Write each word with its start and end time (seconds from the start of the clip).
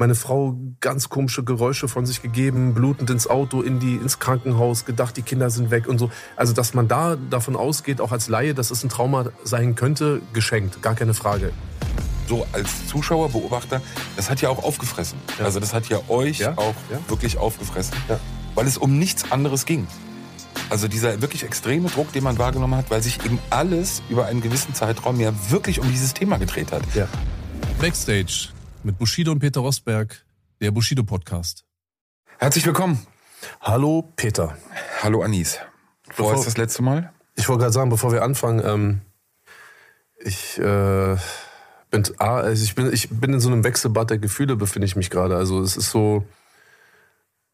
Meine 0.00 0.14
Frau 0.14 0.56
ganz 0.80 1.10
komische 1.10 1.44
Geräusche 1.44 1.86
von 1.86 2.06
sich 2.06 2.22
gegeben, 2.22 2.72
blutend 2.72 3.10
ins 3.10 3.26
Auto, 3.26 3.60
in 3.60 3.80
die, 3.80 3.96
ins 3.96 4.18
Krankenhaus, 4.18 4.86
gedacht, 4.86 5.14
die 5.18 5.20
Kinder 5.20 5.50
sind 5.50 5.70
weg 5.70 5.86
und 5.86 5.98
so. 5.98 6.10
Also, 6.36 6.54
dass 6.54 6.72
man 6.72 6.88
da 6.88 7.16
davon 7.16 7.54
ausgeht, 7.54 8.00
auch 8.00 8.10
als 8.10 8.26
Laie, 8.26 8.54
dass 8.54 8.70
es 8.70 8.82
ein 8.82 8.88
Trauma 8.88 9.26
sein 9.44 9.74
könnte, 9.74 10.22
geschenkt, 10.32 10.80
gar 10.80 10.94
keine 10.94 11.12
Frage. 11.12 11.52
So 12.26 12.46
als 12.52 12.86
Zuschauer, 12.86 13.28
Beobachter, 13.28 13.82
das 14.16 14.30
hat 14.30 14.40
ja 14.40 14.48
auch 14.48 14.64
aufgefressen. 14.64 15.18
Ja. 15.38 15.44
Also 15.44 15.60
das 15.60 15.74
hat 15.74 15.90
ja 15.90 16.00
euch 16.08 16.38
ja? 16.38 16.54
auch 16.56 16.74
ja? 16.90 16.98
wirklich 17.08 17.36
aufgefressen, 17.36 17.94
weil 18.54 18.66
es 18.66 18.78
um 18.78 18.98
nichts 18.98 19.30
anderes 19.30 19.66
ging. 19.66 19.86
Also 20.70 20.88
dieser 20.88 21.20
wirklich 21.20 21.44
extreme 21.44 21.90
Druck, 21.90 22.10
den 22.14 22.24
man 22.24 22.38
wahrgenommen 22.38 22.76
hat, 22.76 22.90
weil 22.90 23.02
sich 23.02 23.22
eben 23.26 23.38
alles 23.50 24.00
über 24.08 24.24
einen 24.24 24.40
gewissen 24.40 24.72
Zeitraum 24.72 25.20
ja 25.20 25.34
wirklich 25.50 25.78
um 25.78 25.90
dieses 25.90 26.14
Thema 26.14 26.38
gedreht 26.38 26.72
hat. 26.72 26.84
Ja. 26.94 27.06
Backstage 27.78 28.48
mit 28.82 28.98
Bushido 28.98 29.32
und 29.32 29.38
Peter 29.40 29.60
Rosberg, 29.60 30.24
der 30.60 30.70
Bushido 30.70 31.02
Podcast. 31.04 31.64
Herzlich 32.38 32.64
willkommen. 32.66 33.06
Hallo 33.60 34.12
Peter. 34.16 34.56
Hallo 35.02 35.22
Anis. 35.22 35.58
Wo 36.16 36.32
ist 36.32 36.46
das 36.46 36.56
letzte 36.56 36.82
Mal? 36.82 37.12
Ich 37.36 37.48
wollte 37.48 37.60
gerade 37.60 37.72
sagen, 37.72 37.90
bevor 37.90 38.12
wir 38.12 38.22
anfangen, 38.22 38.62
ähm, 38.64 39.00
ich, 40.18 40.58
äh, 40.58 41.16
bin, 41.90 42.04
also 42.18 42.64
ich, 42.64 42.74
bin, 42.74 42.92
ich 42.92 43.08
bin 43.10 43.32
in 43.32 43.40
so 43.40 43.50
einem 43.50 43.64
Wechselbad 43.64 44.10
der 44.10 44.18
Gefühle, 44.18 44.56
befinde 44.56 44.86
ich 44.86 44.96
mich 44.96 45.10
gerade. 45.10 45.36
Also 45.36 45.60
es 45.60 45.76
ist 45.76 45.90
so 45.90 46.26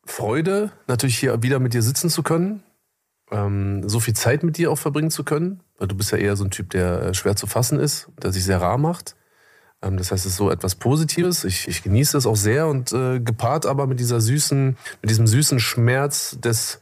Freude, 0.05 0.73
natürlich 0.87 1.19
hier 1.19 1.43
wieder 1.43 1.59
mit 1.59 1.74
dir 1.74 1.83
sitzen 1.83 2.11
zu 2.11 2.23
können 2.23 2.63
ähm, 3.30 3.88
so 3.88 4.01
viel 4.01 4.15
Zeit 4.15 4.43
mit 4.43 4.57
dir 4.57 4.71
auch 4.71 4.79
verbringen 4.79 5.11
zu 5.11 5.24
können, 5.24 5.61
weil 5.79 5.88
du 5.88 5.97
bist 5.97 6.13
ja 6.13 6.19
eher 6.19 6.37
so 6.37 6.45
ein 6.45 6.51
Typ, 6.51 6.71
der 6.71 7.02
äh, 7.02 7.15
schwer 7.15 7.37
zu 7.37 7.47
fassen 7.47 7.79
ist, 7.79 8.09
der 8.23 8.33
sich 8.33 8.45
sehr 8.45 8.61
rar 8.61 8.79
macht. 8.79 9.16
Ähm, 9.83 9.97
das 9.97 10.12
heißt, 10.12 10.25
es 10.25 10.33
ist 10.33 10.39
so 10.39 10.51
etwas 10.51 10.75
Positives. 10.75 11.45
Ich, 11.45 11.69
ich 11.69 11.83
genieße 11.83 12.16
es 12.16 12.27
auch 12.27 12.37
sehr 12.37 12.66
und 12.66 12.93
äh, 12.93 13.21
gepaart 13.21 13.66
aber 13.66 13.87
mit 13.87 14.01
dieser 14.01 14.21
süßen, 14.21 14.77
mit 15.02 15.11
diesem 15.11 15.27
süßen 15.27 15.61
Schmerz 15.61 16.38
des, 16.41 16.80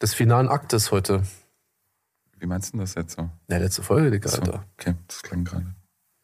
des 0.00 0.14
finalen 0.14 0.48
Aktes 0.48 0.90
heute. 0.90 1.22
Wie 2.38 2.46
meinst 2.46 2.74
du 2.74 2.78
das 2.78 2.94
jetzt 2.94 3.16
so? 3.16 3.30
Ja, 3.48 3.58
letzte 3.58 3.82
Folge, 3.82 4.10
Digga, 4.10 4.28
so, 4.28 4.38
Alter. 4.42 4.64
Okay, 4.78 4.94
das 5.06 5.22
klang 5.22 5.44
gerade 5.44 5.66
ein 5.66 5.76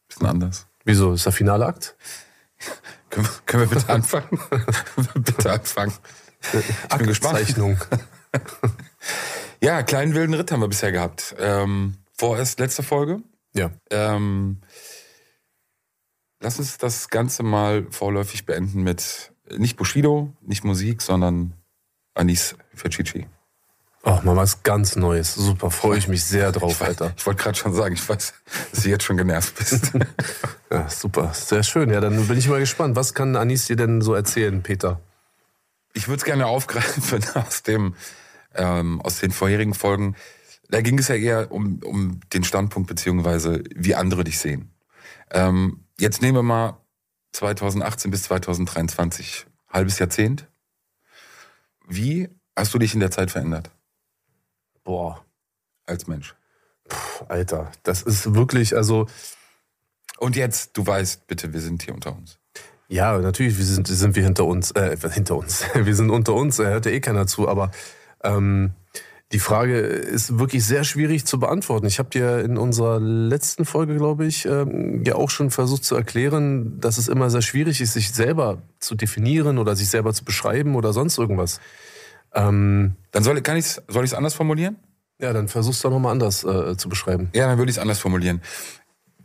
bisschen 0.09 0.27
anders. 0.27 0.67
Wieso? 0.83 1.13
Ist 1.13 1.25
der 1.25 1.31
finale 1.31 1.65
Akt? 1.65 1.95
können, 3.09 3.25
wir, 3.25 3.33
können 3.45 3.69
wir 3.69 3.77
bitte 3.77 3.89
anfangen? 3.93 4.39
bitte 5.15 5.51
anfangen. 5.51 5.93
Ich 6.89 6.97
bin 6.97 7.07
gespannt. 7.07 7.39
Ja, 9.61 9.83
kleinen 9.83 10.13
wilden 10.13 10.33
Ritt 10.33 10.51
haben 10.51 10.61
wir 10.61 10.67
bisher 10.67 10.91
gehabt. 10.91 11.35
Ähm, 11.37 11.95
vorerst 12.17 12.59
letzte 12.59 12.83
Folge. 12.83 13.21
Ja. 13.53 13.71
Ähm, 13.89 14.61
lass 16.39 16.59
uns 16.59 16.77
das 16.77 17.09
Ganze 17.09 17.43
mal 17.43 17.85
vorläufig 17.89 18.45
beenden 18.45 18.83
mit 18.83 19.31
nicht 19.57 19.77
Bushido, 19.77 20.31
nicht 20.41 20.63
Musik, 20.63 21.01
sondern 21.01 21.53
Anis 22.13 22.55
für 22.73 22.89
Chichi. 22.89 23.27
Ach, 24.03 24.23
mal 24.23 24.35
was 24.35 24.63
ganz 24.63 24.95
Neues. 24.95 25.35
Super, 25.35 25.71
freue 25.71 25.97
ich 25.97 26.07
mich 26.07 26.23
sehr 26.23 26.51
drauf, 26.51 26.81
ich 26.81 26.87
Alter. 26.87 27.13
Ich 27.17 27.25
wollte 27.25 27.43
gerade 27.43 27.57
schon 27.57 27.73
sagen, 27.73 27.95
ich 27.95 28.07
weiß, 28.07 28.33
dass 28.71 28.83
du 28.83 28.89
jetzt 28.89 29.03
schon 29.03 29.17
genervt 29.17 29.55
bist. 29.55 29.91
ja, 30.71 30.89
super, 30.89 31.33
sehr 31.33 31.63
schön. 31.63 31.89
Ja, 31.89 31.99
dann 31.99 32.27
bin 32.27 32.37
ich 32.37 32.47
mal 32.47 32.59
gespannt. 32.59 32.95
Was 32.95 33.13
kann 33.13 33.35
Anis 33.35 33.67
dir 33.67 33.75
denn 33.75 34.01
so 34.01 34.13
erzählen, 34.13 34.63
Peter? 34.63 35.01
Ich 35.93 36.07
würde 36.07 36.19
es 36.19 36.23
gerne 36.23 36.47
aufgreifen 36.47 37.25
aus 37.35 37.63
dem 37.63 37.95
ähm, 38.55 39.01
aus 39.01 39.19
den 39.19 39.31
vorherigen 39.31 39.73
Folgen. 39.73 40.15
Da 40.69 40.81
ging 40.81 40.99
es 40.99 41.07
ja 41.07 41.15
eher 41.15 41.51
um, 41.51 41.79
um 41.83 42.19
den 42.33 42.43
Standpunkt 42.43 42.87
beziehungsweise 42.87 43.63
wie 43.75 43.95
andere 43.95 44.23
dich 44.23 44.39
sehen. 44.39 44.71
Ähm, 45.31 45.83
jetzt 45.99 46.21
nehmen 46.21 46.37
wir 46.37 46.43
mal 46.43 46.77
2018 47.33 48.11
bis 48.11 48.23
2023, 48.23 49.45
halbes 49.69 49.99
Jahrzehnt. 49.99 50.47
Wie 51.87 52.29
hast 52.55 52.73
du 52.73 52.79
dich 52.79 52.93
in 52.93 52.99
der 52.99 53.11
Zeit 53.11 53.31
verändert? 53.31 53.71
Boah. 54.83 55.23
Als 55.85 56.07
Mensch. 56.07 56.35
Puh, 56.87 57.25
Alter, 57.27 57.71
das 57.83 58.03
ist 58.03 58.33
wirklich, 58.35 58.75
also. 58.75 59.07
Und 60.17 60.35
jetzt, 60.35 60.77
du 60.77 60.85
weißt, 60.85 61.27
bitte, 61.27 61.53
wir 61.53 61.61
sind 61.61 61.83
hier 61.83 61.93
unter 61.93 62.15
uns. 62.15 62.39
Ja, 62.87 63.17
natürlich 63.19 63.55
sind, 63.55 63.87
sind 63.87 64.15
wir 64.15 64.23
hinter 64.23 64.45
uns, 64.45 64.71
äh, 64.71 64.97
hinter 65.11 65.37
uns. 65.37 65.63
Wir 65.75 65.95
sind 65.95 66.09
unter 66.09 66.33
uns, 66.33 66.57
er 66.57 66.71
hört 66.71 66.87
ja 66.87 66.91
eh 66.91 66.99
keiner 66.99 67.27
zu, 67.27 67.47
aber 67.47 67.69
ähm, 68.23 68.73
die 69.31 69.39
Frage 69.39 69.77
ist 69.77 70.39
wirklich 70.39 70.65
sehr 70.65 70.83
schwierig 70.83 71.25
zu 71.25 71.39
beantworten. 71.39 71.85
Ich 71.85 71.99
habe 71.99 72.09
dir 72.09 72.39
in 72.39 72.57
unserer 72.57 72.99
letzten 72.99 73.63
Folge, 73.63 73.95
glaube 73.95 74.25
ich, 74.25 74.45
ähm, 74.45 75.03
ja 75.05 75.15
auch 75.15 75.29
schon 75.29 75.51
versucht 75.51 75.83
zu 75.83 75.95
erklären, 75.95 76.79
dass 76.79 76.97
es 76.97 77.07
immer 77.07 77.29
sehr 77.29 77.43
schwierig 77.43 77.79
ist, 77.79 77.93
sich 77.93 78.11
selber 78.11 78.63
zu 78.79 78.95
definieren 78.95 79.59
oder 79.59 79.75
sich 79.75 79.89
selber 79.89 80.13
zu 80.13 80.25
beschreiben 80.25 80.75
oder 80.75 80.93
sonst 80.93 81.19
irgendwas. 81.19 81.59
Ähm, 82.33 82.95
dann 83.11 83.23
soll, 83.23 83.39
kann 83.41 83.57
ich's, 83.57 83.81
soll 83.87 84.03
ich 84.03 84.11
es 84.11 84.17
anders 84.17 84.33
formulieren? 84.33 84.77
Ja, 85.19 85.31
dann 85.31 85.47
versuchst 85.47 85.83
du 85.83 85.89
nochmal 85.89 86.13
anders 86.13 86.43
äh, 86.43 86.75
zu 86.77 86.89
beschreiben. 86.89 87.29
Ja, 87.33 87.47
dann 87.47 87.59
würde 87.59 87.69
ich 87.69 87.77
es 87.77 87.81
anders 87.81 87.99
formulieren. 87.99 88.41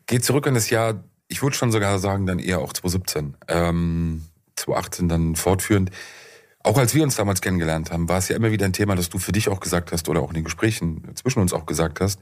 Geht 0.06 0.24
zurück 0.24 0.46
in 0.46 0.54
das 0.54 0.68
Jahr, 0.68 1.02
ich 1.28 1.42
würde 1.42 1.56
schon 1.56 1.72
sogar 1.72 1.98
sagen, 1.98 2.26
dann 2.26 2.38
eher 2.38 2.58
auch 2.58 2.74
2017. 2.74 3.36
Ähm, 3.48 4.24
2018 4.56 5.08
dann 5.08 5.36
fortführend. 5.36 5.90
Auch 6.64 6.78
als 6.78 6.94
wir 6.94 7.02
uns 7.02 7.14
damals 7.14 7.42
kennengelernt 7.42 7.92
haben, 7.92 8.08
war 8.08 8.16
es 8.16 8.28
ja 8.28 8.36
immer 8.36 8.50
wieder 8.50 8.64
ein 8.64 8.72
Thema, 8.72 8.96
dass 8.96 9.10
du 9.10 9.18
für 9.18 9.32
dich 9.32 9.50
auch 9.50 9.60
gesagt 9.60 9.92
hast 9.92 10.08
oder 10.08 10.22
auch 10.22 10.30
in 10.30 10.34
den 10.34 10.44
Gesprächen 10.44 11.14
zwischen 11.14 11.40
uns 11.40 11.52
auch 11.52 11.66
gesagt 11.66 12.00
hast, 12.00 12.20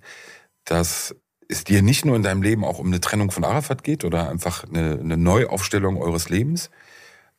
dass 0.64 1.14
es 1.48 1.62
dir 1.62 1.80
nicht 1.80 2.04
nur 2.04 2.16
in 2.16 2.25
deinem 2.25 2.42
Leben 2.42 2.64
auch 2.64 2.80
um 2.80 2.88
eine 2.88 3.00
Trennung 3.00 3.30
von 3.30 3.44
Arafat 3.44 3.84
geht 3.84 4.04
oder 4.04 4.28
einfach 4.28 4.64
eine, 4.64 4.98
eine 4.98 5.16
Neuaufstellung 5.16 5.97
eures 5.97 6.28
Lebens, 6.28 6.70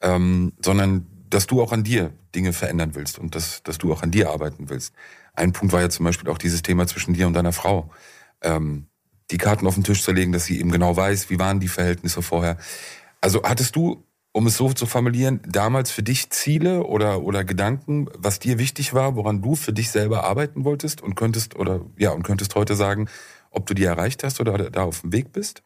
ähm, 0.02 0.54
sondern 0.64 1.06
dass 1.30 1.46
du 1.46 1.62
auch 1.62 1.74
an 1.74 1.84
dir 1.84 2.14
Dinge 2.36 2.54
verändern 2.54 2.96
willst 2.96 3.20
und 3.20 3.36
dass, 3.36 3.64
dass 3.64 3.80
du 3.80 3.92
auch 3.92 4.02
an 4.02 4.12
dir 4.12 4.30
arbeiten 4.30 4.70
willst. 4.70 4.94
Ein 5.34 5.52
Punkt 5.52 5.74
war 5.74 5.82
ja 5.82 5.90
zum 5.90 6.06
Beispiel 6.06 6.30
auch 6.30 6.38
dieses 6.38 6.62
Thema 6.62 6.88
zwischen 6.88 7.14
dir 7.14 7.28
und 7.28 7.34
deiner 7.34 7.54
Frau. 7.54 7.92
Ähm, 8.42 8.88
die 9.30 9.38
Karten 9.38 9.68
auf 9.68 9.74
den 9.74 9.84
Tisch 9.84 10.04
zu 10.04 10.14
legen, 10.14 10.32
dass 10.32 10.46
sie 10.46 10.58
eben 10.58 10.72
genau 10.72 10.96
weiß, 10.96 11.30
wie 11.30 11.40
waren 11.40 11.60
die 11.60 11.68
Verhältnisse 11.68 12.22
vorher. 12.22 12.58
Also 13.20 13.44
hattest 13.44 13.76
du 13.76 14.06
um 14.34 14.48
es 14.48 14.58
so 14.58 14.74
zu 14.74 14.86
formulieren, 14.88 15.40
damals 15.48 15.92
für 15.92 16.04
dich 16.04 16.32
Ziele 16.32 16.84
oder, 16.84 17.22
oder 17.22 17.44
Gedanken, 17.46 18.10
was 18.18 18.40
dir 18.40 18.58
wichtig 18.58 18.94
war, 18.94 19.16
woran 19.16 19.42
du 19.42 19.56
für 19.56 19.74
dich 19.74 19.92
selber 19.92 20.24
arbeiten 20.24 20.66
wolltest 20.66 21.02
und 21.02 21.16
könntest 21.16 21.56
oder 21.56 21.82
ja 21.98 22.12
und 22.12 22.24
könntest 22.24 22.56
heute 22.56 22.76
sagen, 22.76 23.08
ob 23.52 23.68
du 23.68 23.76
die 23.76 23.86
erreicht 23.86 24.24
hast 24.24 24.42
oder 24.42 24.70
da 24.72 24.84
auf 24.84 25.02
dem 25.02 25.14
Weg 25.14 25.32
bist? 25.32 25.64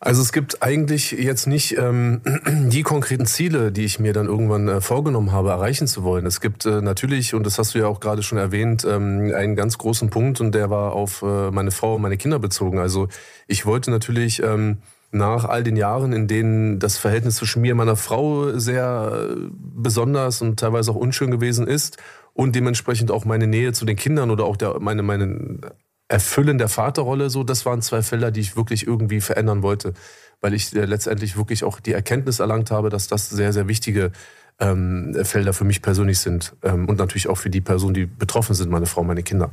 Also 0.00 0.22
es 0.22 0.32
gibt 0.32 0.62
eigentlich 0.62 1.10
jetzt 1.10 1.46
nicht 1.46 1.76
ähm, 1.76 2.20
die 2.46 2.82
konkreten 2.82 3.26
Ziele, 3.26 3.72
die 3.72 3.84
ich 3.84 3.98
mir 3.98 4.12
dann 4.12 4.26
irgendwann 4.26 4.68
äh, 4.68 4.80
vorgenommen 4.80 5.32
habe, 5.32 5.48
erreichen 5.48 5.88
zu 5.88 6.04
wollen. 6.04 6.24
Es 6.26 6.40
gibt 6.40 6.66
äh, 6.66 6.82
natürlich, 6.82 7.34
und 7.34 7.44
das 7.44 7.58
hast 7.58 7.74
du 7.74 7.78
ja 7.78 7.86
auch 7.88 8.00
gerade 8.00 8.22
schon 8.22 8.38
erwähnt, 8.38 8.84
ähm, 8.84 9.32
einen 9.34 9.56
ganz 9.56 9.78
großen 9.78 10.10
Punkt 10.10 10.40
und 10.40 10.54
der 10.54 10.70
war 10.70 10.92
auf 10.92 11.22
äh, 11.22 11.50
meine 11.50 11.72
Frau 11.72 11.96
und 11.96 12.02
meine 12.02 12.18
Kinder 12.18 12.38
bezogen. 12.38 12.78
Also 12.78 13.08
ich 13.48 13.66
wollte 13.66 13.90
natürlich 13.90 14.40
ähm, 14.42 14.78
nach 15.10 15.44
all 15.44 15.62
den 15.62 15.76
Jahren, 15.76 16.12
in 16.12 16.28
denen 16.28 16.78
das 16.78 16.98
Verhältnis 16.98 17.36
zwischen 17.36 17.62
mir 17.62 17.72
und 17.72 17.78
meiner 17.78 17.96
Frau 17.96 18.58
sehr 18.58 19.28
äh, 19.30 19.34
besonders 19.52 20.42
und 20.42 20.60
teilweise 20.60 20.90
auch 20.90 20.96
unschön 20.96 21.30
gewesen 21.30 21.66
ist 21.66 21.96
und 22.34 22.54
dementsprechend 22.54 23.10
auch 23.10 23.24
meine 23.24 23.46
Nähe 23.46 23.72
zu 23.72 23.84
den 23.84 23.96
Kindern 23.96 24.30
oder 24.30 24.44
auch 24.44 24.56
der, 24.56 24.80
meine, 24.80 25.02
meine 25.02 25.60
Erfüllen 26.08 26.58
der 26.58 26.68
Vaterrolle, 26.68 27.30
so, 27.30 27.42
das 27.42 27.64
waren 27.64 27.82
zwei 27.82 28.02
Felder, 28.02 28.30
die 28.30 28.40
ich 28.40 28.56
wirklich 28.56 28.86
irgendwie 28.86 29.20
verändern 29.20 29.62
wollte, 29.62 29.94
weil 30.40 30.52
ich 30.52 30.74
äh, 30.74 30.84
letztendlich 30.84 31.36
wirklich 31.36 31.64
auch 31.64 31.80
die 31.80 31.92
Erkenntnis 31.92 32.38
erlangt 32.38 32.70
habe, 32.70 32.90
dass 32.90 33.08
das 33.08 33.30
sehr, 33.30 33.52
sehr 33.52 33.66
wichtige 33.66 34.12
ähm, 34.58 35.16
Felder 35.22 35.54
für 35.54 35.64
mich 35.64 35.80
persönlich 35.80 36.18
sind 36.18 36.54
ähm, 36.62 36.86
und 36.86 36.98
natürlich 36.98 37.28
auch 37.28 37.38
für 37.38 37.50
die 37.50 37.60
Personen, 37.60 37.94
die 37.94 38.06
betroffen 38.06 38.54
sind, 38.54 38.70
meine 38.70 38.86
Frau, 38.86 39.04
meine 39.04 39.22
Kinder. 39.22 39.52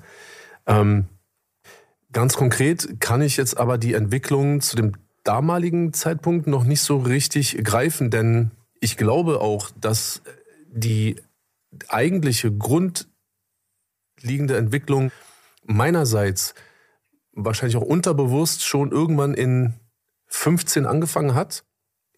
Ähm, 0.66 1.06
ganz 2.12 2.36
konkret 2.36 3.00
kann 3.00 3.22
ich 3.22 3.38
jetzt 3.38 3.58
aber 3.58 3.78
die 3.78 3.94
Entwicklung 3.94 4.62
zu 4.62 4.76
dem 4.76 4.94
damaligen 5.26 5.92
Zeitpunkt 5.92 6.48
noch 6.48 6.64
nicht 6.64 6.82
so 6.82 6.98
richtig 6.98 7.58
greifen, 7.64 8.10
denn 8.10 8.52
ich 8.80 8.96
glaube 8.96 9.42
auch, 9.42 9.72
dass 9.82 10.22
die 10.68 11.18
eigentliche 11.88 12.52
grundlegende 12.52 13.08
Entwicklung 14.58 15.12
meinerseits 15.64 16.54
wahrscheinlich 17.34 17.76
auch 17.76 17.82
unterbewusst 17.82 18.64
schon 18.66 18.92
irgendwann 18.92 19.34
in 19.34 19.74
15 20.28 20.86
angefangen 20.86 21.36
hat. 21.36 21.66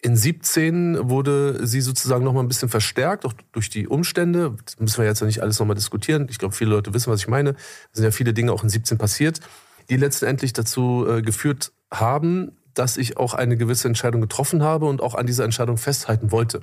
In 0.00 0.14
17 0.14 1.08
wurde 1.10 1.66
sie 1.66 1.80
sozusagen 1.80 2.24
noch 2.24 2.32
mal 2.32 2.40
ein 2.40 2.48
bisschen 2.48 2.68
verstärkt, 2.68 3.24
auch 3.24 3.32
durch 3.50 3.68
die 3.68 3.88
Umstände. 3.88 4.54
Das 4.64 4.78
müssen 4.78 4.98
wir 4.98 5.06
jetzt 5.06 5.20
ja 5.20 5.26
nicht 5.26 5.42
alles 5.42 5.58
noch 5.58 5.66
mal 5.66 5.74
diskutieren. 5.74 6.28
Ich 6.30 6.38
glaube, 6.38 6.54
viele 6.54 6.70
Leute 6.70 6.94
wissen, 6.94 7.10
was 7.10 7.20
ich 7.20 7.28
meine. 7.28 7.50
Es 7.90 7.96
sind 7.96 8.04
ja 8.04 8.12
viele 8.12 8.32
Dinge 8.32 8.52
auch 8.52 8.62
in 8.62 8.68
17 8.68 8.96
passiert, 8.96 9.40
die 9.90 9.96
letztendlich 9.96 10.52
dazu 10.52 11.04
äh, 11.08 11.22
geführt 11.22 11.72
haben, 11.90 12.52
dass 12.78 12.96
ich 12.96 13.16
auch 13.16 13.34
eine 13.34 13.56
gewisse 13.56 13.88
Entscheidung 13.88 14.20
getroffen 14.20 14.62
habe 14.62 14.86
und 14.86 15.00
auch 15.00 15.14
an 15.14 15.26
dieser 15.26 15.44
Entscheidung 15.44 15.76
festhalten 15.76 16.30
wollte. 16.30 16.60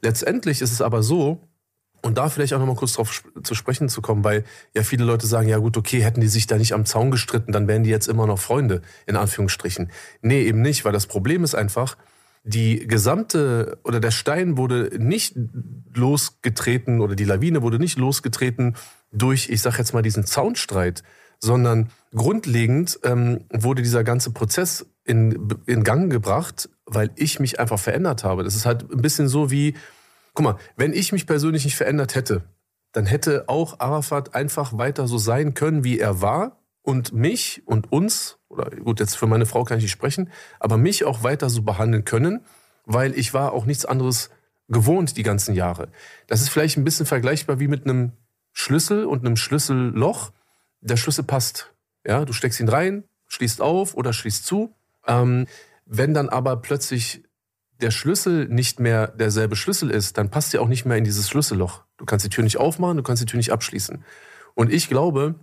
Letztendlich 0.00 0.60
ist 0.60 0.72
es 0.72 0.82
aber 0.82 1.02
so, 1.02 1.40
und 2.04 2.18
da 2.18 2.28
vielleicht 2.28 2.52
auch 2.52 2.58
nochmal 2.58 2.76
kurz 2.76 2.92
drauf 2.92 3.22
zu 3.42 3.54
sprechen 3.54 3.88
zu 3.88 4.02
kommen, 4.02 4.24
weil 4.24 4.44
ja 4.74 4.82
viele 4.82 5.04
Leute 5.04 5.26
sagen, 5.26 5.48
ja 5.48 5.56
gut, 5.56 5.78
okay, 5.78 6.02
hätten 6.02 6.20
die 6.20 6.28
sich 6.28 6.46
da 6.46 6.58
nicht 6.58 6.74
am 6.74 6.84
Zaun 6.84 7.10
gestritten, 7.10 7.50
dann 7.50 7.66
wären 7.66 7.82
die 7.82 7.88
jetzt 7.88 8.08
immer 8.08 8.26
noch 8.26 8.38
Freunde, 8.38 8.82
in 9.06 9.16
Anführungsstrichen. 9.16 9.90
Nee, 10.20 10.42
eben 10.42 10.60
nicht, 10.60 10.84
weil 10.84 10.92
das 10.92 11.06
Problem 11.06 11.44
ist 11.44 11.54
einfach, 11.54 11.96
die 12.42 12.86
gesamte 12.86 13.78
oder 13.84 14.00
der 14.00 14.10
Stein 14.10 14.58
wurde 14.58 14.90
nicht 14.98 15.34
losgetreten 15.94 17.00
oder 17.00 17.16
die 17.16 17.24
Lawine 17.24 17.62
wurde 17.62 17.78
nicht 17.78 17.96
losgetreten 17.98 18.76
durch, 19.10 19.48
ich 19.48 19.62
sag 19.62 19.78
jetzt 19.78 19.94
mal, 19.94 20.02
diesen 20.02 20.26
Zaunstreit, 20.26 21.02
sondern 21.38 21.88
grundlegend 22.14 23.00
ähm, 23.02 23.46
wurde 23.50 23.80
dieser 23.80 24.04
ganze 24.04 24.30
Prozess 24.30 24.84
in, 25.04 25.48
in 25.66 25.84
Gang 25.84 26.10
gebracht, 26.10 26.68
weil 26.86 27.10
ich 27.16 27.40
mich 27.40 27.60
einfach 27.60 27.78
verändert 27.78 28.24
habe. 28.24 28.44
Das 28.44 28.54
ist 28.54 28.66
halt 28.66 28.90
ein 28.90 29.02
bisschen 29.02 29.28
so 29.28 29.50
wie, 29.50 29.74
guck 30.34 30.44
mal, 30.44 30.56
wenn 30.76 30.92
ich 30.92 31.12
mich 31.12 31.26
persönlich 31.26 31.64
nicht 31.64 31.76
verändert 31.76 32.14
hätte, 32.14 32.42
dann 32.92 33.06
hätte 33.06 33.44
auch 33.48 33.80
Arafat 33.80 34.34
einfach 34.34 34.78
weiter 34.78 35.06
so 35.06 35.18
sein 35.18 35.54
können, 35.54 35.84
wie 35.84 35.98
er 35.98 36.22
war 36.22 36.58
und 36.82 37.12
mich 37.12 37.62
und 37.66 37.92
uns, 37.92 38.38
oder 38.48 38.70
gut, 38.70 39.00
jetzt 39.00 39.16
für 39.16 39.26
meine 39.26 39.46
Frau 39.46 39.64
kann 39.64 39.78
ich 39.78 39.84
nicht 39.84 39.92
sprechen, 39.92 40.30
aber 40.60 40.76
mich 40.76 41.04
auch 41.04 41.22
weiter 41.22 41.50
so 41.50 41.62
behandeln 41.62 42.04
können, 42.04 42.40
weil 42.86 43.18
ich 43.18 43.34
war 43.34 43.52
auch 43.52 43.66
nichts 43.66 43.84
anderes 43.84 44.30
gewohnt 44.68 45.16
die 45.16 45.22
ganzen 45.22 45.54
Jahre. 45.54 45.88
Das 46.26 46.40
ist 46.40 46.50
vielleicht 46.50 46.76
ein 46.76 46.84
bisschen 46.84 47.06
vergleichbar 47.06 47.58
wie 47.58 47.68
mit 47.68 47.84
einem 47.84 48.12
Schlüssel 48.52 49.04
und 49.04 49.26
einem 49.26 49.36
Schlüsselloch. 49.36 50.32
Der 50.80 50.96
Schlüssel 50.96 51.24
passt. 51.24 51.74
Ja, 52.06 52.24
du 52.24 52.32
steckst 52.32 52.60
ihn 52.60 52.68
rein, 52.68 53.04
schließt 53.26 53.60
auf 53.60 53.94
oder 53.94 54.12
schließt 54.12 54.46
zu. 54.46 54.74
Ähm, 55.06 55.46
wenn 55.86 56.14
dann 56.14 56.28
aber 56.28 56.56
plötzlich 56.56 57.22
der 57.80 57.90
Schlüssel 57.90 58.48
nicht 58.48 58.80
mehr 58.80 59.08
derselbe 59.08 59.56
Schlüssel 59.56 59.90
ist, 59.90 60.16
dann 60.16 60.30
passt 60.30 60.54
er 60.54 60.62
auch 60.62 60.68
nicht 60.68 60.84
mehr 60.84 60.96
in 60.96 61.04
dieses 61.04 61.28
Schlüsselloch. 61.28 61.82
Du 61.96 62.04
kannst 62.04 62.24
die 62.24 62.30
Tür 62.30 62.44
nicht 62.44 62.58
aufmachen, 62.58 62.96
du 62.96 63.02
kannst 63.02 63.22
die 63.22 63.26
Tür 63.26 63.36
nicht 63.36 63.52
abschließen. 63.52 64.04
Und 64.54 64.72
ich 64.72 64.88
glaube, 64.88 65.34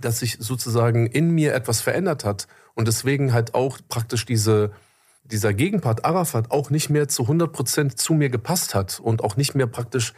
dass 0.00 0.18
sich 0.18 0.36
sozusagen 0.40 1.06
in 1.06 1.30
mir 1.30 1.54
etwas 1.54 1.80
verändert 1.80 2.24
hat 2.24 2.48
und 2.74 2.88
deswegen 2.88 3.32
halt 3.32 3.54
auch 3.54 3.78
praktisch 3.88 4.26
diese, 4.26 4.72
dieser 5.24 5.54
Gegenpart 5.54 6.04
Arafat 6.04 6.50
auch 6.50 6.70
nicht 6.70 6.90
mehr 6.90 7.08
zu 7.08 7.22
100 7.22 7.52
Prozent 7.52 7.98
zu 7.98 8.12
mir 8.14 8.28
gepasst 8.28 8.74
hat 8.74 9.00
und 9.00 9.24
auch 9.24 9.36
nicht 9.36 9.54
mehr 9.54 9.66
praktisch 9.66 10.12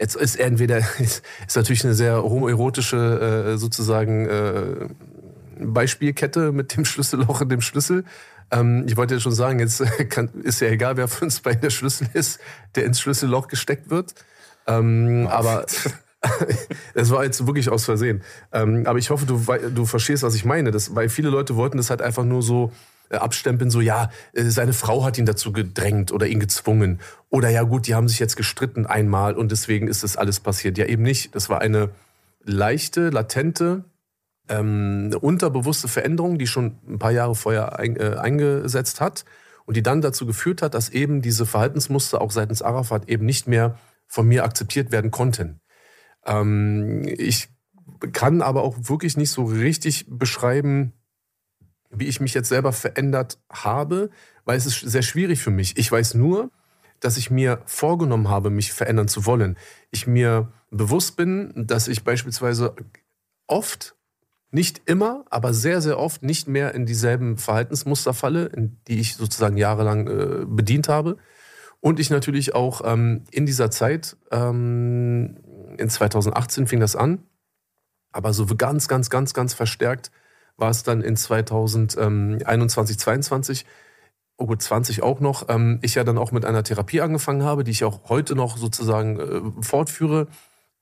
Jetzt 0.00 0.14
ist 0.14 0.36
er 0.36 0.46
entweder, 0.46 0.78
ist 0.98 1.22
natürlich 1.56 1.84
eine 1.84 1.94
sehr 1.94 2.22
homoerotische 2.22 3.54
äh, 3.54 3.58
sozusagen 3.58 4.26
äh, 4.26 4.88
Beispielkette 5.72 6.52
mit 6.52 6.76
dem 6.76 6.84
Schlüsselloch 6.84 7.40
und 7.40 7.50
dem 7.50 7.60
Schlüssel. 7.60 8.04
Ähm, 8.50 8.84
ich 8.86 8.96
wollte 8.96 9.14
ja 9.14 9.20
schon 9.20 9.32
sagen, 9.32 9.58
jetzt 9.60 9.82
kann, 10.08 10.28
ist 10.42 10.60
ja 10.60 10.68
egal, 10.68 10.96
wer 10.96 11.08
von 11.08 11.26
uns 11.26 11.40
beiden 11.40 11.60
der 11.60 11.70
Schlüssel 11.70 12.08
ist, 12.12 12.40
der 12.74 12.84
ins 12.84 13.00
Schlüsselloch 13.00 13.48
gesteckt 13.48 13.90
wird. 13.90 14.14
Ähm, 14.66 15.26
aber 15.30 15.66
es 16.94 17.10
war 17.10 17.24
jetzt 17.24 17.46
wirklich 17.46 17.70
aus 17.70 17.84
Versehen. 17.84 18.22
Ähm, 18.52 18.84
aber 18.86 18.98
ich 18.98 19.10
hoffe, 19.10 19.26
du, 19.26 19.44
du 19.74 19.86
verstehst, 19.86 20.22
was 20.22 20.34
ich 20.34 20.44
meine. 20.44 20.70
Das, 20.70 20.94
weil 20.94 21.08
viele 21.08 21.30
Leute 21.30 21.56
wollten 21.56 21.76
das 21.76 21.90
halt 21.90 22.02
einfach 22.02 22.24
nur 22.24 22.42
so 22.42 22.72
äh, 23.10 23.16
abstempeln, 23.16 23.70
so 23.70 23.80
ja, 23.80 24.10
äh, 24.32 24.44
seine 24.44 24.72
Frau 24.72 25.04
hat 25.04 25.18
ihn 25.18 25.26
dazu 25.26 25.52
gedrängt 25.52 26.12
oder 26.12 26.26
ihn 26.26 26.40
gezwungen. 26.40 27.00
Oder 27.30 27.48
ja 27.48 27.62
gut, 27.62 27.86
die 27.86 27.94
haben 27.94 28.08
sich 28.08 28.18
jetzt 28.18 28.36
gestritten 28.36 28.86
einmal 28.86 29.34
und 29.34 29.50
deswegen 29.52 29.88
ist 29.88 30.02
das 30.02 30.16
alles 30.16 30.40
passiert. 30.40 30.76
Ja, 30.78 30.86
eben 30.86 31.02
nicht. 31.02 31.34
Das 31.34 31.48
war 31.48 31.60
eine 31.60 31.90
leichte, 32.44 33.10
latente, 33.10 33.84
ähm, 34.48 35.14
unterbewusste 35.20 35.88
Veränderung, 35.88 36.38
die 36.38 36.46
schon 36.46 36.78
ein 36.86 36.98
paar 36.98 37.12
Jahre 37.12 37.34
vorher 37.34 37.78
ein, 37.78 37.96
äh, 37.96 38.16
eingesetzt 38.18 39.00
hat 39.00 39.24
und 39.66 39.76
die 39.76 39.82
dann 39.82 40.00
dazu 40.00 40.26
geführt 40.26 40.62
hat, 40.62 40.74
dass 40.74 40.88
eben 40.88 41.22
diese 41.22 41.46
Verhaltensmuster 41.46 42.20
auch 42.20 42.30
seitens 42.30 42.62
Arafat 42.62 43.08
eben 43.08 43.26
nicht 43.26 43.46
mehr 43.46 43.78
von 44.06 44.26
mir 44.26 44.44
akzeptiert 44.44 44.90
werden 44.90 45.10
konnten. 45.10 45.60
Ähm, 46.26 47.02
ich 47.06 47.48
kann 48.12 48.42
aber 48.42 48.62
auch 48.62 48.76
wirklich 48.82 49.16
nicht 49.16 49.30
so 49.30 49.44
richtig 49.44 50.06
beschreiben, 50.08 50.92
wie 51.90 52.06
ich 52.06 52.20
mich 52.20 52.34
jetzt 52.34 52.48
selber 52.48 52.72
verändert 52.72 53.38
habe, 53.50 54.10
weil 54.44 54.56
es 54.56 54.66
ist 54.66 54.80
sehr 54.80 55.02
schwierig 55.02 55.40
für 55.40 55.50
mich. 55.50 55.76
Ich 55.76 55.90
weiß 55.90 56.14
nur, 56.14 56.50
dass 57.00 57.16
ich 57.16 57.30
mir 57.30 57.62
vorgenommen 57.66 58.28
habe, 58.28 58.50
mich 58.50 58.72
verändern 58.72 59.08
zu 59.08 59.26
wollen. 59.26 59.56
Ich 59.90 60.06
mir 60.06 60.52
bewusst 60.70 61.16
bin, 61.16 61.52
dass 61.54 61.88
ich 61.88 62.04
beispielsweise 62.04 62.74
oft, 63.46 63.96
nicht 64.50 64.82
immer, 64.86 65.24
aber 65.30 65.52
sehr, 65.52 65.80
sehr 65.80 65.98
oft 65.98 66.22
nicht 66.22 66.48
mehr 66.48 66.74
in 66.74 66.86
dieselben 66.86 67.36
Verhaltensmuster 67.36 68.14
falle, 68.14 68.46
in 68.46 68.78
die 68.88 68.98
ich 68.98 69.16
sozusagen 69.16 69.56
jahrelang 69.56 70.06
äh, 70.06 70.46
bedient 70.46 70.88
habe. 70.88 71.18
Und 71.80 72.00
ich 72.00 72.10
natürlich 72.10 72.54
auch 72.54 72.80
ähm, 72.84 73.24
in 73.30 73.46
dieser 73.46 73.70
Zeit, 73.70 74.16
ähm, 74.30 75.36
in 75.76 75.88
2018 75.88 76.66
fing 76.66 76.80
das 76.80 76.96
an, 76.96 77.22
aber 78.10 78.32
so 78.32 78.46
ganz, 78.46 78.88
ganz, 78.88 79.10
ganz, 79.10 79.34
ganz 79.34 79.54
verstärkt 79.54 80.10
war 80.56 80.70
es 80.70 80.82
dann 80.82 81.02
in 81.02 81.14
2021, 81.16 82.98
22, 82.98 83.66
oh 84.38 84.46
gut, 84.46 84.62
20 84.62 85.02
auch 85.02 85.20
noch, 85.20 85.48
ähm, 85.48 85.78
ich 85.82 85.94
ja 85.94 86.04
dann 86.04 86.18
auch 86.18 86.32
mit 86.32 86.44
einer 86.44 86.64
Therapie 86.64 87.00
angefangen 87.00 87.44
habe, 87.44 87.64
die 87.64 87.70
ich 87.70 87.84
auch 87.84 88.08
heute 88.08 88.34
noch 88.34 88.56
sozusagen 88.56 89.20
äh, 89.20 89.40
fortführe. 89.62 90.26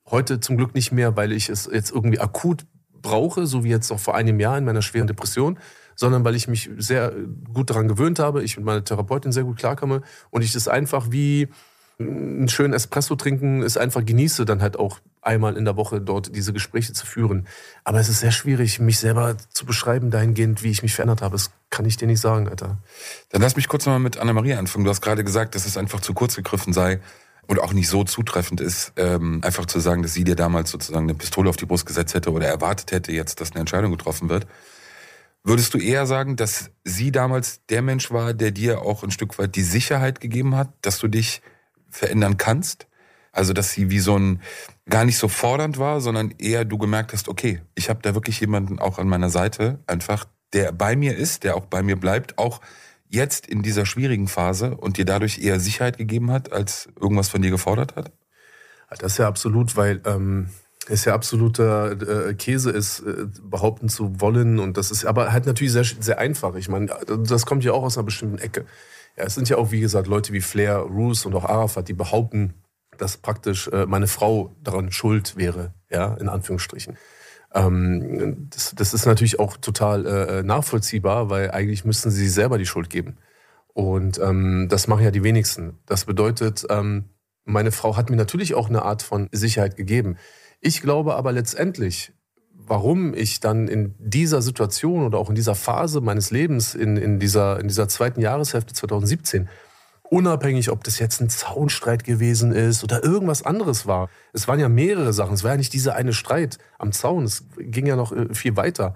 Heute 0.08 0.40
zum 0.40 0.56
Glück 0.56 0.74
nicht 0.74 0.92
mehr, 0.92 1.16
weil 1.16 1.32
ich 1.32 1.48
es 1.48 1.68
jetzt 1.70 1.90
irgendwie 1.90 2.20
akut 2.20 2.64
brauche, 3.06 3.46
so 3.46 3.62
wie 3.62 3.68
jetzt 3.68 3.90
noch 3.90 4.00
vor 4.00 4.16
einem 4.16 4.40
Jahr 4.40 4.58
in 4.58 4.64
meiner 4.64 4.82
schweren 4.82 5.06
Depression, 5.06 5.58
sondern 5.94 6.24
weil 6.24 6.34
ich 6.34 6.48
mich 6.48 6.70
sehr 6.76 7.12
gut 7.54 7.70
daran 7.70 7.88
gewöhnt 7.88 8.18
habe, 8.18 8.42
ich 8.42 8.56
mit 8.56 8.66
meiner 8.66 8.84
Therapeutin 8.84 9.32
sehr 9.32 9.44
gut 9.44 9.58
klarkomme 9.58 10.02
und 10.30 10.42
ich 10.42 10.52
das 10.52 10.66
einfach 10.68 11.10
wie 11.10 11.48
einen 11.98 12.48
schönen 12.48 12.74
Espresso 12.74 13.14
trinken, 13.14 13.62
es 13.62 13.78
einfach 13.78 14.04
genieße, 14.04 14.44
dann 14.44 14.60
halt 14.60 14.78
auch 14.78 14.98
einmal 15.22 15.56
in 15.56 15.64
der 15.64 15.76
Woche 15.76 16.00
dort 16.00 16.34
diese 16.36 16.52
Gespräche 16.52 16.92
zu 16.92 17.06
führen. 17.06 17.46
Aber 17.84 18.00
es 18.00 18.10
ist 18.10 18.20
sehr 18.20 18.32
schwierig, 18.32 18.80
mich 18.80 18.98
selber 18.98 19.36
zu 19.50 19.64
beschreiben 19.64 20.10
dahingehend, 20.10 20.62
wie 20.62 20.70
ich 20.70 20.82
mich 20.82 20.94
verändert 20.94 21.22
habe. 21.22 21.32
Das 21.32 21.52
kann 21.70 21.86
ich 21.86 21.96
dir 21.96 22.06
nicht 22.06 22.20
sagen, 22.20 22.48
Alter. 22.48 22.76
Dann 23.30 23.40
lass 23.40 23.56
mich 23.56 23.68
kurz 23.68 23.86
nochmal 23.86 24.00
mit 24.00 24.18
Anna-Maria 24.18 24.58
anfangen. 24.58 24.84
Du 24.84 24.90
hast 24.90 25.00
gerade 25.00 25.24
gesagt, 25.24 25.54
dass 25.54 25.64
es 25.64 25.78
einfach 25.78 26.00
zu 26.00 26.12
kurz 26.12 26.36
gegriffen 26.36 26.74
sei 26.74 27.00
und 27.46 27.60
auch 27.60 27.72
nicht 27.72 27.88
so 27.88 28.04
zutreffend 28.04 28.60
ist, 28.60 28.92
ähm, 28.96 29.40
einfach 29.42 29.66
zu 29.66 29.80
sagen, 29.80 30.02
dass 30.02 30.14
sie 30.14 30.24
dir 30.24 30.36
damals 30.36 30.70
sozusagen 30.70 31.06
eine 31.06 31.14
Pistole 31.14 31.48
auf 31.48 31.56
die 31.56 31.66
Brust 31.66 31.86
gesetzt 31.86 32.14
hätte 32.14 32.32
oder 32.32 32.46
erwartet 32.46 32.92
hätte 32.92 33.12
jetzt, 33.12 33.40
dass 33.40 33.52
eine 33.52 33.60
Entscheidung 33.60 33.92
getroffen 33.92 34.28
wird. 34.28 34.46
Würdest 35.44 35.74
du 35.74 35.78
eher 35.78 36.06
sagen, 36.06 36.34
dass 36.34 36.70
sie 36.82 37.12
damals 37.12 37.64
der 37.66 37.80
Mensch 37.80 38.10
war, 38.10 38.34
der 38.34 38.50
dir 38.50 38.82
auch 38.82 39.04
ein 39.04 39.12
Stück 39.12 39.38
weit 39.38 39.54
die 39.54 39.62
Sicherheit 39.62 40.20
gegeben 40.20 40.56
hat, 40.56 40.72
dass 40.82 40.98
du 40.98 41.06
dich 41.06 41.40
verändern 41.88 42.36
kannst? 42.36 42.88
Also, 43.30 43.52
dass 43.52 43.70
sie 43.70 43.90
wie 43.90 44.00
so 44.00 44.18
ein 44.18 44.40
gar 44.88 45.04
nicht 45.04 45.18
so 45.18 45.28
fordernd 45.28 45.78
war, 45.78 46.00
sondern 46.00 46.32
eher 46.38 46.64
du 46.64 46.78
gemerkt 46.78 47.12
hast, 47.12 47.28
okay, 47.28 47.60
ich 47.74 47.90
habe 47.90 48.00
da 48.02 48.14
wirklich 48.14 48.40
jemanden 48.40 48.78
auch 48.78 48.98
an 48.98 49.08
meiner 49.08 49.30
Seite, 49.30 49.78
einfach, 49.86 50.24
der 50.52 50.72
bei 50.72 50.96
mir 50.96 51.16
ist, 51.16 51.44
der 51.44 51.54
auch 51.54 51.66
bei 51.66 51.82
mir 51.82 51.96
bleibt, 51.96 52.38
auch 52.38 52.60
jetzt 53.08 53.46
in 53.46 53.62
dieser 53.62 53.86
schwierigen 53.86 54.28
Phase 54.28 54.76
und 54.76 54.98
dir 54.98 55.04
dadurch 55.04 55.38
eher 55.38 55.60
Sicherheit 55.60 55.98
gegeben 55.98 56.30
hat, 56.30 56.52
als 56.52 56.88
irgendwas 57.00 57.28
von 57.28 57.42
dir 57.42 57.50
gefordert 57.50 57.96
hat? 57.96 58.12
Das 58.90 59.12
ist 59.12 59.18
ja 59.18 59.26
absolut, 59.26 59.76
weil 59.76 60.00
ähm, 60.04 60.48
es 60.88 61.04
ja 61.04 61.14
absoluter 61.14 62.28
äh, 62.28 62.34
Käse 62.34 62.70
ist, 62.70 63.00
äh, 63.00 63.26
behaupten 63.42 63.88
zu 63.88 64.20
wollen. 64.20 64.58
Und 64.58 64.76
das 64.76 64.90
ist 64.90 65.04
aber 65.04 65.32
halt 65.32 65.46
natürlich 65.46 65.72
sehr, 65.72 65.84
sehr 65.84 66.18
einfach. 66.18 66.54
Ich 66.54 66.68
meine, 66.68 66.86
das 67.06 67.46
kommt 67.46 67.64
ja 67.64 67.72
auch 67.72 67.82
aus 67.82 67.96
einer 67.96 68.04
bestimmten 68.04 68.38
Ecke. 68.38 68.66
Ja, 69.16 69.24
es 69.24 69.34
sind 69.34 69.48
ja 69.48 69.56
auch, 69.56 69.70
wie 69.70 69.80
gesagt, 69.80 70.06
Leute 70.06 70.32
wie 70.32 70.40
Flair, 70.40 70.78
Roos 70.78 71.26
und 71.26 71.34
auch 71.34 71.44
Arafat, 71.44 71.88
die 71.88 71.94
behaupten, 71.94 72.54
dass 72.98 73.16
praktisch 73.16 73.68
äh, 73.68 73.86
meine 73.86 74.06
Frau 74.06 74.54
daran 74.62 74.92
schuld 74.92 75.36
wäre, 75.36 75.74
ja, 75.90 76.14
in 76.14 76.28
Anführungsstrichen. 76.28 76.96
Ähm, 77.56 78.48
das, 78.50 78.74
das, 78.74 78.92
ist 78.92 79.06
natürlich 79.06 79.40
auch 79.40 79.56
total 79.56 80.06
äh, 80.06 80.42
nachvollziehbar, 80.42 81.30
weil 81.30 81.50
eigentlich 81.50 81.84
müssten 81.84 82.10
sie 82.10 82.28
selber 82.28 82.58
die 82.58 82.66
Schuld 82.66 82.90
geben. 82.90 83.16
Und 83.72 84.18
ähm, 84.18 84.68
das 84.68 84.88
machen 84.88 85.04
ja 85.04 85.10
die 85.10 85.24
wenigsten. 85.24 85.78
Das 85.86 86.04
bedeutet, 86.04 86.66
ähm, 86.68 87.06
meine 87.44 87.72
Frau 87.72 87.96
hat 87.96 88.10
mir 88.10 88.16
natürlich 88.16 88.54
auch 88.54 88.68
eine 88.68 88.82
Art 88.82 89.02
von 89.02 89.28
Sicherheit 89.32 89.76
gegeben. 89.76 90.16
Ich 90.60 90.82
glaube 90.82 91.14
aber 91.14 91.32
letztendlich, 91.32 92.12
warum 92.52 93.14
ich 93.14 93.40
dann 93.40 93.68
in 93.68 93.94
dieser 93.98 94.42
Situation 94.42 95.04
oder 95.04 95.18
auch 95.18 95.30
in 95.30 95.34
dieser 95.34 95.54
Phase 95.54 96.00
meines 96.00 96.30
Lebens, 96.30 96.74
in, 96.74 96.96
in, 96.96 97.18
dieser, 97.18 97.60
in 97.60 97.68
dieser 97.68 97.88
zweiten 97.88 98.20
Jahreshälfte 98.20 98.74
2017, 98.74 99.48
unabhängig, 100.10 100.70
ob 100.70 100.84
das 100.84 100.98
jetzt 100.98 101.20
ein 101.20 101.28
Zaunstreit 101.28 102.04
gewesen 102.04 102.52
ist 102.52 102.84
oder 102.84 103.04
irgendwas 103.04 103.42
anderes 103.42 103.86
war. 103.86 104.08
Es 104.32 104.48
waren 104.48 104.60
ja 104.60 104.68
mehrere 104.68 105.12
Sachen. 105.12 105.34
Es 105.34 105.44
war 105.44 105.52
ja 105.52 105.56
nicht 105.56 105.72
dieser 105.72 105.94
eine 105.94 106.12
Streit 106.12 106.58
am 106.78 106.92
Zaun. 106.92 107.24
Es 107.24 107.44
ging 107.58 107.86
ja 107.86 107.96
noch 107.96 108.12
äh, 108.12 108.34
viel 108.34 108.56
weiter. 108.56 108.94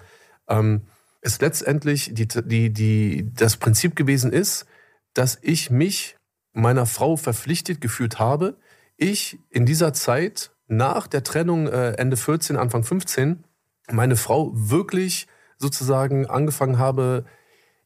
Ähm, 0.49 0.83
es 1.21 1.40
letztendlich 1.40 2.11
die, 2.14 2.26
die, 2.26 2.73
die, 2.73 3.31
das 3.35 3.57
Prinzip 3.57 3.97
gewesen 3.97 4.33
ist, 4.33 4.67
dass 5.14 5.38
ich 5.43 5.71
mich 5.71 6.17
meiner 6.52 6.87
Frau 6.87 7.17
verpflichtet 7.17 7.81
gefühlt 7.81 8.19
habe, 8.19 8.57
ich 8.97 9.38
in 9.50 9.67
dieser 9.67 9.93
Zeit 9.93 10.52
nach 10.67 11.07
der 11.07 11.25
Trennung 11.25 11.67
äh, 11.67 11.93
Ende 11.93 12.17
14, 12.17 12.57
Anfang 12.57 12.85
15 12.85 13.45
meine 13.90 14.17
Frau 14.17 14.50
wirklich 14.55 15.26
sozusagen 15.59 16.26
angefangen 16.26 16.79
habe, 16.79 17.25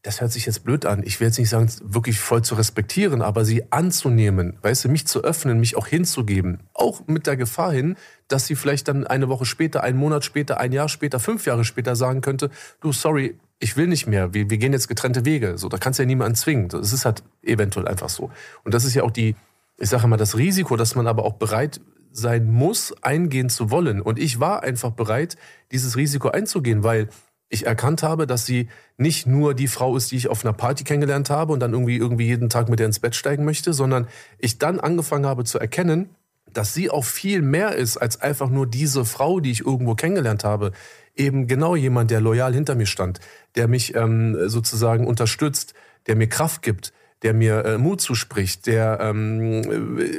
das 0.05 0.21
hört 0.21 0.33
sich 0.33 0.45
jetzt 0.45 0.65
blöd 0.65 0.85
an, 0.85 1.03
ich 1.03 1.19
will 1.19 1.29
jetzt 1.29 1.39
nicht 1.39 1.49
sagen, 1.49 1.67
wirklich 1.83 2.21
voll 2.21 2.43
zu 2.43 2.57
respektieren, 2.57 3.23
aber 3.23 3.47
sie 3.47 3.73
anzunehmen, 3.73 4.59
weißt 4.61 4.85
du, 4.85 4.91
mich 4.91 5.07
zu 5.07 5.25
öffnen, 5.25 5.59
mich 5.59 5.79
auch 5.79 5.87
hinzugeben. 5.87 6.61
Auch 6.75 7.07
mit 7.07 7.27
der 7.27 7.39
Gefahr 7.39 7.73
hin, 7.73 7.97
dass 8.29 8.47
sie 8.47 8.55
vielleicht 8.55 8.89
dann 8.89 9.07
eine 9.07 9.31
Woche 9.31 9.47
später, 9.47 9.83
einen 9.83 9.99
Monat 9.99 10.23
später, 10.23 10.61
ein 10.61 10.73
Jahr 10.73 10.91
später, 10.91 11.19
fünf 11.21 11.47
Jahre 11.47 11.65
später 11.65 11.97
sagen 11.97 12.21
könnte, 12.21 12.51
du, 12.83 12.93
sorry, 12.93 13.39
ich 13.59 13.79
will 13.79 13.87
nicht 13.87 14.07
mehr, 14.07 14.35
wir, 14.35 14.51
wir 14.51 14.59
gehen 14.59 14.75
jetzt 14.75 14.89
getrennte 14.89 15.25
Wege. 15.25 15.57
So, 15.57 15.71
da 15.71 15.79
kannst 15.79 15.99
du 15.99 16.03
ja 16.03 16.07
niemanden 16.07 16.35
zwingen. 16.35 16.69
Das 16.69 16.93
ist 16.93 17.07
halt 17.07 17.23
eventuell 17.43 17.89
einfach 17.89 18.11
so. 18.11 18.31
Und 18.63 18.75
das 18.75 18.85
ist 18.85 18.93
ja 18.93 19.05
auch 19.05 19.11
die, 19.11 19.37
ich 19.79 19.89
sage 19.89 20.07
mal, 20.07 20.19
das 20.19 20.37
Risiko, 20.37 20.77
dass 20.77 20.95
man 20.97 21.07
aber 21.07 21.25
auch 21.25 21.35
bereit 21.35 21.81
sein 22.13 22.53
muss, 22.53 22.95
eingehen 23.03 23.49
zu 23.49 23.71
wollen. 23.71 24.03
Und 24.03 24.19
ich 24.19 24.39
war 24.39 24.65
einfach 24.65 24.91
bereit, 24.91 25.39
dieses 25.73 25.97
Risiko 25.97 26.29
einzugehen, 26.29 26.83
weil 26.83 27.09
ich 27.55 27.67
erkannt 27.67 28.03
habe, 28.03 28.27
dass 28.27 28.45
sie 28.45 28.69
nicht 28.99 29.27
nur 29.27 29.55
die 29.55 29.69
Frau 29.69 29.97
ist, 29.97 30.11
die 30.13 30.17
ich 30.17 30.29
auf 30.29 30.45
einer 30.45 30.53
Party 30.53 30.85
kennengelernt 30.85 31.31
habe 31.31 31.53
und 31.53 31.61
dann 31.61 31.73
irgendwie, 31.73 31.97
irgendwie 31.97 32.27
jeden 32.27 32.51
Tag 32.51 32.69
mit 32.69 32.81
ihr 32.81 32.87
ins 32.87 33.01
Bett 33.01 33.15
steigen 33.15 33.45
möchte, 33.45 33.73
sondern 33.73 34.07
ich 34.39 34.59
dann 34.59 34.79
angefangen 34.81 35.27
habe 35.27 35.45
zu 35.45 35.59
erkennen, 35.59 36.11
dass 36.53 36.75
sie 36.75 36.91
auch 36.91 37.05
viel 37.05 37.43
mehr 37.43 37.75
ist 37.75 37.97
als 37.97 38.21
einfach 38.21 38.49
nur 38.49 38.67
diese 38.67 39.05
Frau, 39.05 39.41
die 39.41 39.51
ich 39.51 39.65
irgendwo 39.67 39.95
kennengelernt 39.95 40.45
habe. 40.45 40.73
Eben 41.17 41.47
genau 41.47 41.77
jemand, 41.77 42.11
der 42.11 42.21
loyal 42.21 42.55
hinter 42.55 42.75
mir 42.75 42.87
stand, 42.87 43.21
der 43.57 43.69
mich 43.69 43.95
ähm, 43.95 44.37
sozusagen 44.49 45.07
unterstützt, 45.07 45.75
der 46.07 46.17
mir 46.17 46.29
Kraft 46.29 46.63
gibt, 46.63 46.93
der 47.25 47.33
mir 47.33 47.65
äh, 47.65 47.79
Mut 47.79 48.03
zuspricht, 48.03 48.67
der, 48.67 48.99
ähm, 49.01 49.63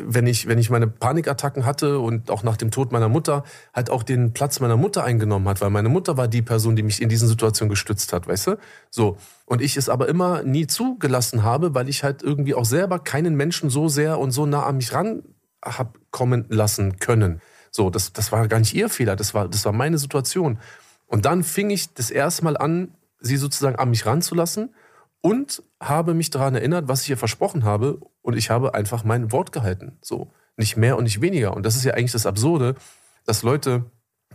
wenn, 0.08 0.26
ich, 0.26 0.48
wenn 0.48 0.58
ich 0.58 0.72
meine 0.72 0.88
Panikattacken 0.88 1.64
hatte 1.64 2.00
und 2.00 2.32
auch 2.32 2.42
nach 2.42 2.58
dem 2.58 2.72
Tod 2.72 2.92
meiner 2.92 3.10
Mutter, 3.10 3.44
halt 3.76 3.92
auch 3.92 4.02
den 4.02 4.34
Platz 4.34 4.60
meiner 4.60 4.76
Mutter 4.76 5.04
eingenommen 5.04 5.48
hat, 5.48 5.62
weil 5.62 5.70
meine 5.70 5.88
Mutter 5.88 6.18
war 6.18 6.28
die 6.28 6.42
Person, 6.42 6.76
die 6.76 6.82
mich 6.82 7.04
in 7.04 7.08
diesen 7.08 7.28
Situationen 7.28 7.70
gestützt 7.70 8.12
hat, 8.12 8.28
weißt 8.28 8.48
du? 8.48 8.58
So. 8.90 9.18
Und 9.46 9.62
ich 9.62 9.78
es 9.78 9.88
aber 9.88 10.10
immer 10.10 10.42
nie 10.42 10.66
zugelassen 10.66 11.44
habe, 11.44 11.76
weil 11.76 11.90
ich 11.90 12.04
halt 12.04 12.24
irgendwie 12.24 12.56
auch 12.56 12.66
selber 12.66 12.98
keinen 12.98 13.36
Menschen 13.36 13.70
so 13.70 13.88
sehr 13.88 14.18
und 14.18 14.32
so 14.32 14.48
nah 14.48 14.66
an 14.66 14.78
mich 14.78 14.92
ran 14.92 15.22
hab 15.64 16.00
kommen 16.10 16.46
lassen 16.50 16.98
können. 16.98 17.40
So, 17.70 17.92
das, 17.92 18.14
das 18.14 18.32
war 18.32 18.48
gar 18.48 18.60
nicht 18.60 18.74
ihr 18.74 18.90
Fehler, 18.90 19.16
das 19.16 19.36
war, 19.36 19.48
das 19.48 19.64
war 19.66 19.74
meine 19.74 20.00
Situation. 20.00 20.60
Und 21.06 21.26
dann 21.26 21.44
fing 21.44 21.70
ich 21.70 21.94
das 21.94 22.10
erste 22.10 22.44
Mal 22.44 22.58
an, 22.58 22.96
sie 23.20 23.38
sozusagen 23.38 23.76
an 23.76 23.92
mich 23.92 24.08
ranzulassen 24.08 24.74
und 25.26 25.64
habe 25.82 26.14
mich 26.14 26.30
daran 26.30 26.54
erinnert, 26.54 26.88
was 26.88 27.02
ich 27.02 27.10
ihr 27.10 27.18
versprochen 27.18 27.64
habe 27.64 28.00
und 28.22 28.38
ich 28.38 28.52
habe 28.52 28.76
einfach 28.76 29.04
mein 29.04 29.32
Wort 29.32 29.52
gehalten. 29.52 29.98
So, 30.00 30.32
nicht 30.56 30.78
mehr 30.78 30.98
und 30.98 31.06
nicht 31.06 31.20
weniger. 31.20 31.56
Und 31.56 31.66
das 31.66 31.76
ist 31.76 31.84
ja 31.84 31.96
eigentlich 31.96 32.12
das 32.12 32.28
Absurde, 32.28 32.76
dass 33.26 33.42
Leute, 33.42 33.86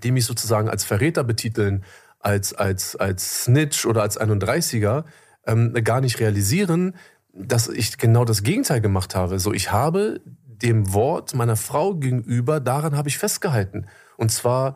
die 0.03 0.11
mich 0.11 0.25
sozusagen 0.25 0.69
als 0.69 0.83
Verräter 0.83 1.23
betiteln, 1.23 1.85
als, 2.19 2.55
als, 2.55 2.97
als 2.97 3.45
Snitch 3.45 3.87
oder 3.87 4.03
als 4.03 4.21
31er, 4.21 5.05
ähm, 5.47 5.75
gar 5.85 6.01
nicht 6.01 6.19
realisieren, 6.19 6.97
dass 7.33 7.69
ich 7.69 7.97
genau 7.97 8.25
das 8.25 8.43
Gegenteil 8.43 8.81
gemacht 8.81 9.15
habe. 9.15 9.39
So, 9.39 9.53
ich 9.53 9.71
habe 9.71 10.21
dem 10.45 10.93
Wort 10.93 11.37
meiner 11.37 11.55
Frau 11.55 11.95
gegenüber, 11.95 12.59
daran 12.59 12.97
habe 12.97 13.09
ich 13.09 13.17
festgehalten. 13.17 13.87
Und 14.17 14.33
zwar 14.33 14.75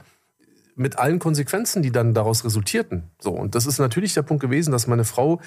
mit 0.76 0.96
allen 0.96 1.18
Konsequenzen, 1.18 1.82
die 1.82 1.90
dann 1.90 2.14
daraus 2.14 2.44
resultierten. 2.44 3.10
So, 3.18 3.32
und 3.32 3.56
das 3.56 3.66
ist 3.66 3.80
natürlich 3.80 4.14
der 4.14 4.22
Punkt 4.22 4.42
gewesen, 4.42 4.70
dass 4.70 4.86
meine 4.86 5.04
Frau 5.04 5.40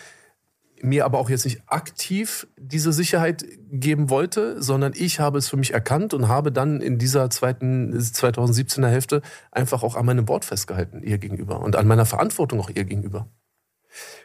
mir 0.81 1.05
aber 1.05 1.19
auch 1.19 1.29
jetzt 1.29 1.46
nicht 1.46 1.62
aktiv 1.67 2.48
diese 2.57 2.93
Sicherheit 2.93 3.46
geben 3.72 4.10
wollte, 4.10 4.62
sondern 4.62 4.93
ich 4.96 5.19
habe 5.19 5.38
es 5.38 5.50
für 5.50 5.57
mich 5.57 5.74
erkannt 5.74 6.13
und 6.13 6.27
habe 6.27 6.51
dann 6.51 6.81
in 6.81 6.98
dieser 6.98 7.29
zweiten 7.29 7.93
2017er 7.98 8.88
Hälfte 8.88 9.22
einfach 9.51 9.84
auch 9.84 9.96
an 9.96 10.05
meinem 10.05 10.27
Wort 10.27 10.46
festgehalten 10.46 11.03
ihr 11.03 11.17
gegenüber 11.17 11.62
und 11.62 11.75
an 11.75 11.88
meiner 11.88 12.05
Verantwortung 12.05 12.60
auch 12.60 12.69
ihr 12.69 12.86
gegenüber. 12.86 13.27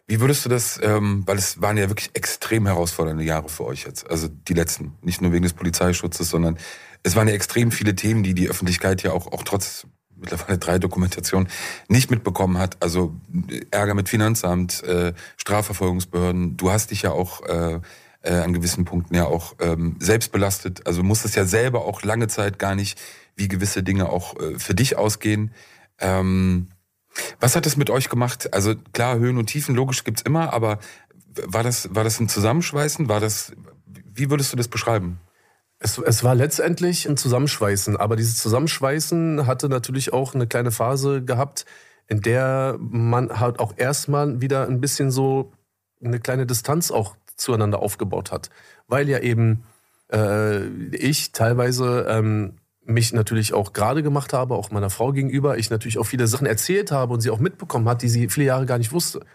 Wie 0.07 0.21
würdest 0.21 0.45
du 0.45 0.49
das, 0.49 0.79
ähm, 0.83 1.23
weil 1.27 1.39
es 1.39 1.63
waren 1.63 1.77
ja 1.77 1.89
wirklich 1.89 2.11
extrem 2.15 2.67
herausfordernde 2.67 3.25
Jahre 3.25 3.49
für 3.49 3.65
euch 3.65 3.85
jetzt, 3.85 4.09
also 4.11 4.29
die 4.29 4.55
letzten, 4.55 4.93
nicht 5.01 5.23
nur 5.23 5.33
wegen 5.33 5.45
des 5.45 5.55
Polizeischutzes, 5.55 6.29
sondern 6.29 6.59
es 7.03 7.17
waren 7.17 7.29
ja 7.29 7.35
extrem 7.35 7.71
viele 7.71 7.95
Themen, 7.95 8.23
die 8.23 8.35
die 8.35 8.49
Öffentlichkeit 8.49 9.03
ja 9.03 9.13
auch, 9.13 9.29
auch 9.29 9.43
trotz 9.43 9.87
mittlerweile 10.23 10.59
drei 10.59 10.79
Dokumentationen 10.79 11.49
nicht 11.89 12.11
mitbekommen 12.11 12.59
hat. 12.59 12.83
Also 12.83 13.15
Ärger 13.71 13.95
mit 13.95 14.09
Finanzamt, 14.09 14.83
äh, 14.85 15.13
Strafverfolgungsbehörden. 15.37 16.57
Du 16.57 16.71
hast 16.71 16.91
dich 16.91 17.03
ja 17.03 17.11
auch 17.13 17.43
äh, 17.43 17.81
äh, 18.23 18.35
an 18.35 18.53
gewissen 18.53 18.85
Punkten 18.85 19.15
ja 19.15 19.27
auch 19.27 19.55
ähm, 19.61 19.97
selbst 19.99 20.33
belastet. 20.33 20.87
Also 20.87 21.03
musstest 21.03 21.37
ja 21.37 21.45
selber 21.45 21.85
auch 21.85 22.03
lange 22.03 22.29
Zeit 22.29 22.59
gar 22.59 22.75
nicht, 22.75 23.01
wie 23.37 23.49
gewisse 23.49 23.83
Dinge 23.83 24.09
auch 24.09 24.39
äh, 24.39 24.59
für 24.59 24.75
dich 24.75 24.97
ausgehen. 24.97 25.53
Ähm, 25.99 26.69
was 27.41 27.57
hat 27.57 27.67
es 27.67 27.77
mit 27.77 27.91
euch 27.91 28.09
gemacht? 28.09 28.55
Also 28.55 28.75
klar, 28.93 29.19
Höhen 29.19 29.37
und 29.37 29.47
Tiefen, 29.47 29.75
logisch 29.75 30.05
gibt's 30.05 30.23
immer, 30.23 30.53
aber 30.53 30.79
war 31.45 31.63
das, 31.63 31.95
war 31.95 32.05
das 32.05 32.21
ein 32.21 32.29
Zusammenschweißen? 32.29 33.09
War 33.09 33.21
das, 33.21 33.53
wie 33.87 34.31
würdest 34.31 34.53
du 34.53 34.57
das 34.57 34.69
beschreiben? 34.69 35.21
Es, 35.85 35.99
es 35.99 36.23
war 36.23 36.37
letztendlich 36.37 37.09
ein 37.09 37.17
Zusammenschweißen, 37.17 37.97
aber 37.97 38.15
dieses 38.15 38.37
Zusammenschweißen 38.37 39.49
hatte 39.49 39.69
natürlich 39.69 40.13
auch 40.13 40.33
eine 40.33 40.47
kleine 40.47 40.71
Phase 40.71 41.25
gehabt, 41.25 41.65
in 42.07 42.21
der 42.21 42.77
man 42.79 43.41
halt 43.41 43.59
auch 43.59 43.75
erstmal 43.77 44.41
wieder 44.41 44.69
ein 44.69 44.81
bisschen 44.81 45.11
so 45.11 45.51
eine 46.01 46.21
kleine 46.21 46.47
Distanz 46.47 46.93
auch 46.93 47.17
zueinander 47.35 47.81
aufgebaut 47.81 48.31
hat. 48.31 48.51
Weil 48.87 49.09
ja 49.09 49.19
eben 49.19 49.65
äh, 50.13 50.67
ich 50.95 51.33
teilweise 51.33 52.07
ähm, 52.09 52.59
mich 52.85 53.13
natürlich 53.13 53.53
auch 53.53 53.73
gerade 53.73 54.05
gemacht 54.05 54.33
habe, 54.33 54.55
auch 54.55 54.71
meiner 54.71 54.91
Frau 54.91 55.11
gegenüber, 55.11 55.59
ich 55.59 55.71
natürlich 55.71 55.99
auch 55.99 56.05
viele 56.07 56.29
Sachen 56.29 56.47
erzählt 56.47 56.93
habe 56.93 57.13
und 57.13 57.23
sie 57.23 57.31
auch 57.31 57.41
mitbekommen 57.41 57.89
hat, 57.89 58.03
die 58.03 58.09
sie 58.09 58.29
viele 58.29 58.47
Jahre 58.47 58.67
gar 58.67 58.79
nicht 58.79 58.93
wusste. 58.93 59.27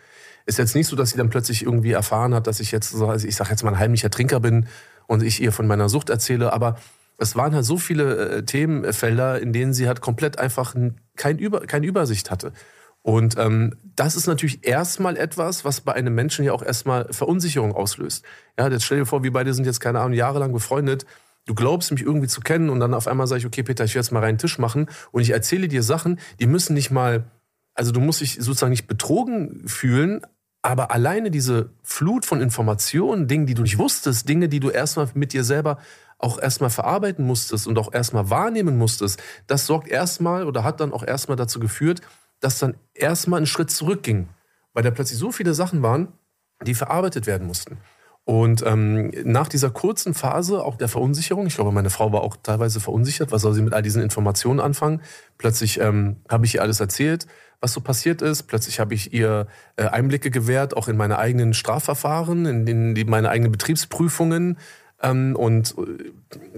Ist 0.45 0.59
jetzt 0.59 0.75
nicht 0.75 0.87
so, 0.87 0.95
dass 0.95 1.09
sie 1.09 1.17
dann 1.17 1.29
plötzlich 1.29 1.63
irgendwie 1.63 1.91
erfahren 1.91 2.33
hat, 2.33 2.47
dass 2.47 2.61
ich 2.61 2.71
jetzt, 2.71 2.95
also 2.95 3.27
ich 3.27 3.35
sage 3.35 3.49
jetzt 3.49 3.63
mal 3.63 3.71
ein 3.71 3.79
heimlicher 3.79 4.09
Trinker 4.09 4.39
bin 4.39 4.67
und 5.07 5.23
ich 5.23 5.41
ihr 5.41 5.51
von 5.51 5.67
meiner 5.67 5.89
Sucht 5.89 6.09
erzähle, 6.09 6.53
aber 6.53 6.77
es 7.17 7.35
waren 7.35 7.55
halt 7.55 7.65
so 7.65 7.77
viele 7.77 8.29
äh, 8.29 8.43
Themenfelder, 8.43 9.41
in 9.41 9.51
denen 9.51 9.73
sie 9.73 9.87
halt 9.87 10.01
komplett 10.01 10.37
einfach 10.37 10.75
kein 11.15 11.39
Über, 11.39 11.61
keine 11.61 11.87
Übersicht 11.87 12.29
hatte. 12.29 12.53
Und 13.01 13.37
ähm, 13.37 13.75
das 13.95 14.15
ist 14.15 14.27
natürlich 14.27 14.67
erstmal 14.67 15.15
etwas, 15.17 15.63
was 15.63 15.81
bei 15.81 15.93
einem 15.93 16.13
Menschen 16.13 16.43
ja 16.43 16.51
auch 16.51 16.61
erstmal 16.61 17.07
Verunsicherung 17.11 17.73
auslöst. 17.73 18.25
Ja, 18.59 18.67
jetzt 18.67 18.83
stell 18.83 18.99
dir 18.99 19.05
vor, 19.05 19.23
wir 19.23 19.31
beide 19.31 19.53
sind 19.53 19.65
jetzt, 19.65 19.79
keine 19.79 19.99
Ahnung, 19.99 20.13
jahrelang 20.13 20.51
befreundet. 20.51 21.05
Du 21.45 21.55
glaubst 21.55 21.91
mich 21.91 22.01
irgendwie 22.01 22.27
zu 22.27 22.41
kennen 22.41 22.69
und 22.69 22.81
dann 22.81 22.93
auf 22.93 23.07
einmal 23.07 23.25
sage 23.25 23.39
ich, 23.39 23.45
okay, 23.45 23.63
Peter, 23.63 23.85
ich 23.85 23.95
will 23.95 24.01
jetzt 24.01 24.11
mal 24.11 24.19
reinen 24.19 24.37
Tisch 24.37 24.59
machen 24.59 24.87
und 25.11 25.21
ich 25.21 25.29
erzähle 25.29 25.69
dir 25.69 25.81
Sachen, 25.83 26.19
die 26.41 26.47
müssen 26.47 26.73
nicht 26.73 26.91
mal, 26.91 27.31
also 27.73 27.93
du 27.93 28.01
musst 28.01 28.19
dich 28.19 28.33
sozusagen 28.35 28.71
nicht 28.71 28.87
betrogen 28.87 29.63
fühlen, 29.67 30.21
aber 30.67 30.91
alleine 30.91 31.31
diese 31.31 31.69
Flut 31.81 32.25
von 32.25 32.41
Informationen, 32.41 33.29
Dinge, 33.29 33.45
die 33.45 33.53
du 33.53 33.62
nicht 33.62 33.77
wusstest, 33.77 34.27
Dinge, 34.27 34.50
die 34.50 34.59
du 34.59 34.69
erstmal 34.69 35.07
mit 35.13 35.31
dir 35.31 35.45
selber 35.45 35.77
auch 36.17 36.41
erstmal 36.41 36.69
verarbeiten 36.69 37.25
musstest 37.25 37.67
und 37.67 37.79
auch 37.79 37.93
erstmal 37.93 38.29
wahrnehmen 38.29 38.77
musstest, 38.77 39.24
das 39.47 39.65
sorgt 39.65 39.88
erstmal 39.88 40.45
oder 40.45 40.65
hat 40.65 40.81
dann 40.81 40.91
auch 40.91 41.03
erstmal 41.03 41.38
dazu 41.38 41.62
geführt, 41.62 42.01
dass 42.41 42.59
dann 42.59 42.75
erstmal 42.93 43.39
ein 43.39 43.45
Schritt 43.45 43.71
zurückging, 43.71 44.27
weil 44.74 44.83
da 44.83 44.91
plötzlich 44.91 45.17
so 45.17 45.31
viele 45.31 45.53
Sachen 45.53 45.83
waren, 45.83 46.09
die 46.62 46.74
verarbeitet 46.74 47.27
werden 47.27 47.47
mussten. 47.47 47.77
Und 48.25 48.62
ähm, 48.65 49.13
nach 49.24 49.47
dieser 49.47 49.69
kurzen 49.69 50.13
Phase 50.13 50.65
auch 50.65 50.75
der 50.75 50.89
Verunsicherung, 50.89 51.47
ich 51.47 51.55
glaube, 51.55 51.71
meine 51.71 51.89
Frau 51.89 52.12
war 52.12 52.24
auch 52.24 52.36
teilweise 52.43 52.81
verunsichert, 52.81 53.31
was 53.31 53.41
soll 53.41 53.53
sie 53.53 53.62
mit 53.62 53.74
all 53.74 53.83
diesen 53.83 54.01
Informationen 54.01 54.59
anfangen? 54.59 55.01
Plötzlich 55.38 55.79
ähm, 55.79 56.17
habe 56.27 56.45
ich 56.45 56.55
ihr 56.55 56.62
alles 56.62 56.81
erzählt 56.81 57.25
was 57.59 57.73
so 57.73 57.81
passiert 57.81 58.21
ist. 58.21 58.43
Plötzlich 58.43 58.79
habe 58.79 58.93
ich 58.93 59.13
ihr 59.13 59.47
äh, 59.75 59.85
Einblicke 59.85 60.29
gewährt, 60.31 60.75
auch 60.75 60.87
in 60.87 60.97
meine 60.97 61.17
eigenen 61.17 61.53
Strafverfahren, 61.53 62.45
in, 62.45 62.95
die, 62.95 63.05
meine 63.05 63.29
eigenen 63.29 63.51
Betriebsprüfungen. 63.51 64.57
Ähm, 65.01 65.35
und 65.35 65.75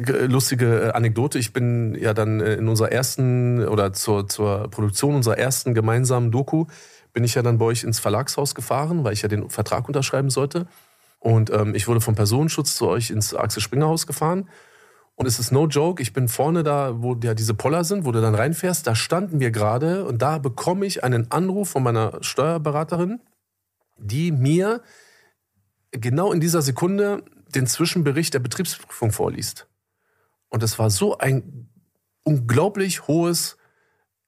äh, 0.07 0.25
lustige 0.25 0.87
äh, 0.87 0.91
Anekdote, 0.91 1.39
ich 1.39 1.51
bin 1.51 1.95
ja 1.99 2.13
dann 2.13 2.39
äh, 2.39 2.55
in 2.55 2.69
unserer 2.69 2.91
ersten 2.91 3.65
oder 3.67 3.91
zur, 3.91 4.27
zur 4.29 4.69
Produktion 4.69 5.15
unserer 5.15 5.37
ersten 5.37 5.73
gemeinsamen 5.73 6.31
Doku, 6.31 6.65
bin 7.11 7.23
ich 7.23 7.35
ja 7.35 7.41
dann 7.41 7.57
bei 7.57 7.65
euch 7.65 7.83
ins 7.83 7.99
Verlagshaus 7.99 8.55
gefahren, 8.55 9.03
weil 9.03 9.13
ich 9.13 9.23
ja 9.23 9.27
den 9.27 9.49
Vertrag 9.49 9.87
unterschreiben 9.87 10.29
sollte. 10.29 10.67
Und 11.19 11.49
ähm, 11.49 11.75
ich 11.75 11.87
wurde 11.89 11.99
vom 11.99 12.15
Personenschutz 12.15 12.75
zu 12.75 12.87
euch 12.87 13.09
ins 13.09 13.35
Axel 13.35 13.61
Springer 13.61 13.87
Haus 13.87 14.07
gefahren. 14.07 14.47
Und 15.19 15.25
es 15.25 15.37
ist 15.37 15.51
no 15.51 15.67
joke, 15.67 16.01
ich 16.01 16.13
bin 16.13 16.29
vorne 16.29 16.63
da, 16.63 17.03
wo 17.03 17.13
ja 17.21 17.33
diese 17.33 17.53
Poller 17.53 17.83
sind, 17.83 18.05
wo 18.05 18.13
du 18.13 18.21
dann 18.21 18.35
reinfährst, 18.35 18.87
da 18.87 18.95
standen 18.95 19.41
wir 19.41 19.51
gerade 19.51 20.05
und 20.05 20.21
da 20.21 20.37
bekomme 20.37 20.85
ich 20.85 21.03
einen 21.03 21.29
Anruf 21.29 21.71
von 21.71 21.83
meiner 21.83 22.23
Steuerberaterin, 22.23 23.19
die 23.97 24.31
mir 24.31 24.81
genau 25.91 26.31
in 26.31 26.39
dieser 26.39 26.61
Sekunde 26.61 27.25
den 27.53 27.67
Zwischenbericht 27.67 28.33
der 28.33 28.39
Betriebsprüfung 28.39 29.11
vorliest. 29.11 29.67
Und 30.47 30.63
es 30.63 30.79
war 30.79 30.89
so 30.89 31.17
ein 31.17 31.67
unglaublich 32.23 33.09
hohes 33.09 33.57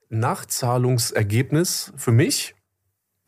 Nachzahlungsergebnis 0.10 1.94
für 1.96 2.12
mich. 2.12 2.54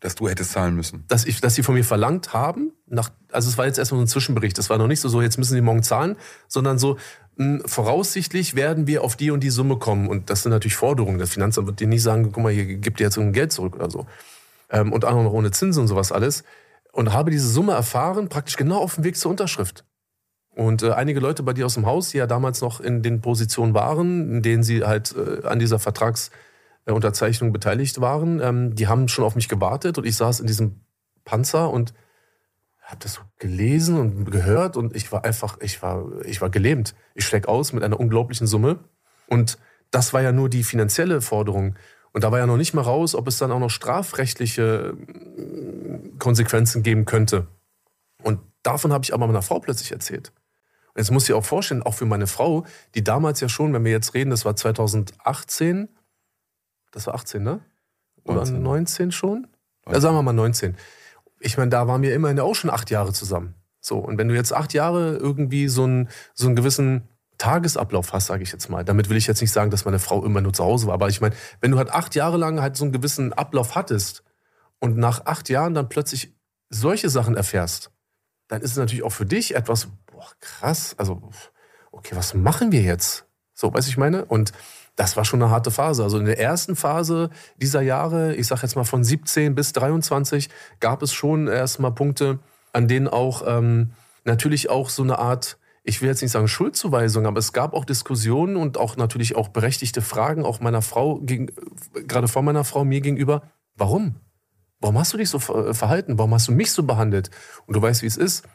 Dass 0.02 0.16
du 0.16 0.28
hättest 0.28 0.52
zahlen 0.52 0.76
müssen. 0.76 1.06
Dass, 1.08 1.24
ich, 1.24 1.40
dass 1.40 1.56
sie 1.56 1.64
von 1.64 1.76
mir 1.76 1.86
verlangt 1.86 2.34
haben. 2.34 2.74
Nach, 2.88 3.10
also 3.32 3.50
es 3.50 3.58
war 3.58 3.68
jetzt 3.68 3.78
erstmal 3.78 4.00
so 4.00 4.04
ein 4.04 4.10
Zwischenbericht. 4.10 4.58
Das 4.58 4.70
war 4.70 4.78
noch 4.78 4.88
nicht 4.88 5.00
so, 5.00 5.08
so 5.08 5.22
jetzt 5.22 5.38
müssen 5.38 5.54
sie 5.54 5.62
morgen 5.62 5.82
zahlen, 5.82 6.18
sondern 6.50 6.78
so, 6.78 6.98
voraussichtlich 7.66 8.56
werden 8.56 8.88
wir 8.88 9.04
auf 9.04 9.16
die 9.16 9.32
und 9.32 9.42
die 9.42 9.50
Summe 9.50 9.78
kommen. 9.78 10.08
Und 10.08 10.30
das 10.30 10.44
sind 10.44 10.52
natürlich 10.52 10.76
Forderungen. 10.76 11.20
Das 11.20 11.32
Finanzamt 11.32 11.68
wird 11.68 11.80
dir 11.80 11.88
nicht 11.88 12.04
sagen, 12.04 12.32
guck 12.32 12.44
mal, 12.44 12.54
hier 12.54 12.66
gibt 12.78 13.00
dir 13.00 13.06
jetzt 13.06 13.18
irgendein 13.18 13.34
Geld 13.34 13.52
zurück 13.52 13.76
oder 13.76 13.90
so. 13.90 14.06
Ähm, 14.70 14.92
und 14.92 15.06
auch 15.06 15.24
noch 15.24 15.34
ohne 15.34 15.52
Zinsen 15.52 15.82
und 15.82 15.88
sowas 15.88 16.12
alles. 16.12 16.44
Und 16.92 17.12
habe 17.12 17.32
diese 17.32 17.50
Summe 17.50 17.74
erfahren, 17.74 18.30
praktisch 18.30 18.56
genau 18.56 18.78
auf 18.78 18.96
dem 18.96 19.04
Weg 19.04 19.18
zur 19.18 19.32
Unterschrift. 19.32 19.84
Und 20.56 20.84
äh, 20.84 20.92
einige 20.92 21.20
Leute 21.20 21.42
bei 21.42 21.54
dir 21.54 21.66
aus 21.66 21.74
dem 21.74 21.86
Haus, 21.86 22.10
die 22.10 22.18
ja 22.18 22.28
damals 22.28 22.62
noch 22.62 22.80
in 22.80 23.02
den 23.02 23.22
Positionen 23.22 23.74
waren, 23.74 24.30
in 24.36 24.42
denen 24.44 24.64
sie 24.64 24.84
halt 24.84 25.16
äh, 25.16 25.48
an 25.48 25.58
dieser 25.58 25.80
Vertragsunterzeichnung 25.80 27.52
beteiligt 27.52 28.00
waren, 28.02 28.40
ähm, 28.40 28.76
die 28.76 28.88
haben 28.88 29.08
schon 29.08 29.26
auf 29.26 29.36
mich 29.36 29.50
gewartet 29.50 29.98
und 29.98 30.06
ich 30.06 30.16
saß 30.16 30.40
in 30.40 30.48
diesem 30.48 30.82
Panzer 31.26 31.72
und 31.72 31.94
habe 32.84 32.98
das 33.00 33.14
so 33.14 33.22
gelesen 33.40 33.98
und 33.98 34.32
gehört 34.32 34.78
und 34.78 34.96
ich 34.96 35.12
war 35.12 35.24
einfach, 35.24 35.58
ich 35.62 35.82
war, 35.82 36.06
ich 36.26 36.42
war 36.42 36.50
gelähmt. 36.50 36.96
Ich 37.16 37.26
schläg 37.26 37.48
aus 37.48 37.74
mit 37.74 37.84
einer 37.84 38.00
unglaublichen 38.00 38.46
Summe 38.46 38.80
und 39.28 39.58
das 39.92 40.14
war 40.14 40.22
ja 40.22 40.32
nur 40.32 40.50
die 40.50 40.64
finanzielle 40.64 41.22
Forderung. 41.22 41.76
Und 42.12 42.24
da 42.24 42.32
war 42.32 42.40
ja 42.40 42.46
noch 42.46 42.58
nicht 42.58 42.74
mal 42.74 42.82
raus, 42.82 43.16
ob 43.16 43.28
es 43.28 43.38
dann 43.38 43.52
auch 43.52 43.60
noch 43.60 43.70
strafrechtliche 43.70 44.94
mm, 44.94 46.20
Konsequenzen 46.20 46.84
geben 46.84 47.06
könnte. 47.06 47.48
Und 48.22 48.40
davon 48.62 48.94
habe 48.94 49.04
ich 49.04 49.14
aber 49.14 49.28
meiner 49.28 49.42
Frau 49.42 49.60
plötzlich 49.60 49.92
erzählt. 49.92 50.32
Und 50.94 51.00
jetzt 51.00 51.12
muss 51.12 51.28
ich 51.28 51.34
auch 51.34 51.44
vorstellen, 51.44 51.82
auch 51.82 51.96
für 51.96 52.06
meine 52.06 52.28
Frau, 52.28 52.66
die 52.94 53.04
damals 53.04 53.40
ja 53.40 53.50
schon, 53.50 53.74
wenn 53.74 53.84
wir 53.84 53.92
jetzt 53.92 54.14
reden, 54.14 54.30
das 54.30 54.46
war 54.46 54.56
2018, 54.56 55.90
das 56.92 57.08
war 57.08 57.16
18, 57.16 57.42
ne? 57.42 57.62
Oder 58.24 58.46
19, 58.46 58.62
19 58.62 59.12
schon? 59.12 59.48
Ja, 59.88 60.00
sagen 60.00 60.16
wir 60.16 60.22
mal 60.22 60.34
19. 60.34 60.78
Ich 61.44 61.58
meine, 61.58 61.70
da 61.70 61.88
waren 61.88 62.02
wir 62.02 62.14
immerhin 62.14 62.40
auch 62.40 62.56
schon 62.56 62.70
acht 62.70 62.90
Jahre 62.90 63.14
zusammen. 63.14 63.56
So, 63.82 63.98
und 63.98 64.18
wenn 64.18 64.30
du 64.30 64.36
jetzt 64.36 64.54
acht 64.54 64.74
Jahre 64.74 65.18
irgendwie 65.18 65.68
so 65.68 65.84
einen, 65.84 66.10
so 66.34 66.48
einen 66.48 66.56
gewissen 66.56 67.10
Tagesablauf 67.38 68.14
hast, 68.14 68.28
sage 68.28 68.44
ich 68.44 68.52
jetzt 68.52 68.70
mal. 68.70 68.86
Damit 68.86 69.10
will 69.10 69.18
ich 69.18 69.28
jetzt 69.28 69.42
nicht 69.42 69.52
sagen, 69.52 69.72
dass 69.72 69.86
meine 69.86 70.00
Frau 70.00 70.24
immer 70.24 70.40
nur 70.40 70.54
zu 70.54 70.64
Hause 70.64 70.88
war. 70.88 70.94
Aber 70.94 71.10
ich 71.10 71.20
meine, 71.20 71.36
wenn 71.60 71.72
du 71.72 71.78
halt 71.78 71.92
acht 71.92 72.16
Jahre 72.16 72.38
lang 72.38 72.62
halt 72.62 72.78
so 72.78 72.86
einen 72.86 72.94
gewissen 72.94 73.34
Ablauf 73.34 73.76
hattest 73.76 74.24
und 74.80 74.98
nach 74.98 75.26
acht 75.26 75.50
Jahren 75.50 75.74
dann 75.74 75.90
plötzlich 75.90 76.34
solche 76.70 77.10
Sachen 77.10 77.36
erfährst, 77.36 77.92
dann 78.48 78.62
ist 78.62 78.72
es 78.72 78.78
natürlich 78.78 79.04
auch 79.04 79.12
für 79.12 79.26
dich 79.26 79.56
etwas, 79.56 79.88
boah, 80.06 80.28
krass, 80.40 80.96
also, 80.98 81.22
okay, 81.92 82.16
was 82.16 82.34
machen 82.34 82.72
wir 82.72 82.82
jetzt? 82.82 83.26
So, 83.54 83.74
weiß 83.74 83.88
ich 83.88 83.98
meine? 83.98 84.26
Und 84.26 84.54
das 84.96 85.18
war 85.18 85.26
schon 85.26 85.42
eine 85.42 85.52
harte 85.52 85.72
Phase. 85.72 86.04
Also 86.04 86.18
in 86.18 86.26
der 86.26 86.40
ersten 86.40 86.76
Phase 86.76 87.30
dieser 87.58 87.82
Jahre, 87.82 88.36
ich 88.36 88.48
sag 88.48 88.62
jetzt 88.62 88.76
mal 88.76 88.84
von 88.84 89.04
17 89.04 89.56
bis 89.56 89.74
23, 89.74 90.50
gab 90.80 91.02
es 91.02 91.14
schon 91.14 91.48
erstmal 91.48 91.94
Punkte, 91.94 92.40
an 92.74 92.88
denen 92.88 93.08
auch 93.08 93.44
ähm, 93.46 93.92
natürlich 94.24 94.70
auch 94.70 94.90
so 94.90 95.04
eine 95.04 95.20
Art 95.20 95.58
ich 95.84 96.02
will 96.02 96.08
jetzt 96.08 96.22
nicht 96.22 96.32
sagen 96.32 96.48
Schuldzuweisung, 96.48 97.26
aber 97.26 97.40
es 97.40 97.52
gab 97.52 97.74
auch 97.74 97.84
Diskussionen 97.84 98.56
und 98.56 98.78
auch 98.78 98.96
natürlich 98.96 99.36
auch 99.36 99.50
berechtigte 99.50 100.02
Fragen, 100.02 100.46
auch 100.46 100.62
meiner 100.62 100.82
Frau, 100.82 101.20
gegen, 101.20 101.52
gerade 102.08 102.30
von 102.30 102.46
meiner 102.46 102.64
Frau 102.64 102.86
mir 102.86 103.02
gegenüber. 103.02 103.44
Warum? 103.76 104.16
Warum 104.80 104.98
hast 104.98 105.14
du 105.14 105.18
dich 105.18 105.30
so 105.30 105.40
verhalten? 105.40 106.18
Warum 106.18 106.34
hast 106.34 106.48
du 106.48 106.54
mich 106.54 106.72
so 106.72 106.84
behandelt? 106.84 107.32
Und 107.66 107.76
du 107.76 107.82
weißt, 107.82 108.02
wie 108.02 108.08
es 108.08 108.18
ist, 108.18 108.46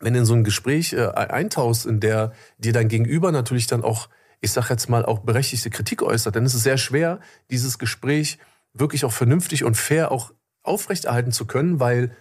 wenn 0.00 0.14
du 0.14 0.20
in 0.20 0.24
so 0.24 0.34
ein 0.34 0.44
Gespräch 0.44 0.94
äh, 0.94 1.08
eintauchst, 1.08 1.84
in 1.84 2.00
der 2.00 2.32
dir 2.56 2.72
dein 2.72 2.88
Gegenüber 2.88 3.32
natürlich 3.32 3.66
dann 3.66 3.84
auch, 3.84 4.08
ich 4.40 4.52
sag 4.52 4.70
jetzt 4.70 4.88
mal, 4.88 5.04
auch 5.04 5.20
berechtigte 5.20 5.70
Kritik 5.70 6.02
äußert, 6.02 6.36
ist 6.36 6.54
es 6.54 6.62
sehr 6.62 6.78
schwer, 6.78 7.20
dieses 7.50 7.78
Gespräch 7.78 8.38
wirklich 8.72 9.04
auch 9.04 9.12
vernünftig 9.12 9.64
und 9.64 9.76
fair 9.76 10.12
auch 10.12 10.32
aufrechterhalten 10.62 11.32
zu 11.32 11.46
können, 11.46 11.80
weil 11.80 12.12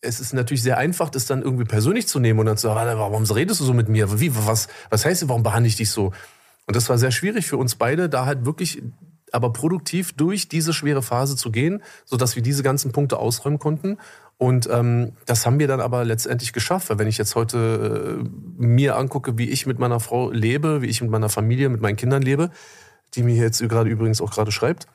es 0.00 0.20
ist 0.20 0.32
natürlich 0.32 0.62
sehr 0.62 0.78
einfach, 0.78 1.10
das 1.10 1.26
dann 1.26 1.42
irgendwie 1.42 1.64
persönlich 1.64 2.06
zu 2.06 2.20
nehmen 2.20 2.38
und 2.40 2.46
dann 2.46 2.56
zu 2.56 2.68
sagen, 2.68 2.98
warum 2.98 3.24
redest 3.24 3.60
du 3.60 3.64
so 3.64 3.74
mit 3.74 3.88
mir? 3.88 4.20
Wie, 4.20 4.34
was, 4.34 4.68
was 4.88 5.04
heißt, 5.04 5.28
warum 5.28 5.42
behandle 5.42 5.68
ich 5.68 5.76
dich 5.76 5.90
so? 5.90 6.12
Und 6.66 6.76
das 6.76 6.88
war 6.88 6.96
sehr 6.96 7.10
schwierig 7.10 7.46
für 7.46 7.56
uns 7.56 7.74
beide, 7.74 8.08
da 8.08 8.24
halt 8.24 8.46
wirklich 8.46 8.82
aber 9.32 9.52
produktiv 9.52 10.12
durch 10.12 10.48
diese 10.48 10.72
schwere 10.72 11.02
Phase 11.02 11.36
zu 11.36 11.50
gehen, 11.50 11.82
sodass 12.04 12.36
wir 12.36 12.42
diese 12.42 12.62
ganzen 12.62 12.92
Punkte 12.92 13.18
ausräumen 13.18 13.58
konnten. 13.58 13.98
Und 14.40 14.70
ähm, 14.72 15.12
das 15.26 15.44
haben 15.44 15.58
wir 15.58 15.68
dann 15.68 15.82
aber 15.82 16.02
letztendlich 16.02 16.54
geschafft. 16.54 16.88
Weil 16.88 16.98
wenn 16.98 17.08
ich 17.08 17.18
jetzt 17.18 17.34
heute 17.34 18.22
äh, 18.24 18.28
mir 18.56 18.96
angucke, 18.96 19.36
wie 19.36 19.50
ich 19.50 19.66
mit 19.66 19.78
meiner 19.78 20.00
Frau 20.00 20.30
lebe, 20.30 20.80
wie 20.80 20.86
ich 20.86 21.02
mit 21.02 21.10
meiner 21.10 21.28
Familie, 21.28 21.68
mit 21.68 21.82
meinen 21.82 21.96
Kindern 21.96 22.22
lebe, 22.22 22.50
die 23.12 23.22
mir 23.22 23.34
jetzt 23.34 23.60
gerade 23.68 23.90
übrigens 23.90 24.22
auch 24.22 24.30
gerade 24.30 24.50
schreibt, 24.50 24.86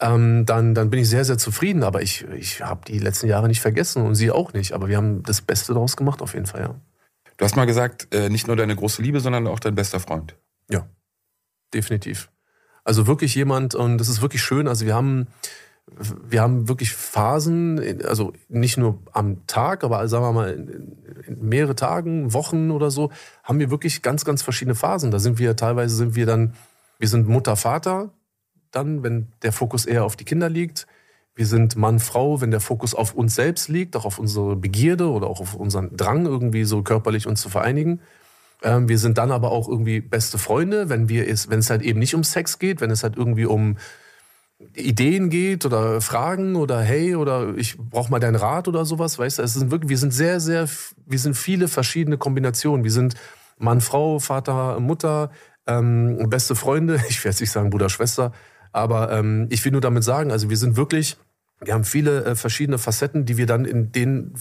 ähm, 0.00 0.46
dann, 0.46 0.74
dann 0.74 0.90
bin 0.90 0.98
ich 0.98 1.08
sehr, 1.08 1.24
sehr 1.24 1.38
zufrieden. 1.38 1.84
Aber 1.84 2.02
ich, 2.02 2.26
ich 2.36 2.60
habe 2.60 2.80
die 2.84 2.98
letzten 2.98 3.28
Jahre 3.28 3.46
nicht 3.46 3.60
vergessen 3.60 4.02
und 4.02 4.16
sie 4.16 4.32
auch 4.32 4.52
nicht. 4.52 4.72
Aber 4.72 4.88
wir 4.88 4.96
haben 4.96 5.22
das 5.22 5.42
Beste 5.42 5.74
daraus 5.74 5.96
gemacht, 5.96 6.20
auf 6.20 6.34
jeden 6.34 6.46
Fall, 6.46 6.62
ja. 6.62 6.74
Du 7.36 7.44
hast 7.44 7.54
mal 7.54 7.66
gesagt, 7.66 8.12
äh, 8.12 8.30
nicht 8.30 8.48
nur 8.48 8.56
deine 8.56 8.74
große 8.74 9.00
Liebe, 9.00 9.20
sondern 9.20 9.46
auch 9.46 9.60
dein 9.60 9.76
bester 9.76 10.00
Freund. 10.00 10.34
Ja, 10.68 10.88
definitiv. 11.72 12.30
Also 12.82 13.06
wirklich 13.06 13.36
jemand, 13.36 13.76
und 13.76 13.98
das 13.98 14.08
ist 14.08 14.22
wirklich 14.22 14.42
schön. 14.42 14.66
Also 14.66 14.86
wir 14.86 14.94
haben, 14.96 15.28
wir 15.86 16.40
haben 16.40 16.68
wirklich 16.68 16.94
Phasen, 16.94 18.02
also 18.04 18.32
nicht 18.48 18.78
nur 18.78 18.98
am 19.12 19.46
Tag, 19.46 19.84
aber 19.84 20.06
sagen 20.08 20.24
wir 20.24 20.32
mal 20.32 20.52
in 21.26 21.48
mehrere 21.48 21.74
Tagen, 21.74 22.32
Wochen 22.32 22.70
oder 22.70 22.90
so, 22.90 23.10
haben 23.42 23.58
wir 23.58 23.70
wirklich 23.70 24.02
ganz, 24.02 24.24
ganz 24.24 24.42
verschiedene 24.42 24.74
Phasen. 24.74 25.10
Da 25.10 25.18
sind 25.18 25.38
wir 25.38 25.56
teilweise 25.56 25.96
sind 25.96 26.14
wir 26.14 26.26
dann, 26.26 26.54
wir 26.98 27.08
sind 27.08 27.28
Mutter, 27.28 27.56
Vater, 27.56 28.10
dann, 28.70 29.02
wenn 29.02 29.28
der 29.42 29.52
Fokus 29.52 29.84
eher 29.84 30.04
auf 30.04 30.16
die 30.16 30.24
Kinder 30.24 30.48
liegt. 30.48 30.86
Wir 31.34 31.46
sind 31.46 31.76
Mann, 31.76 31.98
Frau, 31.98 32.40
wenn 32.40 32.50
der 32.50 32.60
Fokus 32.60 32.94
auf 32.94 33.14
uns 33.14 33.34
selbst 33.34 33.68
liegt, 33.68 33.96
auch 33.96 34.04
auf 34.04 34.18
unsere 34.18 34.54
Begierde 34.56 35.10
oder 35.10 35.26
auch 35.26 35.40
auf 35.40 35.54
unseren 35.54 35.96
Drang, 35.96 36.26
irgendwie 36.26 36.64
so 36.64 36.82
körperlich 36.82 37.26
uns 37.26 37.40
zu 37.40 37.48
vereinigen. 37.48 38.00
Ähm, 38.62 38.88
wir 38.88 38.98
sind 38.98 39.18
dann 39.18 39.30
aber 39.30 39.50
auch 39.50 39.68
irgendwie 39.68 40.00
beste 40.00 40.38
Freunde, 40.38 40.88
wenn 40.88 41.08
wir 41.08 41.28
es, 41.28 41.50
wenn 41.50 41.58
es 41.58 41.70
halt 41.70 41.82
eben 41.82 41.98
nicht 41.98 42.14
um 42.14 42.22
Sex 42.22 42.58
geht, 42.58 42.80
wenn 42.80 42.90
es 42.90 43.02
halt 43.02 43.16
irgendwie 43.16 43.46
um 43.46 43.76
Ideen 44.74 45.30
geht 45.30 45.66
oder 45.66 46.00
Fragen 46.00 46.56
oder 46.56 46.80
hey 46.80 47.16
oder 47.16 47.54
ich 47.56 47.76
brauche 47.76 48.10
mal 48.10 48.20
deinen 48.20 48.36
Rat 48.36 48.68
oder 48.68 48.84
sowas, 48.84 49.18
weißt 49.18 49.38
du, 49.38 49.42
es 49.42 49.54
sind 49.54 49.70
wirklich, 49.70 49.90
wir 49.90 49.98
sind 49.98 50.12
sehr, 50.12 50.40
sehr, 50.40 50.68
wir 51.06 51.18
sind 51.18 51.36
viele 51.36 51.68
verschiedene 51.68 52.18
Kombinationen. 52.18 52.84
Wir 52.84 52.90
sind 52.90 53.14
Mann, 53.58 53.80
Frau, 53.80 54.18
Vater, 54.18 54.80
Mutter, 54.80 55.30
ähm, 55.66 56.28
beste 56.28 56.54
Freunde, 56.54 57.00
ich 57.08 57.24
werde 57.24 57.40
nicht 57.40 57.50
sagen 57.50 57.70
Bruder, 57.70 57.88
Schwester, 57.88 58.32
aber 58.72 59.12
ähm, 59.12 59.46
ich 59.50 59.64
will 59.64 59.72
nur 59.72 59.80
damit 59.80 60.04
sagen, 60.04 60.32
also 60.32 60.50
wir 60.50 60.56
sind 60.56 60.76
wirklich, 60.76 61.16
wir 61.60 61.74
haben 61.74 61.84
viele 61.84 62.24
äh, 62.24 62.34
verschiedene 62.34 62.78
Facetten, 62.78 63.24
die 63.24 63.36
wir 63.36 63.46
dann 63.46 63.64
in 63.64 63.92
den, 63.92 64.34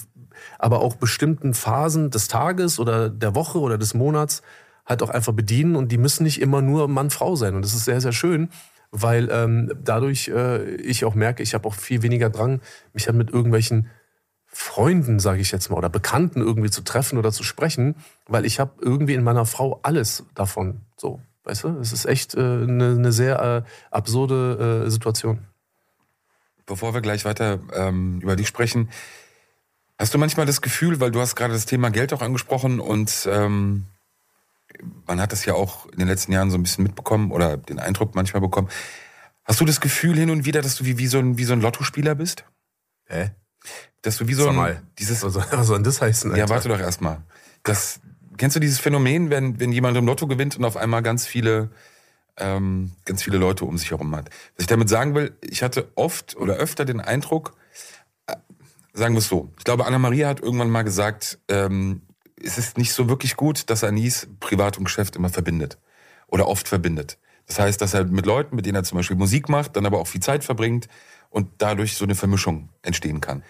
aber 0.57 0.79
auch 0.79 0.95
bestimmten 0.95 1.53
Phasen 1.53 2.09
des 2.09 2.27
Tages 2.27 2.79
oder 2.79 3.09
der 3.09 3.35
Woche 3.35 3.59
oder 3.59 3.77
des 3.77 3.93
Monats 3.93 4.41
halt 4.85 5.03
auch 5.03 5.09
einfach 5.09 5.33
bedienen 5.33 5.75
und 5.75 5.91
die 5.91 5.97
müssen 5.97 6.23
nicht 6.23 6.41
immer 6.41 6.61
nur 6.61 6.87
Mann-Frau 6.87 7.35
sein. 7.35 7.55
Und 7.55 7.63
das 7.63 7.73
ist 7.73 7.85
sehr, 7.85 8.01
sehr 8.01 8.13
schön, 8.13 8.49
weil 8.91 9.29
ähm, 9.31 9.71
dadurch 9.83 10.27
äh, 10.27 10.75
ich 10.75 11.05
auch 11.05 11.15
merke, 11.15 11.41
ich 11.43 11.53
habe 11.53 11.67
auch 11.67 11.75
viel 11.75 12.03
weniger 12.03 12.29
Drang, 12.29 12.61
mich 12.93 13.05
dann 13.05 13.17
mit 13.17 13.29
irgendwelchen 13.29 13.89
Freunden, 14.45 15.19
sage 15.19 15.41
ich 15.41 15.51
jetzt 15.51 15.69
mal, 15.69 15.77
oder 15.77 15.89
Bekannten 15.89 16.41
irgendwie 16.41 16.69
zu 16.69 16.81
treffen 16.81 17.17
oder 17.17 17.31
zu 17.31 17.43
sprechen, 17.43 17.95
weil 18.27 18.45
ich 18.45 18.59
habe 18.59 18.73
irgendwie 18.81 19.13
in 19.13 19.23
meiner 19.23 19.45
Frau 19.45 19.79
alles 19.81 20.25
davon. 20.35 20.81
So, 20.97 21.21
Weißt 21.43 21.63
du, 21.63 21.69
es 21.79 21.91
ist 21.91 22.05
echt 22.05 22.35
äh, 22.35 22.39
eine, 22.39 22.95
eine 22.97 23.11
sehr 23.11 23.41
äh, 23.41 23.69
absurde 23.89 24.83
äh, 24.85 24.89
Situation. 24.89 25.39
Bevor 26.65 26.93
wir 26.93 27.01
gleich 27.01 27.25
weiter 27.25 27.59
ähm, 27.73 28.21
über 28.21 28.35
dich 28.35 28.47
sprechen, 28.47 28.89
hast 29.97 30.13
du 30.13 30.17
manchmal 30.19 30.45
das 30.45 30.61
Gefühl, 30.61 30.99
weil 30.99 31.11
du 31.11 31.19
hast 31.19 31.35
gerade 31.35 31.53
das 31.53 31.65
Thema 31.65 31.89
Geld 31.89 32.13
auch 32.13 32.21
angesprochen 32.21 32.79
und 32.79 33.27
ähm, 33.29 33.87
man 35.05 35.19
hat 35.21 35.31
das 35.31 35.45
ja 35.45 35.53
auch 35.53 35.85
in 35.87 35.99
den 35.99 36.07
letzten 36.07 36.31
Jahren 36.31 36.51
so 36.51 36.57
ein 36.57 36.63
bisschen 36.63 36.83
mitbekommen 36.83 37.31
oder 37.31 37.57
den 37.57 37.79
Eindruck 37.79 38.15
manchmal 38.15 38.41
bekommen. 38.41 38.69
Hast 39.43 39.59
du 39.59 39.65
das 39.65 39.81
Gefühl 39.81 40.17
hin 40.17 40.29
und 40.29 40.45
wieder, 40.45 40.61
dass 40.61 40.75
du 40.75 40.85
wie, 40.85 40.97
wie, 40.97 41.07
so, 41.07 41.19
ein, 41.19 41.37
wie 41.37 41.43
so 41.45 41.53
ein 41.53 41.61
Lottospieler 41.61 42.15
bist? 42.15 42.45
Hä? 43.07 43.31
Dass 44.01 44.17
du 44.17 44.27
wie 44.27 44.33
so 44.33 44.49
ein. 44.49 44.81
Dieses, 44.99 45.23
was 45.23 45.33
soll 45.33 45.77
denn 45.77 45.83
das 45.83 46.01
heißen? 46.01 46.31
Alter? 46.31 46.43
Ja, 46.43 46.49
warte 46.49 46.69
doch 46.69 46.79
erstmal. 46.79 47.21
Das, 47.63 47.99
Kennst 48.41 48.55
du 48.55 48.59
dieses 48.59 48.79
Phänomen, 48.79 49.29
wenn, 49.29 49.59
wenn 49.59 49.71
jemand 49.71 49.95
im 49.97 50.07
Lotto 50.07 50.25
gewinnt 50.25 50.57
und 50.57 50.65
auf 50.65 50.75
einmal 50.75 51.03
ganz 51.03 51.27
viele, 51.27 51.69
ähm, 52.37 52.91
ganz 53.05 53.21
viele 53.21 53.37
Leute 53.37 53.65
um 53.65 53.77
sich 53.77 53.91
herum 53.91 54.15
hat? 54.15 54.31
Was 54.55 54.63
ich 54.63 54.67
damit 54.67 54.89
sagen 54.89 55.13
will, 55.13 55.37
ich 55.41 55.61
hatte 55.61 55.91
oft 55.93 56.35
oder 56.37 56.55
öfter 56.55 56.83
den 56.83 57.01
Eindruck, 57.01 57.53
äh, 58.25 58.35
sagen 58.93 59.13
wir 59.13 59.19
es 59.19 59.27
so, 59.27 59.53
ich 59.59 59.63
glaube, 59.63 59.85
Anna-Maria 59.85 60.27
hat 60.27 60.39
irgendwann 60.39 60.71
mal 60.71 60.81
gesagt, 60.81 61.37
ähm, 61.49 62.01
es 62.43 62.57
ist 62.57 62.77
nicht 62.77 62.93
so 62.93 63.09
wirklich 63.09 63.35
gut, 63.35 63.69
dass 63.69 63.83
Anis 63.83 64.27
Privat 64.39 64.77
und 64.77 64.85
Geschäft 64.85 65.15
immer 65.15 65.29
verbindet 65.29 65.77
oder 66.27 66.47
oft 66.47 66.67
verbindet. 66.67 67.17
Das 67.47 67.59
heißt, 67.59 67.81
dass 67.81 67.93
er 67.93 68.05
mit 68.05 68.25
Leuten, 68.25 68.55
mit 68.55 68.65
denen 68.65 68.75
er 68.75 68.83
zum 68.83 68.97
Beispiel 68.97 69.17
Musik 69.17 69.49
macht, 69.49 69.75
dann 69.75 69.85
aber 69.85 69.99
auch 69.99 70.07
viel 70.07 70.21
Zeit 70.21 70.43
verbringt 70.43 70.87
und 71.29 71.49
dadurch 71.57 71.95
so 71.95 72.05
eine 72.05 72.15
Vermischung 72.15 72.69
entstehen 72.81 73.21
kann. 73.21 73.43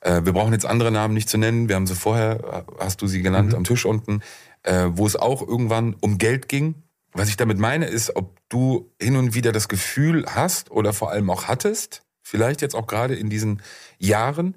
Äh, 0.00 0.24
wir 0.24 0.32
brauchen 0.32 0.52
jetzt 0.52 0.66
andere 0.66 0.90
Namen 0.90 1.14
nicht 1.14 1.28
zu 1.28 1.38
nennen. 1.38 1.68
Wir 1.68 1.76
haben 1.76 1.86
sie 1.86 1.94
vorher, 1.94 2.66
äh, 2.68 2.72
hast 2.78 3.02
du 3.02 3.06
sie 3.06 3.22
genannt, 3.22 3.50
mhm. 3.50 3.56
am 3.56 3.64
Tisch 3.64 3.84
unten, 3.84 4.20
äh, 4.62 4.86
wo 4.90 5.06
es 5.06 5.16
auch 5.16 5.46
irgendwann 5.46 5.94
um 6.00 6.18
Geld 6.18 6.48
ging. 6.48 6.82
Was 7.12 7.28
ich 7.28 7.36
damit 7.36 7.58
meine, 7.58 7.86
ist, 7.86 8.14
ob 8.16 8.36
du 8.48 8.92
hin 9.00 9.16
und 9.16 9.34
wieder 9.34 9.52
das 9.52 9.68
Gefühl 9.68 10.26
hast 10.28 10.70
oder 10.70 10.92
vor 10.92 11.10
allem 11.10 11.30
auch 11.30 11.44
hattest, 11.44 12.02
vielleicht 12.22 12.62
jetzt 12.62 12.74
auch 12.74 12.86
gerade 12.86 13.14
in 13.14 13.30
diesen 13.30 13.62
Jahren, 13.98 14.56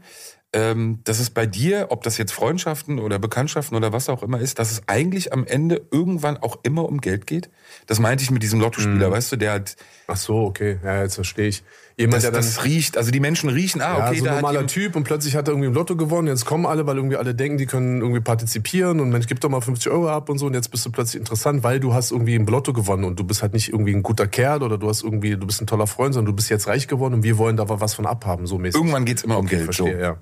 ähm, 0.52 1.00
dass 1.04 1.20
es 1.20 1.30
bei 1.30 1.46
dir, 1.46 1.88
ob 1.90 2.02
das 2.02 2.18
jetzt 2.18 2.32
Freundschaften 2.32 2.98
oder 2.98 3.20
Bekanntschaften 3.20 3.78
oder 3.78 3.94
was 3.94 4.10
auch 4.10 4.24
immer 4.24 4.40
ist, 4.40 4.58
dass 4.58 4.72
es 4.72 4.82
eigentlich 4.88 5.32
am 5.32 5.46
Ende 5.46 5.86
irgendwann 5.92 6.38
auch 6.38 6.60
immer 6.64 6.86
um 6.86 7.02
Geld 7.02 7.28
geht. 7.28 7.52
Das 7.86 8.00
meinte 8.00 8.24
ich 8.24 8.32
mit 8.32 8.42
diesem 8.42 8.60
Lottospieler, 8.60 9.10
mhm. 9.10 9.14
weißt 9.14 9.32
du, 9.32 9.36
der 9.36 9.54
hat. 9.54 9.76
Ach 10.08 10.18
so, 10.18 10.38
okay, 10.38 10.80
ja, 10.84 11.04
jetzt 11.04 11.16
verstehe 11.16 11.50
ich. 11.50 11.64
Jemand, 11.98 12.16
das, 12.16 12.22
der 12.24 12.32
dann, 12.32 12.42
das 12.42 12.64
riecht, 12.64 12.98
also 12.98 13.12
die 13.12 13.20
Menschen 13.20 13.50
riechen, 13.50 13.82
ah, 13.82 14.08
okay, 14.08 14.16
ja, 14.16 14.20
so 14.22 14.26
ein 14.26 14.36
normaler 14.36 14.66
Typ 14.66 14.96
und 14.96 15.04
plötzlich 15.04 15.36
hat 15.36 15.48
er 15.48 15.52
irgendwie 15.52 15.68
im 15.68 15.74
Lotto 15.74 15.98
gewonnen, 15.98 16.30
jetzt 16.30 16.46
kommen 16.46 16.66
alle, 16.66 16.88
weil 16.88 16.96
irgendwie 16.96 17.18
alle 17.18 17.36
denken, 17.36 17.58
die 17.58 17.66
können 17.66 18.00
irgendwie 18.00 18.22
partizipieren 18.22 19.02
und 19.02 19.10
Mensch, 19.10 19.28
gib 19.28 19.42
doch 19.42 19.50
mal 19.50 19.60
50 19.60 19.92
Euro 19.92 20.10
ab 20.10 20.30
und 20.30 20.38
so 20.38 20.46
und 20.46 20.54
jetzt 20.54 20.72
bist 20.72 20.86
du 20.86 20.92
plötzlich 20.92 21.20
interessant, 21.20 21.62
weil 21.62 21.82
du 21.82 21.94
hast 21.94 22.12
irgendwie 22.12 22.36
im 22.36 22.46
Lotto 22.46 22.72
gewonnen 22.72 23.04
und 23.04 23.20
du 23.20 23.26
bist 23.26 23.42
halt 23.42 23.54
nicht 23.54 23.68
irgendwie 23.68 23.94
ein 23.94 24.02
guter 24.02 24.28
Kerl 24.28 24.64
oder 24.64 24.78
du 24.78 24.88
hast 24.88 25.04
irgendwie, 25.04 25.36
du 25.36 25.46
bist 25.46 25.62
ein 25.62 25.68
toller 25.68 25.88
Freund, 25.88 26.14
sondern 26.14 26.32
du 26.32 26.36
bist 26.38 26.50
jetzt 26.50 26.68
reich 26.68 26.88
geworden 26.88 27.16
und 27.16 27.24
wir 27.24 27.38
wollen 27.38 27.58
da 27.58 27.68
was 27.68 27.94
von 27.94 28.06
abhaben, 28.06 28.48
so 28.48 28.58
mäßig. 28.58 28.80
Irgendwann 28.80 29.04
geht's 29.04 29.24
immer 29.24 29.38
um 29.38 29.46
okay, 29.46 29.58
Geld. 29.58 29.66
Verstehe, 29.66 29.96
so. 29.98 30.02
ja. 30.02 30.18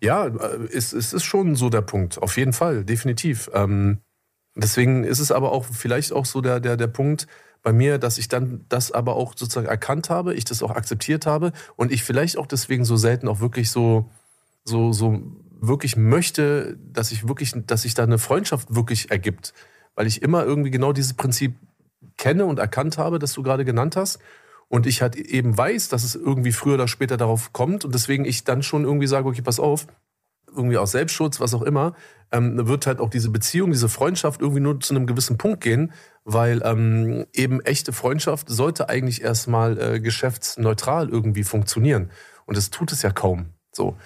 Ja, 0.00 0.26
es, 0.26 0.92
es 0.92 1.12
ist 1.12 1.24
schon 1.24 1.56
so 1.56 1.70
der 1.70 1.82
Punkt, 1.82 2.18
auf 2.22 2.36
jeden 2.36 2.52
Fall, 2.52 2.84
definitiv. 2.84 3.50
Ähm, 3.54 3.98
deswegen 4.54 5.04
ist 5.04 5.20
es 5.20 5.32
aber 5.32 5.52
auch 5.52 5.64
vielleicht 5.64 6.12
auch 6.12 6.26
so 6.26 6.40
der, 6.40 6.60
der, 6.60 6.76
der 6.76 6.86
Punkt 6.86 7.26
bei 7.62 7.72
mir, 7.72 7.98
dass 7.98 8.18
ich 8.18 8.28
dann 8.28 8.64
das 8.68 8.92
aber 8.92 9.16
auch 9.16 9.32
sozusagen 9.36 9.66
erkannt 9.66 10.10
habe, 10.10 10.34
ich 10.34 10.44
das 10.44 10.62
auch 10.62 10.70
akzeptiert 10.70 11.26
habe 11.26 11.52
und 11.76 11.90
ich 11.90 12.04
vielleicht 12.04 12.36
auch 12.36 12.46
deswegen 12.46 12.84
so 12.84 12.96
selten 12.96 13.26
auch 13.26 13.40
wirklich 13.40 13.70
so, 13.70 14.10
so, 14.64 14.92
so 14.92 15.22
wirklich 15.60 15.96
möchte, 15.96 16.78
dass 16.92 17.10
ich 17.10 17.26
wirklich, 17.26 17.54
dass 17.66 17.82
sich 17.82 17.94
da 17.94 18.02
eine 18.02 18.18
Freundschaft 18.18 18.74
wirklich 18.74 19.10
ergibt. 19.10 19.54
Weil 19.94 20.06
ich 20.06 20.22
immer 20.22 20.44
irgendwie 20.44 20.70
genau 20.70 20.92
dieses 20.92 21.14
Prinzip 21.14 21.54
kenne 22.16 22.44
und 22.44 22.58
erkannt 22.58 22.98
habe, 22.98 23.18
das 23.18 23.32
du 23.32 23.42
gerade 23.42 23.64
genannt 23.64 23.96
hast. 23.96 24.18
Und 24.68 24.86
ich 24.86 25.02
halt 25.02 25.16
eben 25.16 25.56
weiß, 25.56 25.88
dass 25.88 26.04
es 26.04 26.14
irgendwie 26.14 26.52
früher 26.52 26.74
oder 26.74 26.88
später 26.88 27.16
darauf 27.16 27.52
kommt. 27.52 27.84
Und 27.84 27.94
deswegen 27.94 28.24
ich 28.24 28.44
dann 28.44 28.62
schon 28.62 28.84
irgendwie 28.84 29.06
sage, 29.06 29.28
okay, 29.28 29.42
pass 29.42 29.60
auf, 29.60 29.86
irgendwie 30.56 30.78
aus 30.78 30.92
Selbstschutz, 30.92 31.40
was 31.40 31.54
auch 31.54 31.62
immer, 31.62 31.94
ähm, 32.32 32.66
wird 32.66 32.86
halt 32.86 33.00
auch 33.00 33.10
diese 33.10 33.30
Beziehung, 33.30 33.70
diese 33.70 33.88
Freundschaft 33.88 34.40
irgendwie 34.40 34.60
nur 34.60 34.80
zu 34.80 34.94
einem 34.94 35.06
gewissen 35.06 35.38
Punkt 35.38 35.60
gehen, 35.60 35.92
weil 36.24 36.62
ähm, 36.64 37.26
eben 37.32 37.60
echte 37.60 37.92
Freundschaft 37.92 38.48
sollte 38.48 38.88
eigentlich 38.88 39.22
erstmal 39.22 39.78
äh, 39.78 40.00
geschäftsneutral 40.00 41.08
irgendwie 41.08 41.44
funktionieren. 41.44 42.10
Und 42.46 42.56
das 42.56 42.70
tut 42.70 42.92
es 42.92 43.02
ja 43.02 43.10
kaum. 43.10 43.46
So. 43.72 43.96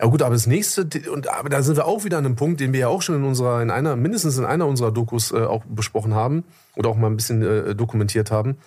Ja 0.00 0.06
gut, 0.06 0.22
aber 0.22 0.34
das 0.34 0.46
nächste, 0.46 0.88
und 1.10 1.28
aber 1.28 1.48
da 1.48 1.60
sind 1.60 1.76
wir 1.76 1.86
auch 1.86 2.04
wieder 2.04 2.18
an 2.18 2.24
einem 2.24 2.36
Punkt, 2.36 2.60
den 2.60 2.72
wir 2.72 2.80
ja 2.80 2.88
auch 2.88 3.02
schon 3.02 3.16
in 3.16 3.24
unserer, 3.24 3.60
in 3.60 3.70
einer, 3.70 3.96
mindestens 3.96 4.38
in 4.38 4.44
einer 4.44 4.66
unserer 4.66 4.92
Dokus 4.92 5.32
äh, 5.32 5.42
auch 5.42 5.64
besprochen 5.64 6.14
haben 6.14 6.44
oder 6.76 6.88
auch 6.88 6.96
mal 6.96 7.08
ein 7.08 7.16
bisschen 7.16 7.42
äh, 7.42 7.74
dokumentiert 7.74 8.30
haben. 8.30 8.58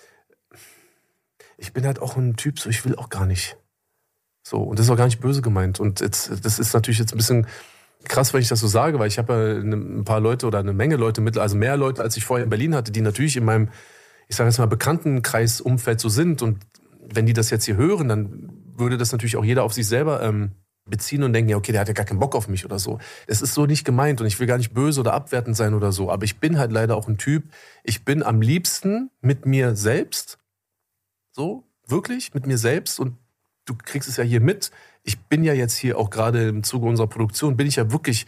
Ich 1.62 1.72
bin 1.72 1.86
halt 1.86 2.02
auch 2.02 2.16
ein 2.16 2.34
Typ, 2.34 2.58
so 2.58 2.68
ich 2.68 2.84
will 2.84 2.96
auch 2.96 3.08
gar 3.08 3.24
nicht. 3.24 3.56
So, 4.42 4.60
und 4.64 4.80
das 4.80 4.86
ist 4.86 4.90
auch 4.90 4.96
gar 4.96 5.04
nicht 5.04 5.20
böse 5.20 5.42
gemeint. 5.42 5.78
Und 5.78 6.00
jetzt, 6.00 6.44
das 6.44 6.58
ist 6.58 6.74
natürlich 6.74 6.98
jetzt 6.98 7.14
ein 7.14 7.18
bisschen 7.18 7.46
krass, 8.02 8.34
wenn 8.34 8.40
ich 8.40 8.48
das 8.48 8.58
so 8.58 8.66
sage, 8.66 8.98
weil 8.98 9.06
ich 9.06 9.16
habe 9.18 9.32
ja 9.32 9.62
ein 9.62 10.04
paar 10.04 10.18
Leute 10.18 10.48
oder 10.48 10.58
eine 10.58 10.72
Menge 10.72 10.96
Leute 10.96 11.20
mit, 11.20 11.38
also 11.38 11.56
mehr 11.56 11.76
Leute, 11.76 12.02
als 12.02 12.16
ich 12.16 12.24
vorher 12.24 12.42
in 12.42 12.50
Berlin 12.50 12.74
hatte, 12.74 12.90
die 12.90 13.00
natürlich 13.00 13.36
in 13.36 13.44
meinem, 13.44 13.68
ich 14.26 14.34
sage 14.34 14.50
jetzt 14.50 14.58
mal, 14.58 14.66
Bekanntenkreisumfeld 14.66 16.00
so 16.00 16.08
sind. 16.08 16.42
Und 16.42 16.58
wenn 17.00 17.26
die 17.26 17.32
das 17.32 17.50
jetzt 17.50 17.64
hier 17.64 17.76
hören, 17.76 18.08
dann 18.08 18.52
würde 18.76 18.98
das 18.98 19.12
natürlich 19.12 19.36
auch 19.36 19.44
jeder 19.44 19.62
auf 19.62 19.72
sich 19.72 19.86
selber 19.86 20.20
ähm, 20.20 20.50
beziehen 20.84 21.22
und 21.22 21.32
denken, 21.32 21.50
ja, 21.50 21.56
okay, 21.56 21.70
der 21.70 21.82
hat 21.82 21.88
ja 21.88 21.94
gar 21.94 22.06
keinen 22.06 22.18
Bock 22.18 22.34
auf 22.34 22.48
mich 22.48 22.64
oder 22.64 22.80
so. 22.80 22.98
Es 23.28 23.40
ist 23.40 23.54
so 23.54 23.66
nicht 23.66 23.84
gemeint 23.84 24.20
und 24.20 24.26
ich 24.26 24.40
will 24.40 24.48
gar 24.48 24.58
nicht 24.58 24.74
böse 24.74 24.98
oder 24.98 25.14
abwertend 25.14 25.56
sein 25.56 25.74
oder 25.74 25.92
so. 25.92 26.10
Aber 26.10 26.24
ich 26.24 26.40
bin 26.40 26.58
halt 26.58 26.72
leider 26.72 26.96
auch 26.96 27.06
ein 27.06 27.18
Typ, 27.18 27.44
ich 27.84 28.04
bin 28.04 28.24
am 28.24 28.40
liebsten 28.40 29.10
mit 29.20 29.46
mir 29.46 29.76
selbst. 29.76 30.38
So, 31.32 31.64
wirklich, 31.86 32.34
mit 32.34 32.46
mir 32.46 32.58
selbst. 32.58 33.00
Und 33.00 33.16
du 33.64 33.74
kriegst 33.74 34.08
es 34.08 34.16
ja 34.16 34.24
hier 34.24 34.40
mit. 34.40 34.70
Ich 35.02 35.18
bin 35.18 35.44
ja 35.44 35.54
jetzt 35.54 35.76
hier 35.76 35.98
auch 35.98 36.10
gerade 36.10 36.48
im 36.48 36.62
Zuge 36.62 36.86
unserer 36.86 37.08
Produktion, 37.08 37.56
bin 37.56 37.66
ich 37.66 37.76
ja 37.76 37.90
wirklich 37.90 38.26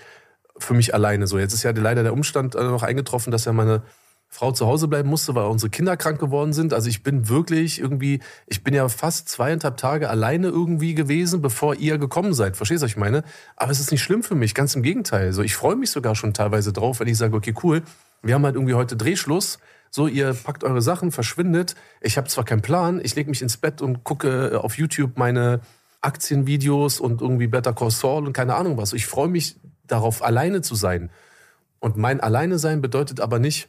für 0.56 0.74
mich 0.74 0.94
alleine 0.94 1.26
so. 1.26 1.38
Jetzt 1.38 1.52
ist 1.52 1.62
ja 1.62 1.72
leider 1.72 2.02
der 2.02 2.12
Umstand 2.12 2.54
äh, 2.54 2.62
noch 2.64 2.82
eingetroffen, 2.82 3.30
dass 3.30 3.44
ja 3.44 3.52
meine 3.52 3.82
Frau 4.28 4.50
zu 4.50 4.66
Hause 4.66 4.88
bleiben 4.88 5.08
musste, 5.08 5.34
weil 5.34 5.44
unsere 5.44 5.70
Kinder 5.70 5.96
krank 5.96 6.18
geworden 6.18 6.52
sind. 6.52 6.72
Also 6.72 6.88
ich 6.88 7.02
bin 7.02 7.28
wirklich 7.28 7.78
irgendwie, 7.78 8.20
ich 8.46 8.64
bin 8.64 8.74
ja 8.74 8.88
fast 8.88 9.28
zweieinhalb 9.28 9.76
Tage 9.76 10.10
alleine 10.10 10.48
irgendwie 10.48 10.94
gewesen, 10.94 11.40
bevor 11.40 11.76
ihr 11.76 11.98
gekommen 11.98 12.34
seid. 12.34 12.56
Verstehst 12.56 12.82
du, 12.82 12.84
was 12.84 12.90
ich 12.90 12.96
meine? 12.96 13.22
Aber 13.54 13.70
es 13.70 13.78
ist 13.78 13.92
nicht 13.92 14.02
schlimm 14.02 14.22
für 14.22 14.34
mich, 14.34 14.54
ganz 14.54 14.74
im 14.74 14.82
Gegenteil. 14.82 15.32
So, 15.32 15.42
ich 15.42 15.54
freue 15.54 15.76
mich 15.76 15.90
sogar 15.90 16.16
schon 16.16 16.34
teilweise 16.34 16.72
drauf, 16.72 16.98
wenn 16.98 17.06
ich 17.06 17.18
sage, 17.18 17.36
okay, 17.36 17.54
cool, 17.62 17.82
wir 18.22 18.34
haben 18.34 18.44
halt 18.44 18.56
irgendwie 18.56 18.74
heute 18.74 18.96
Drehschluss. 18.96 19.58
So, 19.96 20.08
ihr 20.08 20.34
packt 20.34 20.64
eure 20.64 20.82
Sachen, 20.82 21.12
verschwindet. 21.12 21.76
Ich 22.00 22.16
habe 22.16 22.26
zwar 22.26 22.44
keinen 22.44 22.62
Plan, 22.62 23.00
ich 23.00 23.14
lege 23.14 23.30
mich 23.30 23.42
ins 23.42 23.56
Bett 23.56 23.80
und 23.80 24.02
gucke 24.02 24.60
auf 24.60 24.76
YouTube 24.76 25.16
meine 25.18 25.60
Aktienvideos 26.00 26.98
und 26.98 27.20
irgendwie 27.20 27.46
Better 27.46 27.72
Call 27.72 27.92
Saul 27.92 28.26
und 28.26 28.32
keine 28.32 28.56
Ahnung 28.56 28.76
was. 28.76 28.92
Ich 28.92 29.06
freue 29.06 29.28
mich 29.28 29.54
darauf, 29.84 30.24
alleine 30.24 30.62
zu 30.62 30.74
sein. 30.74 31.12
Und 31.78 31.96
mein 31.96 32.18
Alleine 32.18 32.58
sein 32.58 32.80
bedeutet 32.80 33.20
aber 33.20 33.38
nicht, 33.38 33.68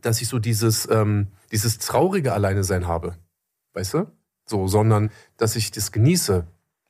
dass 0.00 0.20
ich 0.20 0.26
so 0.26 0.40
dieses, 0.40 0.90
ähm, 0.90 1.28
dieses 1.52 1.78
traurige 1.78 2.32
Alleine-Sein 2.32 2.88
habe. 2.88 3.14
Weißt 3.72 3.94
du? 3.94 4.10
So, 4.46 4.66
sondern 4.66 5.12
dass 5.36 5.54
ich 5.54 5.70
das 5.70 5.92
genieße. 5.92 6.44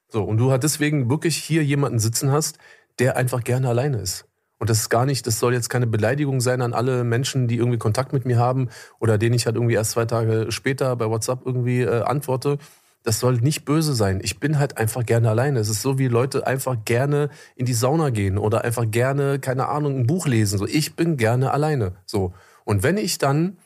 So, 0.08 0.24
und 0.24 0.38
du 0.38 0.50
halt 0.50 0.62
deswegen 0.62 1.10
wirklich 1.10 1.36
hier 1.36 1.62
jemanden 1.62 1.98
sitzen 1.98 2.32
hast, 2.32 2.56
der 3.00 3.18
einfach 3.18 3.44
gerne 3.44 3.68
alleine 3.68 3.98
ist. 3.98 4.25
Und 4.58 4.70
das 4.70 4.78
ist 4.78 4.88
gar 4.88 5.04
nicht, 5.04 5.26
das 5.26 5.38
soll 5.38 5.52
jetzt 5.52 5.68
keine 5.68 5.86
Beleidigung 5.86 6.40
sein 6.40 6.62
an 6.62 6.72
alle 6.72 7.04
Menschen, 7.04 7.46
die 7.46 7.56
irgendwie 7.56 7.78
Kontakt 7.78 8.12
mit 8.12 8.24
mir 8.24 8.38
haben 8.38 8.68
oder 8.98 9.18
denen 9.18 9.34
ich 9.34 9.46
halt 9.46 9.56
irgendwie 9.56 9.74
erst 9.74 9.92
zwei 9.92 10.06
Tage 10.06 10.46
später 10.50 10.96
bei 10.96 11.08
WhatsApp 11.10 11.40
irgendwie 11.44 11.82
äh, 11.82 12.02
antworte. 12.02 12.58
Das 13.02 13.20
soll 13.20 13.34
nicht 13.34 13.64
böse 13.64 13.94
sein. 13.94 14.20
Ich 14.22 14.40
bin 14.40 14.58
halt 14.58 14.78
einfach 14.78 15.04
gerne 15.04 15.30
alleine. 15.30 15.60
Es 15.60 15.68
ist 15.68 15.82
so, 15.82 15.98
wie 15.98 16.08
Leute 16.08 16.46
einfach 16.46 16.76
gerne 16.84 17.28
in 17.54 17.66
die 17.66 17.74
Sauna 17.74 18.10
gehen 18.10 18.38
oder 18.38 18.64
einfach 18.64 18.90
gerne, 18.90 19.38
keine 19.38 19.68
Ahnung, 19.68 20.00
ein 20.00 20.06
Buch 20.06 20.26
lesen. 20.26 20.58
So, 20.58 20.66
ich 20.66 20.96
bin 20.96 21.16
gerne 21.16 21.52
alleine. 21.52 21.92
So. 22.06 22.32
Und 22.64 22.82
wenn 22.82 22.96
ich 22.96 23.18
dann 23.18 23.58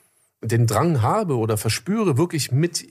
den 0.43 0.67
Drang 0.67 1.03
habe 1.03 1.39
oder 1.39 1.57
verspüre, 1.57 2.19
wirklich 2.19 2.53
mit 2.53 2.85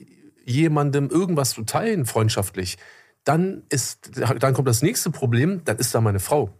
jemandem 0.44 1.08
irgendwas 1.08 1.50
zu 1.50 1.62
teilen, 1.62 2.06
freundschaftlich, 2.06 2.78
dann 3.24 3.62
ist, 3.68 4.10
dann 4.16 4.54
kommt 4.54 4.68
das 4.68 4.82
nächste 4.82 5.10
Problem, 5.10 5.62
dann 5.64 5.76
ist 5.76 5.94
da 5.94 6.00
meine 6.00 6.20
Frau. 6.20 6.50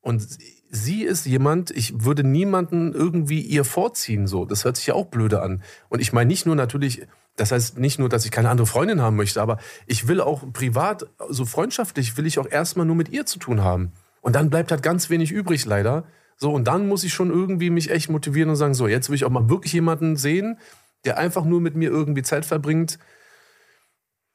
Und 0.00 0.26
sie 0.70 1.02
ist 1.02 1.26
jemand, 1.26 1.70
ich 1.70 2.04
würde 2.04 2.24
niemanden 2.24 2.92
irgendwie 2.92 3.40
ihr 3.40 3.64
vorziehen, 3.64 4.26
so. 4.26 4.44
Das 4.44 4.64
hört 4.64 4.76
sich 4.76 4.86
ja 4.86 4.94
auch 4.94 5.06
blöde 5.06 5.42
an. 5.42 5.62
Und 5.88 6.00
ich 6.00 6.12
meine 6.12 6.28
nicht 6.28 6.46
nur 6.46 6.56
natürlich, 6.56 7.06
das 7.36 7.52
heißt 7.52 7.78
nicht 7.78 7.98
nur, 7.98 8.08
dass 8.08 8.24
ich 8.24 8.30
keine 8.30 8.50
andere 8.50 8.66
Freundin 8.66 9.00
haben 9.00 9.16
möchte, 9.16 9.40
aber 9.40 9.58
ich 9.86 10.08
will 10.08 10.20
auch 10.20 10.52
privat, 10.52 11.06
so 11.28 11.44
freundschaftlich, 11.44 12.16
will 12.16 12.26
ich 12.26 12.38
auch 12.38 12.50
erstmal 12.50 12.86
nur 12.86 12.96
mit 12.96 13.08
ihr 13.08 13.26
zu 13.26 13.38
tun 13.38 13.62
haben. 13.62 13.92
Und 14.20 14.34
dann 14.34 14.50
bleibt 14.50 14.70
halt 14.70 14.82
ganz 14.82 15.10
wenig 15.10 15.30
übrig, 15.30 15.64
leider. 15.64 16.04
So, 16.36 16.52
und 16.52 16.68
dann 16.68 16.86
muss 16.86 17.04
ich 17.04 17.14
schon 17.14 17.30
irgendwie 17.30 17.70
mich 17.70 17.90
echt 17.90 18.10
motivieren 18.10 18.50
und 18.50 18.56
sagen, 18.56 18.74
so, 18.74 18.86
jetzt 18.86 19.08
will 19.08 19.16
ich 19.16 19.24
auch 19.24 19.30
mal 19.30 19.48
wirklich 19.48 19.72
jemanden 19.72 20.16
sehen, 20.16 20.58
der 21.04 21.18
einfach 21.18 21.44
nur 21.44 21.60
mit 21.60 21.76
mir 21.76 21.90
irgendwie 21.90 22.22
Zeit 22.22 22.44
verbringt. 22.44 22.98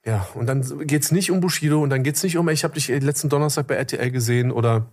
Ja, 0.06 0.28
und 0.34 0.48
dann 0.48 0.86
geht 0.86 1.04
es 1.04 1.12
nicht 1.12 1.32
um 1.32 1.39
Bushido 1.39 1.82
und 1.82 1.89
dann 1.89 2.04
geht 2.04 2.15
es 2.15 2.24
nicht 2.24 2.38
um, 2.38 2.50
ich 2.50 2.63
habe 2.65 2.74
dich 2.74 2.89
letzten 2.89 3.30
Donnerstag 3.30 3.67
bei 3.67 3.76
RTL 3.76 4.12
gesehen 4.12 4.52
oder 4.52 4.89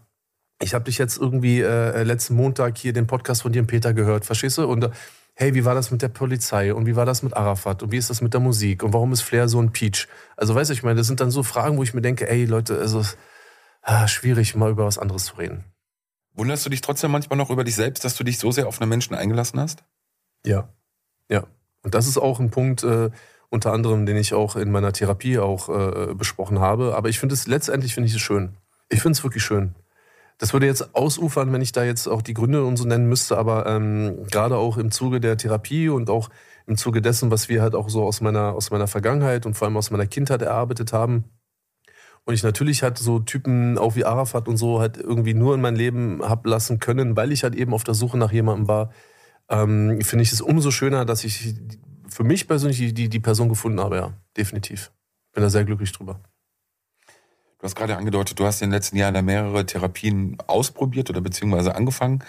ich 0.62 0.74
habe 0.74 0.84
dich 0.84 0.98
jetzt 0.98 1.18
irgendwie 1.18 1.60
äh, 1.60 2.02
letzten 2.02 2.34
Montag 2.34 2.76
hier 2.78 2.92
den 2.92 3.06
Podcast 3.06 3.42
von 3.42 3.52
dir 3.52 3.62
und 3.62 3.66
Peter 3.66 3.94
gehört, 3.94 4.24
verstehst 4.24 4.58
du? 4.58 4.66
Und 4.66 4.90
hey, 5.34 5.54
wie 5.54 5.64
war 5.64 5.74
das 5.74 5.90
mit 5.90 6.02
der 6.02 6.08
Polizei 6.08 6.74
und 6.74 6.86
wie 6.86 6.96
war 6.96 7.06
das 7.06 7.22
mit 7.22 7.34
Arafat 7.34 7.82
und 7.82 7.92
wie 7.92 7.96
ist 7.96 8.10
das 8.10 8.20
mit 8.20 8.34
der 8.34 8.40
Musik 8.40 8.82
und 8.82 8.92
warum 8.92 9.12
ist 9.12 9.22
Flair 9.22 9.48
so 9.48 9.60
ein 9.60 9.72
Peach? 9.72 10.06
Also 10.36 10.54
weißt 10.54 10.70
du, 10.70 10.74
ich 10.74 10.82
meine, 10.82 10.96
das 10.96 11.06
sind 11.06 11.20
dann 11.20 11.30
so 11.30 11.42
Fragen, 11.42 11.78
wo 11.78 11.82
ich 11.82 11.94
mir 11.94 12.02
denke, 12.02 12.28
ey 12.28 12.44
Leute, 12.44 12.78
also 12.78 13.02
ah, 13.82 14.06
schwierig 14.06 14.54
mal 14.54 14.70
über 14.70 14.84
was 14.84 14.98
anderes 14.98 15.24
zu 15.24 15.36
reden. 15.36 15.64
Wunderst 16.34 16.64
du 16.66 16.70
dich 16.70 16.82
trotzdem 16.82 17.10
manchmal 17.10 17.38
noch 17.38 17.50
über 17.50 17.64
dich 17.64 17.74
selbst, 17.74 18.04
dass 18.04 18.16
du 18.16 18.24
dich 18.24 18.38
so 18.38 18.52
sehr 18.52 18.68
auf 18.68 18.80
einen 18.80 18.90
Menschen 18.90 19.14
eingelassen 19.14 19.58
hast? 19.58 19.82
Ja, 20.44 20.68
ja. 21.28 21.44
Und 21.82 21.94
das 21.94 22.06
ist 22.06 22.18
auch 22.18 22.38
ein 22.38 22.50
Punkt, 22.50 22.84
äh, 22.84 23.10
unter 23.48 23.72
anderem, 23.72 24.04
den 24.06 24.16
ich 24.16 24.34
auch 24.34 24.56
in 24.56 24.70
meiner 24.70 24.92
Therapie 24.92 25.38
auch 25.38 25.68
äh, 25.68 26.14
besprochen 26.14 26.60
habe. 26.60 26.94
Aber 26.94 27.08
ich 27.08 27.18
finde 27.18 27.34
es 27.34 27.46
letztendlich 27.46 27.94
finde 27.94 28.08
ich 28.08 28.14
es 28.14 28.20
schön. 28.20 28.56
Ich 28.90 29.00
finde 29.00 29.16
es 29.16 29.24
wirklich 29.24 29.42
schön. 29.42 29.74
Das 30.40 30.52
würde 30.52 30.66
jetzt 30.66 30.94
ausufern, 30.94 31.52
wenn 31.52 31.62
ich 31.62 31.70
da 31.70 31.84
jetzt 31.84 32.08
auch 32.08 32.22
die 32.22 32.34
Gründe 32.34 32.64
und 32.64 32.76
so 32.76 32.84
nennen 32.84 33.08
müsste, 33.08 33.38
aber 33.38 33.66
ähm, 33.66 34.26
gerade 34.30 34.56
auch 34.56 34.78
im 34.78 34.90
Zuge 34.90 35.20
der 35.20 35.36
Therapie 35.36 35.88
und 35.88 36.10
auch 36.10 36.30
im 36.66 36.76
Zuge 36.76 37.02
dessen, 37.02 37.30
was 37.30 37.48
wir 37.48 37.62
halt 37.62 37.74
auch 37.74 37.88
so 37.88 38.02
aus 38.02 38.20
meiner, 38.20 38.54
aus 38.54 38.70
meiner 38.70 38.88
Vergangenheit 38.88 39.46
und 39.46 39.54
vor 39.54 39.68
allem 39.68 39.76
aus 39.76 39.90
meiner 39.90 40.06
Kindheit 40.06 40.42
erarbeitet 40.42 40.92
haben, 40.92 41.24
und 42.24 42.34
ich 42.34 42.42
natürlich 42.42 42.82
halt 42.82 42.98
so 42.98 43.18
Typen 43.18 43.78
auch 43.78 43.96
wie 43.96 44.04
Arafat 44.04 44.46
und 44.46 44.56
so 44.56 44.80
halt 44.80 44.96
irgendwie 44.98 45.34
nur 45.34 45.54
in 45.54 45.60
mein 45.60 45.74
Leben 45.74 46.20
hab 46.22 46.46
lassen 46.46 46.78
können, 46.78 47.16
weil 47.16 47.32
ich 47.32 47.42
halt 47.42 47.54
eben 47.54 47.74
auf 47.74 47.84
der 47.84 47.94
Suche 47.94 48.18
nach 48.18 48.32
jemandem 48.32 48.68
war, 48.68 48.92
ähm, 49.48 50.00
finde 50.02 50.22
ich 50.22 50.32
es 50.32 50.40
umso 50.40 50.70
schöner, 50.70 51.04
dass 51.04 51.24
ich 51.24 51.54
für 52.08 52.24
mich 52.24 52.46
persönlich 52.46 52.94
die, 52.94 53.08
die 53.08 53.20
Person 53.20 53.48
gefunden 53.48 53.80
habe, 53.80 53.96
ja, 53.96 54.12
definitiv. 54.36 54.92
Bin 55.32 55.42
da 55.42 55.50
sehr 55.50 55.64
glücklich 55.64 55.92
drüber. 55.92 56.20
Du 57.60 57.64
hast 57.64 57.76
gerade 57.76 57.98
angedeutet, 57.98 58.40
du 58.40 58.46
hast 58.46 58.62
in 58.62 58.70
den 58.70 58.74
letzten 58.74 58.96
Jahren 58.96 59.12
da 59.12 59.20
mehrere 59.20 59.66
Therapien 59.66 60.38
ausprobiert 60.46 61.10
oder 61.10 61.20
beziehungsweise 61.20 61.74
angefangen. 61.74 62.24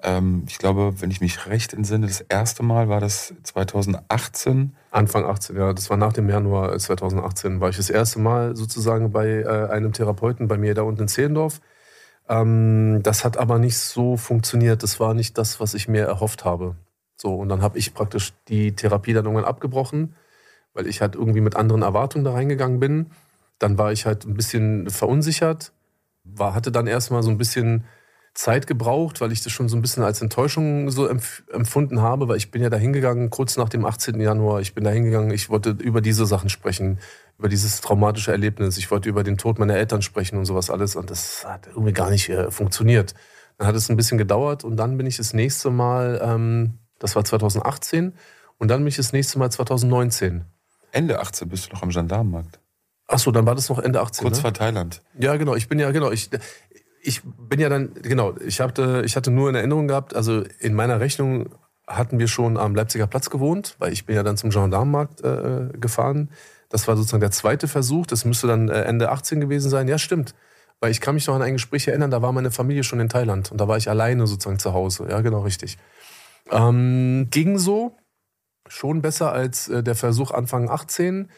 Ähm, 0.00 0.44
ich 0.46 0.58
glaube, 0.58 1.00
wenn 1.00 1.10
ich 1.10 1.20
mich 1.20 1.46
recht 1.46 1.74
entsinne, 1.74 2.06
das 2.06 2.20
erste 2.20 2.62
Mal 2.62 2.88
war 2.88 3.00
das 3.00 3.34
2018. 3.42 4.76
Anfang 4.92 5.24
18, 5.24 5.56
ja. 5.56 5.72
Das 5.72 5.90
war 5.90 5.96
nach 5.96 6.12
dem 6.12 6.28
Januar 6.28 6.78
2018. 6.78 7.60
War 7.60 7.70
ich 7.70 7.76
das 7.76 7.90
erste 7.90 8.20
Mal 8.20 8.54
sozusagen 8.54 9.10
bei 9.10 9.40
äh, 9.40 9.68
einem 9.68 9.92
Therapeuten 9.92 10.46
bei 10.46 10.56
mir 10.56 10.74
da 10.74 10.82
unten 10.82 11.02
in 11.02 11.08
Zehlendorf. 11.08 11.60
Ähm, 12.28 13.00
das 13.02 13.24
hat 13.24 13.36
aber 13.36 13.58
nicht 13.58 13.78
so 13.78 14.16
funktioniert. 14.16 14.84
Das 14.84 15.00
war 15.00 15.12
nicht 15.12 15.38
das, 15.38 15.58
was 15.58 15.74
ich 15.74 15.88
mir 15.88 16.04
erhofft 16.04 16.44
habe. 16.44 16.76
So, 17.16 17.34
und 17.34 17.48
dann 17.48 17.62
habe 17.62 17.78
ich 17.78 17.94
praktisch 17.94 18.32
die 18.46 18.76
Therapie 18.76 19.12
dann 19.12 19.24
irgendwann 19.24 19.44
abgebrochen, 19.44 20.14
weil 20.72 20.86
ich 20.86 21.00
halt 21.00 21.16
irgendwie 21.16 21.40
mit 21.40 21.56
anderen 21.56 21.82
Erwartungen 21.82 22.24
da 22.24 22.32
reingegangen 22.32 22.78
bin. 22.78 23.10
Dann 23.58 23.78
war 23.78 23.92
ich 23.92 24.06
halt 24.06 24.24
ein 24.24 24.34
bisschen 24.34 24.88
verunsichert, 24.90 25.72
war, 26.24 26.54
hatte 26.54 26.72
dann 26.72 26.86
erstmal 26.86 27.22
so 27.22 27.30
ein 27.30 27.38
bisschen 27.38 27.84
Zeit 28.38 28.68
gebraucht, 28.68 29.20
weil 29.20 29.32
ich 29.32 29.42
das 29.42 29.52
schon 29.52 29.68
so 29.68 29.76
ein 29.76 29.82
bisschen 29.82 30.04
als 30.04 30.22
Enttäuschung 30.22 30.90
so 30.90 31.08
empf 31.08 31.42
empfunden 31.52 32.00
habe, 32.00 32.28
weil 32.28 32.36
ich 32.36 32.52
bin 32.52 32.62
ja 32.62 32.70
da 32.70 32.76
hingegangen, 32.76 33.30
kurz 33.30 33.56
nach 33.56 33.68
dem 33.68 33.84
18. 33.84 34.20
Januar, 34.20 34.60
ich 34.60 34.74
bin 34.74 34.84
da 34.84 34.90
hingegangen, 34.90 35.32
ich 35.32 35.50
wollte 35.50 35.70
über 35.70 36.00
diese 36.00 36.24
Sachen 36.24 36.48
sprechen, 36.48 37.00
über 37.36 37.48
dieses 37.48 37.80
traumatische 37.80 38.30
Erlebnis, 38.30 38.78
ich 38.78 38.92
wollte 38.92 39.08
über 39.08 39.24
den 39.24 39.38
Tod 39.38 39.58
meiner 39.58 39.74
Eltern 39.74 40.02
sprechen 40.02 40.38
und 40.38 40.44
sowas 40.44 40.70
alles 40.70 40.94
und 40.94 41.10
das 41.10 41.44
hat 41.44 41.66
irgendwie 41.66 41.92
gar 41.92 42.10
nicht 42.10 42.28
äh, 42.28 42.52
funktioniert. 42.52 43.14
Dann 43.56 43.66
hat 43.66 43.74
es 43.74 43.90
ein 43.90 43.96
bisschen 43.96 44.18
gedauert 44.18 44.62
und 44.62 44.76
dann 44.76 44.96
bin 44.96 45.06
ich 45.06 45.16
das 45.16 45.34
nächste 45.34 45.70
Mal, 45.70 46.20
ähm, 46.22 46.78
das 47.00 47.16
war 47.16 47.24
2018 47.24 48.12
und 48.58 48.68
dann 48.68 48.80
bin 48.80 48.86
ich 48.86 48.96
das 48.96 49.12
nächste 49.12 49.40
Mal 49.40 49.50
2019. 49.50 50.44
Ende 50.92 51.18
18 51.18 51.48
bist 51.48 51.66
du 51.66 51.74
noch 51.74 51.82
am 51.82 51.90
Gendarmenmarkt. 51.90 52.60
Ach 53.08 53.18
so, 53.18 53.30
dann 53.30 53.46
war 53.46 53.54
das 53.54 53.68
noch 53.70 53.78
Ende 53.78 54.00
18. 54.00 54.22
Kurz 54.22 54.36
ne? 54.36 54.42
vor 54.42 54.52
Thailand. 54.52 55.02
Ja, 55.18 55.36
genau. 55.36 55.54
Ich 55.54 55.68
bin 55.68 55.78
ja, 55.78 55.90
genau. 55.90 56.10
Ich, 56.12 56.28
ich 57.02 57.22
bin 57.24 57.58
ja 57.58 57.70
dann, 57.70 57.94
genau. 57.94 58.36
Ich 58.38 58.60
hatte, 58.60 59.02
ich 59.04 59.16
hatte 59.16 59.30
nur 59.30 59.48
in 59.48 59.54
Erinnerung 59.54 59.88
gehabt, 59.88 60.14
also 60.14 60.44
in 60.60 60.74
meiner 60.74 61.00
Rechnung 61.00 61.48
hatten 61.86 62.18
wir 62.18 62.28
schon 62.28 62.58
am 62.58 62.74
Leipziger 62.74 63.06
Platz 63.06 63.30
gewohnt, 63.30 63.76
weil 63.78 63.94
ich 63.94 64.04
bin 64.04 64.14
ja 64.14 64.22
dann 64.22 64.36
zum 64.36 64.50
Gendarmenmarkt 64.50 65.22
äh, 65.22 65.68
gefahren. 65.78 66.30
Das 66.68 66.86
war 66.86 66.98
sozusagen 66.98 67.22
der 67.22 67.30
zweite 67.30 67.66
Versuch. 67.66 68.06
Das 68.06 68.26
müsste 68.26 68.46
dann 68.46 68.68
äh, 68.68 68.82
Ende 68.82 69.10
18 69.10 69.40
gewesen 69.40 69.70
sein. 69.70 69.88
Ja, 69.88 69.96
stimmt. 69.96 70.34
Weil 70.80 70.90
ich 70.90 71.00
kann 71.00 71.14
mich 71.14 71.26
noch 71.26 71.34
an 71.34 71.42
ein 71.42 71.54
Gespräch 71.54 71.88
erinnern, 71.88 72.10
da 72.10 72.22
war 72.22 72.30
meine 72.32 72.50
Familie 72.50 72.84
schon 72.84 73.00
in 73.00 73.08
Thailand 73.08 73.50
und 73.50 73.60
da 73.60 73.66
war 73.66 73.78
ich 73.78 73.88
alleine 73.88 74.26
sozusagen 74.26 74.60
zu 74.60 74.74
Hause. 74.74 75.06
Ja, 75.08 75.22
genau, 75.22 75.40
richtig. 75.40 75.78
Ähm, 76.50 77.28
ging 77.30 77.58
so, 77.58 77.96
schon 78.68 79.02
besser 79.02 79.32
als 79.32 79.68
äh, 79.68 79.82
der 79.82 79.94
Versuch 79.94 80.30
Anfang 80.30 80.68
18, 80.68 81.30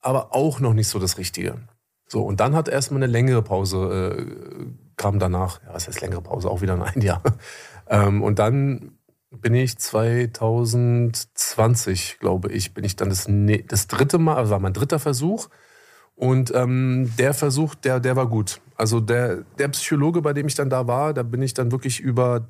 aber 0.00 0.34
auch 0.34 0.60
noch 0.60 0.74
nicht 0.74 0.88
so 0.88 0.98
das 0.98 1.18
Richtige. 1.18 1.56
So, 2.06 2.22
und 2.22 2.40
dann 2.40 2.54
hat 2.54 2.68
erstmal 2.68 3.02
eine 3.02 3.10
längere 3.10 3.42
Pause, 3.42 4.16
äh, 4.16 4.66
kam 4.96 5.18
danach, 5.18 5.60
ja, 5.62 5.74
was 5.74 5.88
heißt 5.88 6.00
längere 6.00 6.22
Pause, 6.22 6.48
auch 6.48 6.62
wieder 6.62 6.80
ein 6.80 7.00
Jahr. 7.02 7.22
Ähm, 7.88 8.22
und 8.22 8.38
dann 8.38 8.96
bin 9.30 9.54
ich 9.54 9.78
2020, 9.78 12.18
glaube 12.20 12.52
ich, 12.52 12.74
bin 12.74 12.84
ich 12.84 12.96
dann 12.96 13.08
das, 13.08 13.28
ne 13.28 13.64
das 13.66 13.86
dritte 13.88 14.18
Mal, 14.18 14.36
also 14.36 14.52
war 14.52 14.60
mein 14.60 14.72
dritter 14.72 14.98
Versuch. 14.98 15.48
Und 16.14 16.54
ähm, 16.54 17.12
der 17.18 17.34
Versuch, 17.34 17.74
der, 17.74 18.00
der 18.00 18.16
war 18.16 18.28
gut. 18.28 18.62
Also 18.76 19.00
der, 19.00 19.42
der 19.58 19.68
Psychologe, 19.68 20.22
bei 20.22 20.32
dem 20.32 20.46
ich 20.46 20.54
dann 20.54 20.70
da 20.70 20.86
war, 20.86 21.12
da 21.12 21.22
bin 21.22 21.42
ich 21.42 21.52
dann 21.52 21.72
wirklich 21.72 22.00
über 22.00 22.48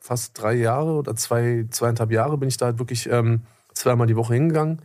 fast 0.00 0.40
drei 0.40 0.54
Jahre 0.54 0.92
oder 0.92 1.14
zwei, 1.14 1.66
zweieinhalb 1.70 2.10
Jahre 2.10 2.36
bin 2.36 2.48
ich 2.48 2.56
da 2.56 2.66
halt 2.66 2.78
wirklich 2.78 3.08
ähm, 3.08 3.42
zweimal 3.72 4.06
die 4.06 4.16
Woche 4.16 4.34
hingegangen. 4.34 4.82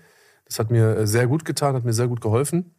Das 0.50 0.60
hat 0.60 0.72
mir 0.72 0.98
äh, 0.98 1.08
sehr 1.08 1.28
gut 1.28 1.46
getan, 1.46 1.76
hat 1.76 1.86
mir 1.86 1.94
sehr 1.94 2.08
gut 2.08 2.22
geholfen. 2.22 2.76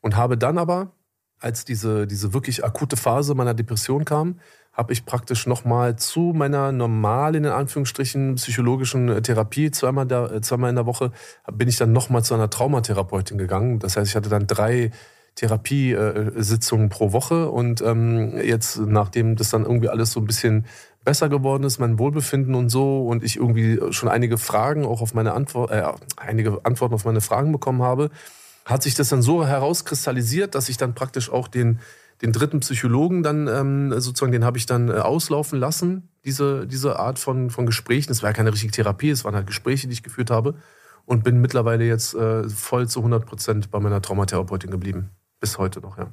Und 0.00 0.16
habe 0.16 0.38
dann 0.38 0.56
aber, 0.56 0.92
als 1.40 1.64
diese, 1.64 2.06
diese 2.06 2.32
wirklich 2.32 2.64
akute 2.64 2.96
Phase 2.96 3.34
meiner 3.34 3.54
Depression 3.54 4.04
kam, 4.04 4.40
habe 4.72 4.92
ich 4.92 5.04
praktisch 5.04 5.46
nochmal 5.46 5.96
zu 5.96 6.32
meiner 6.34 6.70
normalen, 6.70 7.44
in 7.44 7.50
Anführungsstrichen, 7.50 8.36
psychologischen 8.36 9.08
äh, 9.08 9.22
Therapie, 9.22 9.72
zweimal, 9.72 10.06
da, 10.06 10.26
äh, 10.30 10.40
zweimal 10.40 10.70
in 10.70 10.76
der 10.76 10.86
Woche, 10.86 11.10
bin 11.52 11.68
ich 11.68 11.76
dann 11.76 11.92
nochmal 11.92 12.22
zu 12.22 12.34
einer 12.34 12.48
Traumatherapeutin 12.48 13.38
gegangen. 13.38 13.80
Das 13.80 13.96
heißt, 13.96 14.08
ich 14.08 14.16
hatte 14.16 14.28
dann 14.28 14.46
drei 14.46 14.92
Therapiesitzungen 15.34 16.88
pro 16.88 17.12
Woche 17.12 17.48
und 17.50 17.80
ähm, 17.80 18.38
jetzt, 18.38 18.78
nachdem 18.78 19.36
das 19.36 19.50
dann 19.50 19.64
irgendwie 19.64 19.88
alles 19.88 20.12
so 20.12 20.20
ein 20.20 20.26
bisschen 20.26 20.66
besser 21.08 21.30
geworden 21.30 21.64
ist, 21.64 21.78
mein 21.78 21.98
Wohlbefinden 21.98 22.54
und 22.54 22.68
so 22.68 23.06
und 23.06 23.24
ich 23.24 23.36
irgendwie 23.36 23.80
schon 23.94 24.10
einige 24.10 24.36
Fragen 24.36 24.84
auch 24.84 25.00
auf 25.00 25.14
meine 25.14 25.32
Antwort, 25.32 25.70
äh, 25.70 25.82
einige 26.18 26.60
Antworten 26.66 26.92
auf 26.92 27.06
meine 27.06 27.22
Fragen 27.22 27.50
bekommen 27.50 27.80
habe, 27.80 28.10
hat 28.66 28.82
sich 28.82 28.94
das 28.94 29.08
dann 29.08 29.22
so 29.22 29.46
herauskristallisiert, 29.46 30.54
dass 30.54 30.68
ich 30.68 30.76
dann 30.76 30.92
praktisch 30.92 31.30
auch 31.30 31.48
den, 31.48 31.78
den 32.20 32.32
dritten 32.32 32.60
Psychologen 32.60 33.22
dann 33.22 33.48
ähm, 33.48 33.98
sozusagen, 33.98 34.32
den 34.32 34.44
habe 34.44 34.58
ich 34.58 34.66
dann 34.66 34.90
äh, 34.90 34.96
auslaufen 34.96 35.58
lassen, 35.58 36.10
diese, 36.26 36.66
diese 36.66 36.98
Art 36.98 37.18
von, 37.18 37.48
von 37.48 37.64
Gesprächen. 37.64 38.12
Es 38.12 38.22
war 38.22 38.28
ja 38.28 38.34
keine 38.34 38.52
richtige 38.52 38.72
Therapie, 38.72 39.08
es 39.08 39.24
waren 39.24 39.34
halt 39.34 39.46
Gespräche, 39.46 39.86
die 39.86 39.94
ich 39.94 40.02
geführt 40.02 40.30
habe 40.30 40.56
und 41.06 41.24
bin 41.24 41.40
mittlerweile 41.40 41.86
jetzt 41.86 42.12
äh, 42.12 42.46
voll 42.50 42.86
zu 42.86 43.00
100 43.00 43.24
Prozent 43.24 43.70
bei 43.70 43.80
meiner 43.80 44.02
Traumatherapeutin 44.02 44.70
geblieben. 44.70 45.08
Bis 45.40 45.56
heute 45.56 45.80
noch, 45.80 45.96
ja. 45.96 46.12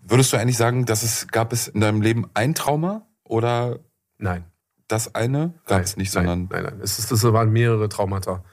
Würdest 0.00 0.32
du 0.32 0.38
eigentlich 0.38 0.56
sagen, 0.56 0.86
dass 0.86 1.02
es 1.02 1.28
gab 1.28 1.52
es 1.52 1.68
in 1.68 1.82
deinem 1.82 2.00
Leben 2.00 2.30
ein 2.32 2.54
Trauma 2.54 3.06
oder 3.32 3.80
Nein. 4.18 4.44
das 4.88 5.14
eine 5.14 5.54
gab 5.66 5.80
es 5.80 5.96
nicht, 5.96 6.12
sondern 6.12 6.48
nein, 6.50 6.62
nein, 6.64 6.74
nein. 6.74 6.80
Es, 6.82 6.98
ist, 6.98 7.10
es 7.10 7.24
waren 7.24 7.50
mehrere 7.50 7.88
Traumata. 7.88 8.44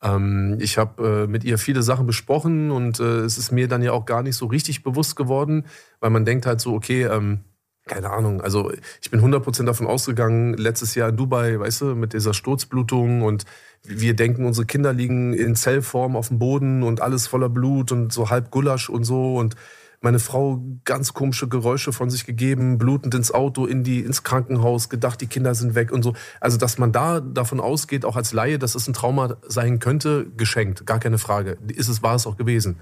Ähm, 0.00 0.58
ich 0.60 0.78
habe 0.78 1.24
äh, 1.24 1.26
mit 1.26 1.42
ihr 1.42 1.58
viele 1.58 1.82
Sachen 1.82 2.06
besprochen 2.06 2.70
und 2.70 3.00
äh, 3.00 3.20
es 3.20 3.36
ist 3.36 3.50
mir 3.50 3.66
dann 3.66 3.82
ja 3.82 3.90
auch 3.92 4.06
gar 4.06 4.22
nicht 4.22 4.36
so 4.36 4.46
richtig 4.46 4.84
bewusst 4.84 5.16
geworden, 5.16 5.66
weil 5.98 6.10
man 6.10 6.24
denkt 6.24 6.46
halt 6.46 6.60
so, 6.60 6.72
okay, 6.72 7.02
ähm, 7.02 7.40
keine 7.88 8.10
Ahnung, 8.10 8.40
also 8.40 8.70
ich 9.02 9.10
bin 9.10 9.20
100% 9.20 9.64
davon 9.64 9.88
ausgegangen, 9.88 10.54
letztes 10.54 10.94
Jahr 10.94 11.08
in 11.08 11.16
Dubai, 11.16 11.58
weißt 11.58 11.80
du, 11.80 11.84
mit 11.96 12.12
dieser 12.12 12.34
Sturzblutung 12.34 13.22
und 13.22 13.44
wir 13.82 14.14
denken, 14.14 14.44
unsere 14.46 14.66
Kinder 14.66 14.92
liegen 14.92 15.32
in 15.32 15.56
Zellform 15.56 16.14
auf 16.14 16.28
dem 16.28 16.38
Boden 16.38 16.84
und 16.84 17.00
alles 17.00 17.26
voller 17.26 17.48
Blut 17.48 17.90
und 17.90 18.12
so 18.12 18.30
halb 18.30 18.52
Gulasch 18.52 18.88
und 18.88 19.02
so 19.02 19.36
und 19.36 19.56
meine 20.00 20.18
Frau 20.18 20.62
ganz 20.84 21.12
komische 21.12 21.48
Geräusche 21.48 21.92
von 21.92 22.08
sich 22.08 22.24
gegeben, 22.24 22.78
blutend 22.78 23.14
ins 23.14 23.32
Auto, 23.32 23.66
in 23.66 23.82
die, 23.82 24.00
ins 24.00 24.22
Krankenhaus, 24.22 24.88
gedacht, 24.88 25.20
die 25.20 25.26
Kinder 25.26 25.54
sind 25.54 25.74
weg 25.74 25.90
und 25.90 26.02
so. 26.02 26.14
Also, 26.40 26.56
dass 26.56 26.78
man 26.78 26.92
da 26.92 27.20
davon 27.20 27.60
ausgeht, 27.60 28.04
auch 28.04 28.16
als 28.16 28.32
Laie, 28.32 28.58
dass 28.58 28.74
es 28.74 28.86
ein 28.86 28.94
Trauma 28.94 29.36
sein 29.46 29.80
könnte, 29.80 30.26
geschenkt. 30.36 30.86
Gar 30.86 31.00
keine 31.00 31.18
Frage. 31.18 31.58
Ist 31.68 31.88
es, 31.88 32.02
war 32.02 32.14
es 32.14 32.26
auch 32.26 32.36
gewesen. 32.36 32.76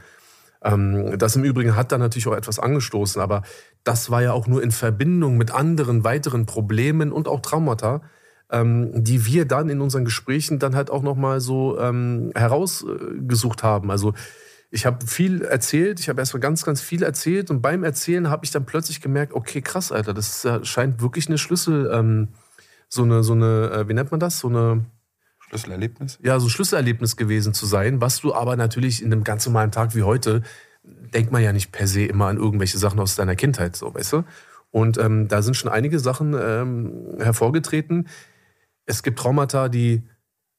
Ähm, 0.62 1.18
das 1.18 1.36
im 1.36 1.44
Übrigen 1.44 1.76
hat 1.76 1.92
da 1.92 1.98
natürlich 1.98 2.26
auch 2.26 2.36
etwas 2.36 2.58
angestoßen, 2.58 3.20
aber 3.20 3.42
das 3.84 4.10
war 4.10 4.22
ja 4.22 4.32
auch 4.32 4.46
nur 4.46 4.62
in 4.62 4.70
Verbindung 4.70 5.36
mit 5.38 5.52
anderen 5.52 6.04
weiteren 6.04 6.44
Problemen 6.44 7.12
und 7.12 7.28
auch 7.28 7.40
Traumata, 7.40 8.02
ähm, 8.50 9.04
die 9.04 9.24
wir 9.26 9.46
dann 9.46 9.68
in 9.68 9.80
unseren 9.80 10.04
Gesprächen 10.04 10.58
dann 10.58 10.74
halt 10.76 10.90
auch 10.90 11.02
nochmal 11.02 11.40
so 11.40 11.78
ähm, 11.78 12.30
herausgesucht 12.34 13.62
haben. 13.62 13.90
Also 13.90 14.12
ich 14.76 14.84
habe 14.84 15.06
viel 15.06 15.40
erzählt, 15.42 16.00
ich 16.00 16.10
habe 16.10 16.20
erstmal 16.20 16.42
ganz, 16.42 16.62
ganz 16.62 16.82
viel 16.82 17.02
erzählt 17.02 17.50
und 17.50 17.62
beim 17.62 17.82
Erzählen 17.82 18.28
habe 18.28 18.44
ich 18.44 18.50
dann 18.50 18.66
plötzlich 18.66 19.00
gemerkt, 19.00 19.32
okay, 19.32 19.62
krass, 19.62 19.90
Alter, 19.90 20.12
das 20.12 20.46
scheint 20.64 21.00
wirklich 21.00 21.28
eine 21.28 21.38
Schlüssel, 21.38 21.90
ähm, 21.90 22.28
so 22.90 23.02
eine, 23.02 23.22
so 23.22 23.32
eine, 23.32 23.70
äh, 23.70 23.88
wie 23.88 23.94
nennt 23.94 24.10
man 24.10 24.20
das? 24.20 24.38
So 24.38 24.48
eine 24.48 24.84
Schlüsselerlebnis? 25.40 26.18
Ja, 26.22 26.38
so 26.38 26.46
ein 26.46 26.50
Schlüsselerlebnis 26.50 27.16
gewesen 27.16 27.54
zu 27.54 27.64
sein, 27.64 28.02
was 28.02 28.20
du 28.20 28.34
aber 28.34 28.54
natürlich 28.56 29.02
in 29.02 29.10
einem 29.10 29.24
ganz 29.24 29.46
normalen 29.46 29.70
Tag 29.72 29.94
wie 29.94 30.02
heute, 30.02 30.42
denkt 30.84 31.32
man 31.32 31.42
ja 31.42 31.54
nicht 31.54 31.72
per 31.72 31.86
se 31.86 32.04
immer 32.04 32.26
an 32.26 32.36
irgendwelche 32.36 32.76
Sachen 32.76 33.00
aus 33.00 33.16
deiner 33.16 33.34
Kindheit, 33.34 33.76
so, 33.76 33.94
weißt 33.94 34.12
du? 34.12 34.24
Und 34.70 34.98
ähm, 34.98 35.26
da 35.26 35.40
sind 35.40 35.56
schon 35.56 35.72
einige 35.72 35.98
Sachen 36.00 36.36
ähm, 36.38 37.16
hervorgetreten. 37.18 38.08
Es 38.84 39.02
gibt 39.02 39.18
Traumata, 39.18 39.70
die 39.70 40.02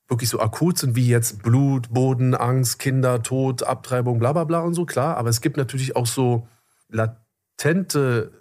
wirklich 0.08 0.30
so 0.30 0.40
akut 0.40 0.78
sind 0.78 0.96
wie 0.96 1.08
jetzt 1.08 1.44
Blut, 1.44 1.90
Boden, 1.94 2.34
Angst, 2.34 2.80
Kinder, 2.80 3.24
Tod, 3.24 3.64
Abtreibung, 3.64 4.20
bla 4.20 4.34
bla 4.34 4.44
bla 4.46 4.60
und 4.60 4.74
so, 4.74 4.86
klar. 4.86 5.18
Aber 5.18 5.30
es 5.30 5.42
gibt 5.42 5.58
natürlich 5.58 5.96
auch 5.96 6.08
so 6.08 6.48
latente 6.90 8.32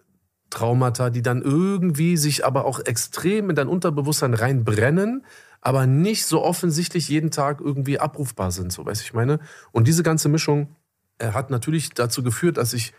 Traumata, 0.50 1.10
die 1.10 1.22
dann 1.22 1.42
irgendwie 1.42 2.16
sich 2.16 2.44
aber 2.44 2.64
auch 2.64 2.80
extrem 2.80 3.50
in 3.50 3.56
dein 3.56 3.68
Unterbewusstsein 3.68 4.34
reinbrennen, 4.34 5.24
aber 5.60 5.86
nicht 5.86 6.26
so 6.26 6.44
offensichtlich 6.44 7.08
jeden 7.08 7.30
Tag 7.30 7.60
irgendwie 7.60 7.98
abrufbar 7.98 8.52
sind, 8.52 8.72
so 8.72 8.86
weiß 8.86 9.02
ich 9.02 9.12
meine. 9.12 9.40
Und 9.72 9.88
diese 9.88 10.04
ganze 10.04 10.28
Mischung 10.28 10.76
äh, 11.18 11.32
hat 11.32 11.50
natürlich 11.50 11.90
dazu 11.90 12.22
geführt, 12.22 12.58
dass 12.58 12.72
ich 12.72 12.92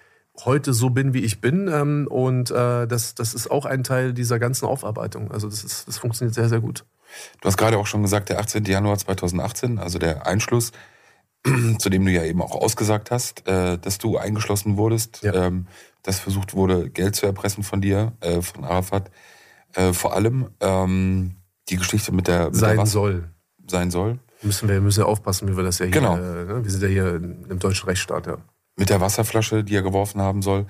heute 0.43 0.73
so 0.73 0.89
bin, 0.89 1.13
wie 1.13 1.21
ich 1.21 1.39
bin. 1.39 1.67
Ähm, 1.67 2.07
und 2.09 2.51
äh, 2.51 2.85
das, 2.87 3.15
das 3.15 3.33
ist 3.33 3.49
auch 3.49 3.65
ein 3.65 3.83
Teil 3.83 4.13
dieser 4.13 4.39
ganzen 4.39 4.65
Aufarbeitung. 4.65 5.31
Also 5.31 5.49
das, 5.49 5.63
ist, 5.63 5.87
das 5.87 5.97
funktioniert 5.97 6.35
sehr, 6.35 6.49
sehr 6.49 6.59
gut. 6.59 6.85
Du 7.41 7.47
hast 7.47 7.57
gerade 7.57 7.77
auch 7.77 7.87
schon 7.87 8.01
gesagt, 8.01 8.29
der 8.29 8.39
18. 8.39 8.65
Januar 8.65 8.97
2018, 8.97 9.79
also 9.79 9.99
der 9.99 10.27
Einschluss, 10.27 10.71
zu 11.79 11.89
dem 11.89 12.05
du 12.05 12.11
ja 12.11 12.23
eben 12.23 12.41
auch 12.41 12.55
ausgesagt 12.55 13.11
hast, 13.11 13.47
äh, 13.47 13.77
dass 13.77 13.97
du 13.97 14.17
eingeschlossen 14.17 14.77
wurdest, 14.77 15.21
ja. 15.23 15.33
ähm, 15.47 15.67
dass 16.03 16.19
versucht 16.19 16.53
wurde, 16.53 16.89
Geld 16.89 17.15
zu 17.15 17.25
erpressen 17.25 17.63
von 17.63 17.81
dir, 17.81 18.13
äh, 18.21 18.41
von 18.41 18.63
Arafat. 18.63 19.11
Äh, 19.73 19.93
vor 19.93 20.13
allem 20.13 20.49
ähm, 20.59 21.35
die 21.69 21.75
Geschichte 21.75 22.11
mit 22.11 22.27
der... 22.27 22.45
Mit 22.45 22.55
sein 22.55 22.77
der 22.77 22.85
soll. 22.85 23.29
Sein 23.67 23.91
soll. 23.91 24.19
Müssen 24.41 24.69
wir 24.69 24.79
müssen 24.81 25.01
ja 25.01 25.05
aufpassen, 25.05 25.47
wie 25.47 25.57
wir 25.57 25.63
das 25.63 25.79
ja 25.79 25.85
hier... 25.85 25.93
Genau. 25.93 26.15
Äh, 26.15 26.45
ne? 26.45 26.63
Wir 26.63 26.71
sind 26.71 26.83
ja 26.83 26.87
hier 26.87 27.15
im 27.15 27.59
deutschen 27.59 27.87
Rechtsstaat, 27.87 28.27
ja. 28.27 28.37
Mit 28.75 28.89
der 28.89 29.01
Wasserflasche, 29.01 29.63
die 29.63 29.75
er 29.75 29.81
geworfen 29.81 30.21
haben 30.21 30.41
soll. 30.41 30.67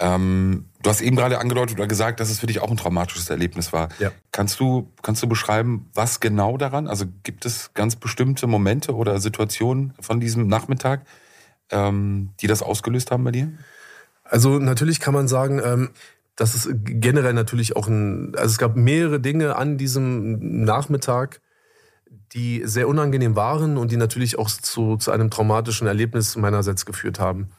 Ähm, 0.00 0.66
du 0.84 0.90
hast 0.90 1.00
eben 1.00 1.16
gerade 1.16 1.38
angedeutet 1.38 1.78
oder 1.78 1.88
gesagt, 1.88 2.20
dass 2.20 2.30
es 2.30 2.38
für 2.38 2.46
dich 2.46 2.60
auch 2.60 2.70
ein 2.70 2.76
traumatisches 2.76 3.28
Erlebnis 3.30 3.72
war. 3.72 3.88
Ja. 3.98 4.12
Kannst 4.30 4.60
du, 4.60 4.92
kannst 5.02 5.22
du 5.22 5.26
beschreiben, 5.26 5.88
was 5.94 6.20
genau 6.20 6.56
daran? 6.56 6.86
Also 6.86 7.06
gibt 7.22 7.46
es 7.46 7.72
ganz 7.74 7.96
bestimmte 7.96 8.46
Momente 8.46 8.94
oder 8.94 9.18
Situationen 9.18 9.94
von 9.98 10.20
diesem 10.20 10.46
Nachmittag, 10.46 11.06
ähm, 11.70 12.30
die 12.40 12.46
das 12.46 12.62
ausgelöst 12.62 13.10
haben 13.10 13.24
bei 13.24 13.32
dir? 13.32 13.52
Also 14.24 14.58
natürlich 14.58 15.00
kann 15.00 15.14
man 15.14 15.26
sagen, 15.26 15.60
ähm, 15.64 15.90
dass 16.36 16.54
es 16.54 16.68
generell 16.84 17.32
natürlich 17.32 17.76
auch 17.76 17.88
ein, 17.88 18.34
also 18.36 18.52
es 18.52 18.58
gab 18.58 18.76
mehrere 18.76 19.20
Dinge 19.20 19.56
an 19.56 19.78
diesem 19.78 20.64
Nachmittag, 20.64 21.40
die 22.32 22.62
sehr 22.64 22.88
unangenehm 22.88 23.36
waren 23.36 23.76
und 23.76 23.92
die 23.92 23.96
natürlich 23.96 24.38
auch 24.38 24.50
zu, 24.50 24.96
zu 24.96 25.12
einem 25.12 25.30
traumatischen 25.30 25.86
Erlebnis 25.86 26.36
meinerseits 26.36 26.84
geführt 26.84 27.20
haben. 27.20 27.50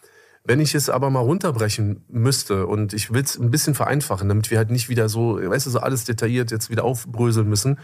Wenn 0.47 0.59
ich 0.59 0.75
es 0.75 0.91
aber 0.91 1.09
mal 1.09 1.21
runterbrechen 1.21 2.05
müsste 2.07 2.67
und 2.67 2.93
ich 2.93 3.11
will 3.11 3.23
es 3.23 3.37
ein 3.37 3.49
bisschen 3.49 3.73
vereinfachen, 3.73 4.29
damit 4.29 4.51
wir 4.51 4.59
halt 4.59 4.69
nicht 4.69 4.89
wieder 4.89 5.09
so, 5.09 5.39
weißt 5.41 5.65
du, 5.65 5.71
so 5.71 5.79
alles 5.79 6.05
detailliert 6.05 6.51
jetzt 6.51 6.69
wieder 6.69 6.83
aufbröseln 6.83 7.49
müssen. 7.49 7.79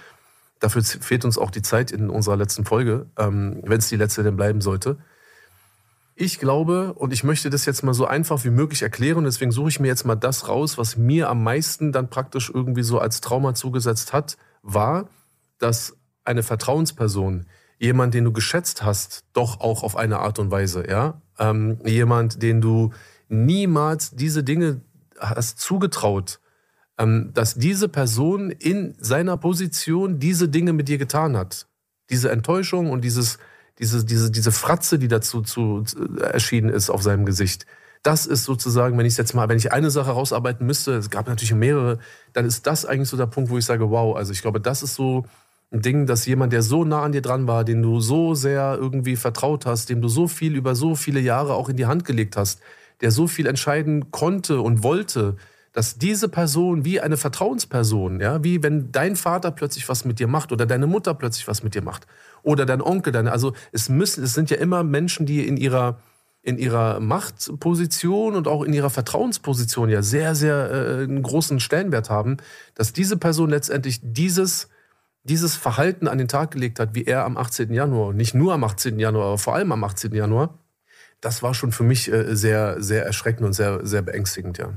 Dafür 0.60 0.84
fehlt 0.84 1.26
uns 1.26 1.40
auch 1.40 1.50
die 1.50 1.64
Zeit 1.64 1.92
in 1.92 2.12
unserer 2.12 2.38
letzten 2.38 2.64
Folge, 2.64 3.08
ähm, 3.18 3.62
wenn 3.64 3.80
es 3.80 3.90
die 3.90 3.96
letzte 3.96 4.22
denn 4.22 4.36
bleiben 4.36 4.62
sollte. 4.62 5.00
Ich 6.14 6.38
glaube, 6.38 6.94
und 6.94 7.14
ich 7.14 7.24
möchte 7.24 7.50
das 7.50 7.66
jetzt 7.66 7.84
mal 7.84 7.96
so 7.96 8.06
einfach 8.06 8.44
wie 8.44 8.52
möglich 8.52 8.84
erklären, 8.84 9.24
deswegen 9.24 9.52
suche 9.52 9.70
ich 9.70 9.80
mir 9.80 9.88
jetzt 9.88 10.06
mal 10.06 10.14
das 10.14 10.48
raus, 10.48 10.78
was 10.78 10.98
mir 10.98 11.30
am 11.30 11.44
meisten 11.44 11.92
dann 11.92 12.12
praktisch 12.12 12.52
irgendwie 12.54 12.84
so 12.84 13.00
als 13.00 13.22
Trauma 13.22 13.56
zugesetzt 13.56 14.14
hat, 14.14 14.38
war, 14.62 15.10
dass 15.58 15.98
eine 16.24 16.44
Vertrauensperson, 16.44 17.48
jemand, 17.80 18.14
den 18.14 18.26
du 18.26 18.32
geschätzt 18.32 18.84
hast, 18.84 19.24
doch 19.34 19.62
auch 19.62 19.82
auf 19.82 19.96
eine 19.96 20.20
Art 20.20 20.38
und 20.38 20.52
Weise, 20.52 20.88
ja, 20.88 21.20
ähm, 21.42 21.80
jemand, 21.84 22.42
den 22.42 22.62
du 22.62 22.92
niemals 23.28 24.12
diese 24.12 24.44
Dinge 24.44 24.82
hast 25.20 25.60
zugetraut, 25.60 26.40
ähm, 26.98 27.32
dass 27.34 27.56
diese 27.56 27.90
Person 27.90 28.52
in 28.52 28.96
seiner 29.00 29.38
Position 29.38 30.20
diese 30.20 30.48
Dinge 30.48 30.72
mit 30.72 30.88
dir 30.88 30.98
getan 30.98 31.36
hat. 31.36 31.68
Diese 32.10 32.32
Enttäuschung 32.32 32.90
und 32.92 33.04
dieses, 33.04 33.40
diese, 33.80 34.06
diese, 34.06 34.32
diese 34.32 34.52
Fratze, 34.52 35.00
die 35.00 35.08
dazu 35.08 35.42
zu, 35.42 35.82
zu, 35.82 36.18
erschienen 36.18 36.70
ist 36.70 36.90
auf 36.90 37.02
seinem 37.02 37.26
Gesicht. 37.26 37.66
Das 38.04 38.26
ist 38.26 38.46
sozusagen, 38.46 38.98
wenn 38.98 39.06
ich 39.06 39.18
jetzt 39.18 39.34
mal, 39.34 39.48
wenn 39.48 39.58
ich 39.58 39.72
eine 39.72 39.92
Sache 39.92 40.12
rausarbeiten 40.12 40.66
müsste, 40.66 40.94
es 40.96 41.10
gab 41.10 41.28
natürlich 41.28 41.54
mehrere, 41.54 42.00
dann 42.34 42.46
ist 42.46 42.66
das 42.66 42.86
eigentlich 42.86 43.10
so 43.10 43.18
der 43.18 43.28
Punkt, 43.28 43.50
wo 43.50 43.58
ich 43.58 43.66
sage, 43.66 43.90
wow, 43.90 44.16
also 44.16 44.32
ich 44.32 44.42
glaube, 44.42 44.60
das 44.60 44.84
ist 44.84 44.96
so 44.96 45.26
Ding, 45.72 46.06
dass 46.06 46.26
jemand, 46.26 46.52
der 46.52 46.62
so 46.64 46.84
nah 46.84 47.04
an 47.04 47.14
dir 47.14 47.22
dran 47.22 47.48
war, 47.48 47.64
den 47.64 47.82
du 47.82 48.02
so 48.02 48.36
sehr 48.36 48.78
irgendwie 48.80 49.16
vertraut 49.16 49.66
hast, 49.66 49.90
dem 49.90 50.02
du 50.02 50.10
so 50.10 50.28
viel 50.28 50.56
über 50.56 50.76
so 50.76 50.96
viele 50.96 51.22
Jahre 51.22 51.54
auch 51.54 51.70
in 51.70 51.78
die 51.78 51.86
Hand 51.86 52.04
gelegt 52.04 52.36
hast, 52.36 52.60
der 53.00 53.12
so 53.12 53.28
viel 53.28 53.48
entscheiden 53.48 54.12
konnte 54.12 54.62
und 54.62 54.84
wollte, 54.84 55.38
dass 55.72 55.98
diese 55.98 56.28
Person 56.28 56.84
wie 56.84 57.00
eine 57.00 57.16
Vertrauensperson, 57.16 58.20
ja, 58.20 58.44
wie 58.44 58.62
wenn 58.62 58.92
dein 58.92 59.16
Vater 59.16 59.52
plötzlich 59.52 59.88
was 59.88 60.04
mit 60.04 60.20
dir 60.20 60.28
macht 60.28 60.52
oder 60.52 60.66
deine 60.66 60.88
Mutter 60.88 61.14
plötzlich 61.14 61.48
was 61.48 61.64
mit 61.64 61.74
dir 61.74 61.82
macht 61.82 62.06
oder 62.44 62.66
dein 62.66 62.82
Onkel, 62.82 63.14
deine, 63.14 63.32
also 63.32 63.54
es 63.72 63.88
müssen, 63.88 64.24
es 64.24 64.34
sind 64.34 64.50
ja 64.50 64.58
immer 64.58 64.84
Menschen, 64.84 65.26
die 65.26 65.48
in 65.48 65.56
ihrer 65.56 66.00
in 66.44 66.58
ihrer 66.58 67.00
Machtposition 67.00 68.36
und 68.36 68.48
auch 68.48 68.64
in 68.64 68.74
ihrer 68.74 68.90
Vertrauensposition 68.90 69.90
ja 69.90 70.02
sehr, 70.02 70.34
sehr 70.34 70.72
äh, 70.72 71.04
einen 71.04 71.22
großen 71.22 71.60
Stellenwert 71.60 72.10
haben, 72.10 72.38
dass 72.74 72.94
diese 72.94 73.16
Person 73.16 73.52
letztendlich 73.52 74.00
dieses 74.02 74.68
dieses 75.24 75.56
Verhalten 75.56 76.08
an 76.08 76.18
den 76.18 76.28
Tag 76.28 76.52
gelegt 76.52 76.80
hat, 76.80 76.96
wie 76.96 77.06
er 77.06 77.26
am 77.26 77.38
18. 77.38 77.74
Januar, 77.74 78.14
nicht 78.14 78.34
nur 78.34 78.54
am 78.54 78.64
18. 78.64 79.00
Januar, 79.00 79.28
aber 79.28 79.38
vor 79.38 79.56
allem 79.56 79.72
am 79.72 79.84
18. 79.84 80.14
Januar, 80.14 80.58
das 81.20 81.44
war 81.44 81.54
schon 81.54 81.72
für 81.72 81.84
mich 81.84 82.12
äh, 82.12 82.36
sehr, 82.36 82.82
sehr 82.82 83.06
erschreckend 83.06 83.46
und 83.46 83.54
sehr, 83.54 83.86
sehr 83.86 84.02
beängstigend, 84.02 84.58
ja. 84.58 84.74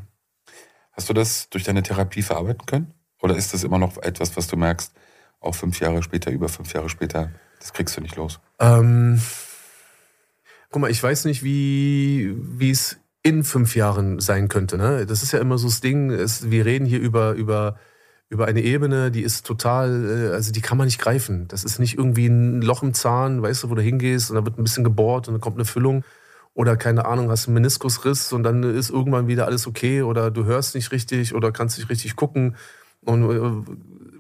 Hast 0.93 1.09
du 1.09 1.13
das 1.13 1.49
durch 1.49 1.65
deine 1.65 1.83
Therapie 1.83 2.23
verarbeiten 2.23 2.67
können? 2.67 2.95
Oder 3.21 3.37
ist 3.37 3.55
das 3.55 3.65
immer 3.65 3.79
noch 3.79 3.97
etwas, 3.99 4.37
was 4.37 4.47
du 4.47 4.57
merkst, 4.57 4.93
auch 5.41 5.55
fünf 5.55 5.81
Jahre 5.81 6.03
später, 6.03 6.31
über 6.31 6.49
fünf 6.49 6.73
Jahre 6.73 6.89
später, 6.89 7.31
das 7.59 7.73
kriegst 7.73 7.97
du 7.97 8.01
nicht 8.01 8.17
los? 8.17 8.39
Ähm, 8.61 9.21
guck 10.71 10.83
mal, 10.83 10.91
ich 10.91 11.03
weiß 11.03 11.25
nicht, 11.25 11.43
wie 11.43 12.37
es 12.61 12.99
in 13.25 13.43
fünf 13.43 13.75
Jahren 13.75 14.21
sein 14.21 14.49
könnte. 14.49 14.77
Ne? 14.77 15.07
Das 15.07 15.23
ist 15.23 15.33
ja 15.33 15.41
immer 15.41 15.59
so 15.59 15.67
das 15.67 15.81
Ding, 15.81 16.11
es, 16.11 16.51
wir 16.51 16.67
reden 16.67 16.85
hier 16.85 17.01
über, 17.01 17.33
über 17.33 17.79
über 18.29 18.47
eine 18.47 18.63
Ebene, 18.63 19.11
die 19.11 19.23
ist 19.23 19.47
total, 19.47 20.31
äh, 20.31 20.35
also 20.35 20.53
die 20.53 20.61
kann 20.61 20.79
man 20.79 20.87
nicht 20.87 21.01
greifen. 21.01 21.47
Das 21.49 21.65
ist 21.65 21.79
nicht 21.79 21.99
irgendwie 21.99 22.27
ein 22.27 22.63
Loch 22.63 22.83
im 22.83 22.95
Zahn, 22.95 23.43
weißt 23.43 23.65
du, 23.65 23.71
wo 23.71 23.75
du 23.75 23.83
hingehst 23.83 24.31
und 24.31 24.37
da 24.37 24.45
wird 24.45 24.59
ein 24.59 24.65
bisschen 24.65 24.85
gebohrt 24.85 25.29
und 25.29 25.35
dann 25.35 25.41
kommt 25.41 25.57
eine 25.57 25.65
Füllung. 25.65 26.05
Oder 26.55 26.77
keine 26.77 27.05
Ahnung, 27.05 27.31
hast 27.31 27.49
einen 27.49 27.55
Meniskusriss 27.55 28.33
und 28.33 28.45
dann 28.45 28.63
ist 28.63 28.91
irgendwann 28.91 29.27
wieder 29.27 29.47
alles 29.47 29.67
okay 29.67 30.03
oder 30.03 30.31
du 30.31 30.45
hörst 30.45 30.77
nicht 30.77 30.93
richtig 30.93 31.35
oder 31.35 31.51
kannst 31.51 31.79
nicht 31.79 31.91
richtig 31.91 32.15
gucken. 32.15 32.57
Und 33.05 33.31
äh, 33.31 33.75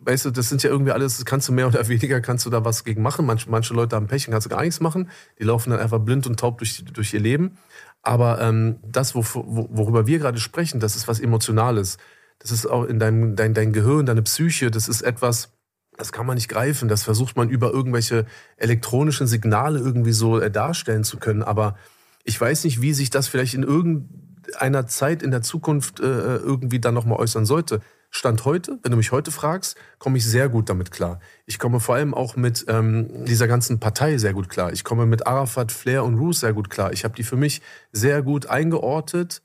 weißt 0.05 0.27
du, 0.27 0.31
das 0.31 0.49
sind 0.49 0.63
ja 0.63 0.71
irgendwie 0.71 0.93
alles, 0.93 1.25
kannst 1.25 1.49
du 1.49 1.53
mehr 1.53 1.69
oder 1.69 1.87
weniger, 1.89 2.21
kannst 2.21 2.45
du 2.45 2.51
da 2.51 2.65
was 2.65 2.85
gegen 2.85 3.03
machen. 3.03 3.25
Manche, 3.25 3.49
manche 3.51 3.73
Leute 3.73 3.97
haben 3.97 4.09
Pech 4.09 4.27
und 4.27 4.33
kannst 4.33 4.47
du 4.47 4.51
gar 4.51 4.63
nichts 4.63 4.81
machen. 4.81 5.11
Die 5.39 5.45
laufen 5.45 5.71
dann 5.71 5.81
einfach 5.81 6.01
blind 6.01 6.27
und 6.27 6.39
taub 6.39 6.59
durch, 6.59 6.85
durch 6.85 7.15
ihr 7.15 7.21
Leben. 7.21 7.57
Aber 8.03 8.41
ähm, 8.41 8.77
das, 8.83 9.15
worüber 9.15 10.07
wir 10.07 10.19
gerade 10.19 10.39
sprechen, 10.39 10.79
das 10.79 10.95
ist 10.95 11.09
was 11.09 11.21
Emotionales. 11.21 11.97
Das 12.39 12.51
ist 12.51 12.67
auch 12.67 12.85
in 12.85 12.99
deinem 12.99 13.37
dein, 13.37 13.55
dein 13.55 13.73
Gehirn, 13.73 14.07
deine 14.07 14.23
Psyche, 14.23 14.71
das 14.71 14.89
ist 14.89 15.03
etwas, 15.03 15.51
das 15.97 16.13
kann 16.13 16.27
man 16.27 16.35
nicht 16.35 16.49
greifen. 16.49 16.89
Das 16.89 17.03
versucht 17.03 17.37
man 17.37 17.49
über 17.49 17.71
irgendwelche 17.71 18.27
elektronischen 18.57 19.27
Signale 19.27 19.79
irgendwie 19.79 20.13
so 20.13 20.41
äh, 20.41 20.51
darstellen 20.51 21.05
zu 21.05 21.19
können. 21.19 21.43
Aber 21.43 21.77
ich 22.25 22.41
weiß 22.41 22.65
nicht, 22.65 22.81
wie 22.81 22.93
sich 22.93 23.11
das 23.11 23.29
vielleicht 23.29 23.55
in 23.55 23.63
irgendeiner 23.63 24.87
Zeit 24.87 25.23
in 25.23 25.31
der 25.31 25.43
Zukunft 25.43 26.01
äh, 26.01 26.37
irgendwie 26.37 26.81
dann 26.81 26.95
nochmal 26.95 27.19
äußern 27.19 27.47
sollte. 27.47 27.81
Stand 28.11 28.45
heute, 28.45 28.79
wenn 28.83 28.93
du 28.93 28.97
mich 28.97 29.11
heute 29.11 29.33
fragst, 29.33 29.77
komme 29.99 30.19
ich 30.19 30.25
sehr 30.25 30.49
gut 30.49 30.69
damit 30.69 30.93
klar. 30.93 31.19
Ich 31.47 31.59
komme 31.59 31.81
vor 31.81 31.97
allem 31.97 32.15
auch 32.15 32.37
mit 32.37 32.65
ähm, 32.69 33.25
dieser 33.25 33.49
ganzen 33.49 33.81
Partei 33.81 34.19
sehr 34.19 34.33
gut 34.33 34.49
klar. 34.49 34.73
Ich 34.73 34.85
komme 34.85 35.05
mit 35.05 35.27
Arafat, 35.27 35.73
Flair 35.73 36.05
und 36.05 36.15
Roos 36.15 36.41
sehr 36.41 36.53
gut 36.53 36.71
klar. 36.71 36.93
Ich 36.93 37.05
habe 37.05 37.17
die 37.17 37.25
für 37.25 37.37
mich 37.37 37.61
sehr 37.91 38.23
gut 38.23 38.47
eingeordnet 38.47 39.43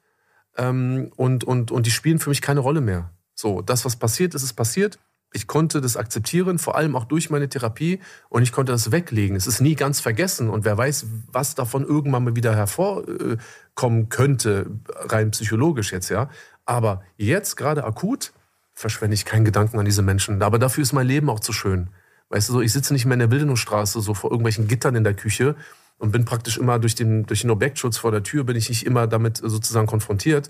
ähm, 0.59 1.11
und, 1.15 1.43
und, 1.43 1.71
und 1.71 1.85
die 1.85 1.91
spielen 1.91 2.19
für 2.19 2.29
mich 2.29 2.41
keine 2.41 2.59
Rolle 2.59 2.81
mehr. 2.81 3.11
So, 3.33 3.61
das, 3.61 3.85
was 3.85 3.95
passiert 3.95 4.35
ist, 4.35 4.43
ist 4.43 4.53
passiert. 4.53 4.99
Ich 5.31 5.47
konnte 5.47 5.79
das 5.79 5.95
akzeptieren, 5.95 6.57
vor 6.57 6.75
allem 6.75 6.95
auch 6.95 7.05
durch 7.05 7.29
meine 7.29 7.47
Therapie 7.47 7.99
und 8.29 8.41
ich 8.41 8.51
konnte 8.51 8.71
das 8.71 8.91
weglegen. 8.91 9.35
Es 9.35 9.47
ist 9.47 9.61
nie 9.61 9.75
ganz 9.75 9.99
vergessen 9.99 10.49
und 10.49 10.65
wer 10.65 10.77
weiß, 10.77 11.05
was 11.31 11.55
davon 11.55 11.85
irgendwann 11.85 12.23
mal 12.23 12.35
wieder 12.35 12.55
hervorkommen 12.55 14.09
könnte, 14.09 14.71
rein 14.95 15.31
psychologisch 15.31 15.91
jetzt, 15.91 16.09
ja. 16.09 16.29
Aber 16.65 17.03
jetzt 17.15 17.55
gerade 17.55 17.83
akut 17.83 18.33
verschwende 18.73 19.13
ich 19.13 19.25
keinen 19.25 19.45
Gedanken 19.45 19.77
an 19.77 19.85
diese 19.85 20.01
Menschen. 20.01 20.41
Aber 20.41 20.57
dafür 20.57 20.81
ist 20.81 20.93
mein 20.93 21.07
Leben 21.07 21.29
auch 21.29 21.39
zu 21.39 21.53
schön. 21.53 21.89
Weißt 22.29 22.49
du, 22.49 22.53
so, 22.53 22.61
ich 22.61 22.71
sitze 22.73 22.93
nicht 22.93 23.05
mehr 23.05 23.15
in 23.15 23.19
der 23.19 23.31
Wildenungsstraße, 23.31 24.01
so 24.01 24.13
vor 24.13 24.31
irgendwelchen 24.31 24.67
Gittern 24.67 24.95
in 24.95 25.03
der 25.03 25.15
Küche 25.15 25.55
und 25.99 26.11
bin 26.11 26.25
praktisch 26.25 26.57
immer 26.57 26.79
durch 26.79 26.95
den, 26.95 27.25
durch 27.25 27.41
den 27.41 27.51
Objektschutz 27.51 27.97
vor 27.97 28.11
der 28.11 28.23
Tür, 28.23 28.43
bin 28.45 28.55
ich 28.55 28.69
nicht 28.69 28.85
immer 28.85 29.05
damit 29.05 29.37
sozusagen 29.37 29.85
konfrontiert. 29.85 30.49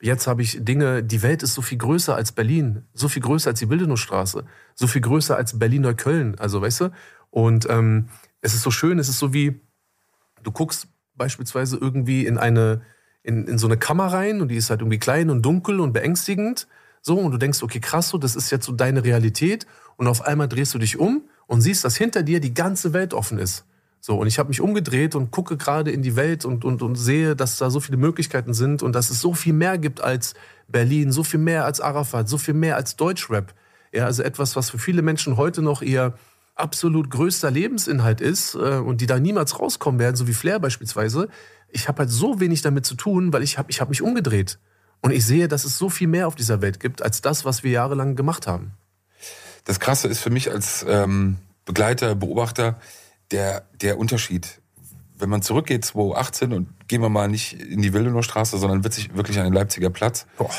Jetzt 0.00 0.26
habe 0.26 0.42
ich 0.42 0.64
Dinge, 0.64 1.02
die 1.02 1.22
Welt 1.22 1.42
ist 1.42 1.54
so 1.54 1.62
viel 1.62 1.78
größer 1.78 2.14
als 2.14 2.32
Berlin, 2.32 2.84
so 2.94 3.08
viel 3.08 3.22
größer 3.22 3.50
als 3.50 3.58
die 3.58 3.68
Wildenusstraße, 3.68 4.44
so 4.74 4.86
viel 4.86 5.02
größer 5.02 5.36
als 5.36 5.58
Berlin-Neukölln, 5.58 6.38
also 6.38 6.62
weißt 6.62 6.80
du? 6.82 6.90
Und 7.30 7.68
ähm, 7.68 8.08
es 8.40 8.54
ist 8.54 8.62
so 8.62 8.70
schön, 8.70 8.98
es 8.98 9.08
ist 9.08 9.18
so 9.18 9.32
wie, 9.32 9.60
du 10.42 10.52
guckst 10.52 10.88
beispielsweise 11.14 11.76
irgendwie 11.76 12.26
in 12.26 12.38
eine, 12.38 12.82
in, 13.22 13.46
in 13.46 13.58
so 13.58 13.66
eine 13.66 13.76
Kammer 13.76 14.06
rein 14.06 14.40
und 14.40 14.48
die 14.48 14.56
ist 14.56 14.70
halt 14.70 14.80
irgendwie 14.80 14.98
klein 14.98 15.28
und 15.28 15.42
dunkel 15.42 15.80
und 15.80 15.92
beängstigend. 15.92 16.66
So, 17.02 17.18
und 17.18 17.32
du 17.32 17.38
denkst, 17.38 17.62
okay, 17.62 17.80
krass, 17.80 18.10
so, 18.10 18.18
das 18.18 18.36
ist 18.36 18.50
jetzt 18.50 18.66
so 18.66 18.72
deine 18.72 19.04
Realität. 19.04 19.66
Und 19.96 20.06
auf 20.06 20.22
einmal 20.22 20.48
drehst 20.48 20.74
du 20.74 20.78
dich 20.78 20.98
um 20.98 21.28
und 21.46 21.60
siehst, 21.60 21.84
dass 21.84 21.96
hinter 21.96 22.22
dir 22.22 22.40
die 22.40 22.54
ganze 22.54 22.92
Welt 22.92 23.14
offen 23.14 23.38
ist. 23.38 23.64
So, 24.00 24.16
und 24.16 24.26
ich 24.26 24.38
habe 24.38 24.48
mich 24.48 24.62
umgedreht 24.62 25.14
und 25.14 25.30
gucke 25.30 25.58
gerade 25.58 25.90
in 25.90 26.02
die 26.02 26.16
Welt 26.16 26.46
und, 26.46 26.64
und, 26.64 26.80
und 26.80 26.96
sehe, 26.96 27.36
dass 27.36 27.58
da 27.58 27.68
so 27.68 27.80
viele 27.80 27.98
Möglichkeiten 27.98 28.54
sind 28.54 28.82
und 28.82 28.94
dass 28.94 29.10
es 29.10 29.20
so 29.20 29.34
viel 29.34 29.52
mehr 29.52 29.76
gibt 29.76 30.00
als 30.00 30.34
Berlin, 30.68 31.12
so 31.12 31.22
viel 31.22 31.40
mehr 31.40 31.66
als 31.66 31.80
Arafat, 31.80 32.28
so 32.28 32.38
viel 32.38 32.54
mehr 32.54 32.76
als 32.76 32.96
Deutschrap. 32.96 33.52
Ja, 33.92 34.06
also 34.06 34.22
etwas, 34.22 34.56
was 34.56 34.70
für 34.70 34.78
viele 34.78 35.02
Menschen 35.02 35.36
heute 35.36 35.60
noch 35.60 35.82
ihr 35.82 36.14
absolut 36.54 37.10
größter 37.10 37.50
Lebensinhalt 37.50 38.20
ist 38.20 38.54
äh, 38.54 38.78
und 38.78 39.00
die 39.00 39.06
da 39.06 39.18
niemals 39.18 39.58
rauskommen 39.58 40.00
werden, 40.00 40.16
so 40.16 40.26
wie 40.26 40.34
Flair 40.34 40.60
beispielsweise. 40.60 41.28
Ich 41.68 41.88
habe 41.88 42.00
halt 42.00 42.10
so 42.10 42.40
wenig 42.40 42.62
damit 42.62 42.86
zu 42.86 42.94
tun, 42.94 43.32
weil 43.32 43.42
ich 43.42 43.58
habe 43.58 43.70
ich 43.70 43.80
hab 43.80 43.90
mich 43.90 44.02
umgedreht. 44.02 44.58
Und 45.02 45.12
ich 45.12 45.24
sehe, 45.24 45.48
dass 45.48 45.64
es 45.64 45.78
so 45.78 45.88
viel 45.88 46.08
mehr 46.08 46.26
auf 46.26 46.34
dieser 46.34 46.60
Welt 46.60 46.78
gibt, 46.78 47.02
als 47.02 47.22
das, 47.22 47.44
was 47.44 47.62
wir 47.62 47.70
jahrelang 47.70 48.16
gemacht 48.16 48.46
haben. 48.46 48.72
Das 49.64 49.80
Krasse 49.80 50.08
ist 50.08 50.20
für 50.20 50.30
mich 50.30 50.50
als 50.50 50.84
ähm, 50.88 51.36
Begleiter, 51.64 52.14
Beobachter, 52.14 52.78
der, 53.30 53.68
der 53.80 53.98
Unterschied. 53.98 54.60
Wenn 55.16 55.28
man 55.28 55.42
zurückgeht 55.42 55.84
2018 55.84 56.52
und 56.52 56.88
gehen 56.88 57.02
wir 57.02 57.08
mal 57.08 57.28
nicht 57.28 57.52
in 57.52 57.82
die 57.82 57.92
Wildenowstraße, 57.92 58.58
sondern 58.58 58.84
wird 58.84 58.94
sich 58.94 59.14
wirklich 59.14 59.38
an 59.38 59.44
den 59.44 59.52
Leipziger 59.52 59.90
Platz. 59.90 60.26
Boah. 60.38 60.50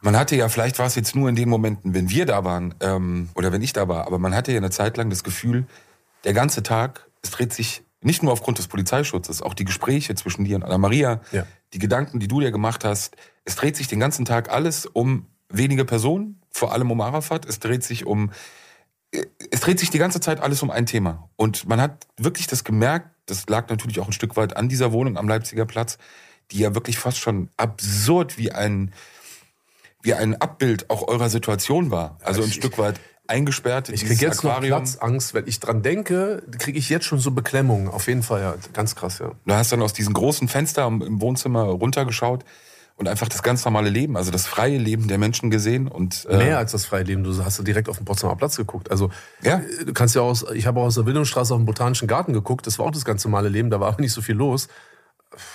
Man 0.00 0.16
hatte 0.16 0.36
ja, 0.36 0.48
vielleicht 0.48 0.78
war 0.78 0.86
es 0.86 0.94
jetzt 0.94 1.16
nur 1.16 1.28
in 1.28 1.34
den 1.34 1.48
Momenten, 1.48 1.94
wenn 1.94 2.10
wir 2.10 2.26
da 2.26 2.44
waren 2.44 2.74
ähm, 2.80 3.30
oder 3.34 3.52
wenn 3.52 3.62
ich 3.62 3.72
da 3.72 3.88
war, 3.88 4.06
aber 4.06 4.18
man 4.18 4.34
hatte 4.34 4.52
ja 4.52 4.58
eine 4.58 4.70
Zeit 4.70 4.96
lang 4.96 5.08
das 5.08 5.24
Gefühl, 5.24 5.66
der 6.24 6.34
ganze 6.34 6.62
Tag, 6.62 7.08
es 7.22 7.30
dreht 7.30 7.54
sich 7.54 7.82
nicht 8.02 8.22
nur 8.22 8.32
aufgrund 8.32 8.58
des 8.58 8.68
Polizeischutzes, 8.68 9.40
auch 9.40 9.54
die 9.54 9.64
Gespräche 9.64 10.14
zwischen 10.14 10.44
dir 10.44 10.56
und 10.56 10.62
Anna 10.62 10.76
Maria, 10.76 11.22
ja. 11.32 11.46
die 11.72 11.78
Gedanken, 11.78 12.20
die 12.20 12.28
du 12.28 12.40
dir 12.40 12.50
gemacht 12.50 12.84
hast, 12.84 13.16
es 13.46 13.56
dreht 13.56 13.76
sich 13.76 13.88
den 13.88 13.98
ganzen 13.98 14.26
Tag 14.26 14.50
alles 14.50 14.84
um 14.84 15.26
wenige 15.48 15.86
Personen, 15.86 16.40
vor 16.50 16.72
allem 16.72 16.90
um 16.90 17.00
Arafat. 17.00 17.46
Es 17.46 17.58
dreht 17.58 17.82
sich 17.82 18.06
um 18.06 18.30
es 19.50 19.60
dreht 19.60 19.78
sich 19.78 19.90
die 19.90 19.98
ganze 19.98 20.20
Zeit 20.20 20.40
alles 20.40 20.62
um 20.62 20.70
ein 20.70 20.86
Thema. 20.86 21.28
Und 21.36 21.68
man 21.68 21.80
hat 21.80 22.06
wirklich 22.16 22.46
das 22.46 22.64
gemerkt, 22.64 23.10
das 23.26 23.48
lag 23.48 23.68
natürlich 23.68 24.00
auch 24.00 24.06
ein 24.06 24.12
Stück 24.12 24.36
weit 24.36 24.56
an 24.56 24.68
dieser 24.68 24.92
Wohnung 24.92 25.16
am 25.16 25.28
Leipziger 25.28 25.66
Platz, 25.66 25.98
die 26.50 26.58
ja 26.58 26.74
wirklich 26.74 26.98
fast 26.98 27.18
schon 27.18 27.48
absurd 27.56 28.36
wie 28.36 28.52
ein, 28.52 28.92
wie 30.02 30.14
ein 30.14 30.40
Abbild 30.40 30.90
auch 30.90 31.06
eurer 31.08 31.28
Situation 31.28 31.90
war. 31.90 32.18
Also 32.22 32.42
ein 32.42 32.52
Stück 32.52 32.78
weit 32.78 33.00
eingesperrt. 33.26 33.88
Ich 33.88 34.04
kriege 34.04 34.26
jetzt 34.26 34.44
Aquarium. 34.44 34.70
noch 34.70 34.78
Platzangst, 34.78 35.32
wenn 35.32 35.46
ich 35.46 35.60
dran 35.60 35.82
denke, 35.82 36.42
kriege 36.58 36.78
ich 36.78 36.90
jetzt 36.90 37.06
schon 37.06 37.18
so 37.18 37.30
Beklemmungen. 37.30 37.88
Auf 37.88 38.06
jeden 38.08 38.22
Fall, 38.22 38.42
ja. 38.42 38.54
Ganz 38.74 38.94
krass, 38.94 39.18
ja. 39.20 39.32
Du 39.46 39.54
hast 39.54 39.72
dann 39.72 39.80
aus 39.80 39.94
diesem 39.94 40.12
großen 40.12 40.48
Fenster 40.48 40.86
im 40.86 41.20
Wohnzimmer 41.20 41.62
runtergeschaut 41.62 42.44
und 42.96 43.08
einfach 43.08 43.28
das 43.28 43.42
ganz 43.42 43.64
normale 43.64 43.90
Leben, 43.90 44.16
also 44.16 44.30
das 44.30 44.46
freie 44.46 44.78
Leben 44.78 45.08
der 45.08 45.18
Menschen 45.18 45.50
gesehen 45.50 45.88
und 45.88 46.26
äh 46.30 46.36
mehr 46.36 46.58
als 46.58 46.72
das 46.72 46.86
freie 46.86 47.02
Leben. 47.02 47.24
Du 47.24 47.44
hast 47.44 47.66
direkt 47.66 47.88
auf 47.88 47.96
den 47.96 48.04
Potsdamer 48.04 48.36
Platz 48.36 48.56
geguckt. 48.56 48.90
Also 48.90 49.10
ja. 49.42 49.60
du 49.84 49.92
kannst 49.92 50.14
ja 50.14 50.22
aus, 50.22 50.46
ich 50.54 50.66
habe 50.66 50.80
auch 50.80 50.84
aus 50.84 50.94
der 50.94 51.02
Bildungsstraße 51.02 51.52
auf 51.52 51.60
den 51.60 51.66
Botanischen 51.66 52.06
Garten 52.06 52.32
geguckt. 52.32 52.66
Das 52.66 52.78
war 52.78 52.86
auch 52.86 52.92
das 52.92 53.04
ganz 53.04 53.24
normale 53.24 53.48
Leben. 53.48 53.70
Da 53.70 53.80
war 53.80 53.88
auch 53.88 53.98
nicht 53.98 54.12
so 54.12 54.22
viel 54.22 54.36
los. 54.36 54.68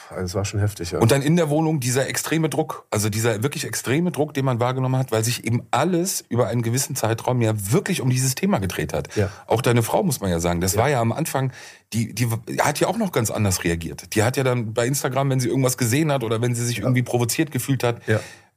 Also 0.10 0.24
es 0.24 0.36
war 0.36 0.46
schon 0.46 0.60
heftig, 0.60 0.92
ja. 0.92 1.00
Und 1.00 1.12
dann 1.12 1.22
in 1.22 1.36
der 1.36 1.50
Wohnung 1.50 1.80
dieser 1.80 2.08
extreme 2.08 2.50
Druck, 2.50 2.86
also 2.92 3.10
dieser 3.10 3.44
wirklich 3.44 3.66
extreme 3.66 4.12
Druck, 4.12 4.34
den 4.34 4.46
man 4.46 4.60
wahrgenommen 4.60 4.98
hat, 4.98 5.12
weil 5.12 5.24
sich 5.24 5.46
eben 5.46 5.64
alles 5.72 6.24
über 6.30 6.48
einen 6.48 6.62
gewissen 6.62 6.96
Zeitraum 6.96 7.42
ja 7.42 7.54
wirklich 7.72 8.02
um 8.02 8.10
dieses 8.10 8.36
Thema 8.36 8.60
gedreht 8.60 8.94
hat. 8.94 9.16
Ja. 9.16 9.30
Auch 9.48 9.62
deine 9.62 9.84
Frau, 9.84 10.04
muss 10.04 10.22
man 10.22 10.30
ja 10.30 10.40
sagen, 10.40 10.62
das 10.62 10.74
ja. 10.74 10.82
war 10.82 10.90
ja 10.90 11.02
am 11.02 11.12
Anfang, 11.12 11.52
die, 11.94 12.14
die 12.14 12.28
hat 12.62 12.80
ja 12.80 12.88
auch 12.88 12.98
noch 12.98 13.12
ganz 13.12 13.32
anders 13.32 13.64
reagiert. 13.64 14.16
Die 14.16 14.24
hat 14.24 14.38
ja 14.38 14.44
dann 14.44 14.74
bei 14.74 14.86
Instagram, 14.86 15.30
wenn 15.30 15.40
sie 15.40 15.48
irgendwas 15.48 15.78
gesehen 15.78 16.12
hat 16.12 16.24
oder 16.24 16.42
wenn 16.42 16.56
sie 16.56 16.66
sich 16.66 16.80
irgendwie 16.80 17.04
provoziert 17.04 17.52
gefühlt 17.52 17.84
hat, 17.84 18.02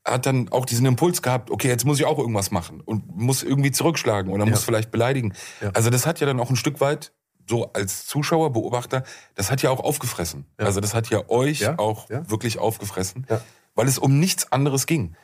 hat 0.04 0.26
dann 0.26 0.48
auch 0.50 0.66
diesen 0.66 0.84
Impuls 0.86 1.22
gehabt, 1.22 1.50
okay, 1.50 1.68
jetzt 1.68 1.84
muss 1.84 1.98
ich 1.98 2.06
auch 2.06 2.18
irgendwas 2.18 2.50
machen 2.50 2.80
und 2.80 3.16
muss 3.16 3.42
irgendwie 3.42 3.70
zurückschlagen 3.70 4.32
oder 4.32 4.46
muss 4.46 4.64
vielleicht 4.64 4.90
beleidigen. 4.90 5.32
Also 5.74 5.90
das 5.90 6.06
hat 6.06 6.20
ja 6.20 6.26
dann 6.26 6.40
auch 6.40 6.50
ein 6.50 6.56
Stück 6.56 6.80
weit 6.80 7.12
so 7.52 7.70
als 7.74 8.06
Zuschauer, 8.06 8.50
Beobachter, 8.54 9.04
das 9.34 9.50
hat 9.50 9.60
ja 9.60 9.68
auch 9.68 9.80
aufgefressen. 9.80 10.46
Ja. 10.58 10.64
Also 10.64 10.80
das 10.80 10.94
hat 10.94 11.10
ja 11.10 11.28
euch 11.28 11.60
ja? 11.60 11.78
auch 11.78 12.08
ja? 12.08 12.28
wirklich 12.30 12.58
aufgefressen, 12.58 13.26
weil 13.74 13.86
es 13.86 13.98
um 13.98 14.18
nichts 14.18 14.50
anderes 14.52 14.86
ging. 14.86 15.16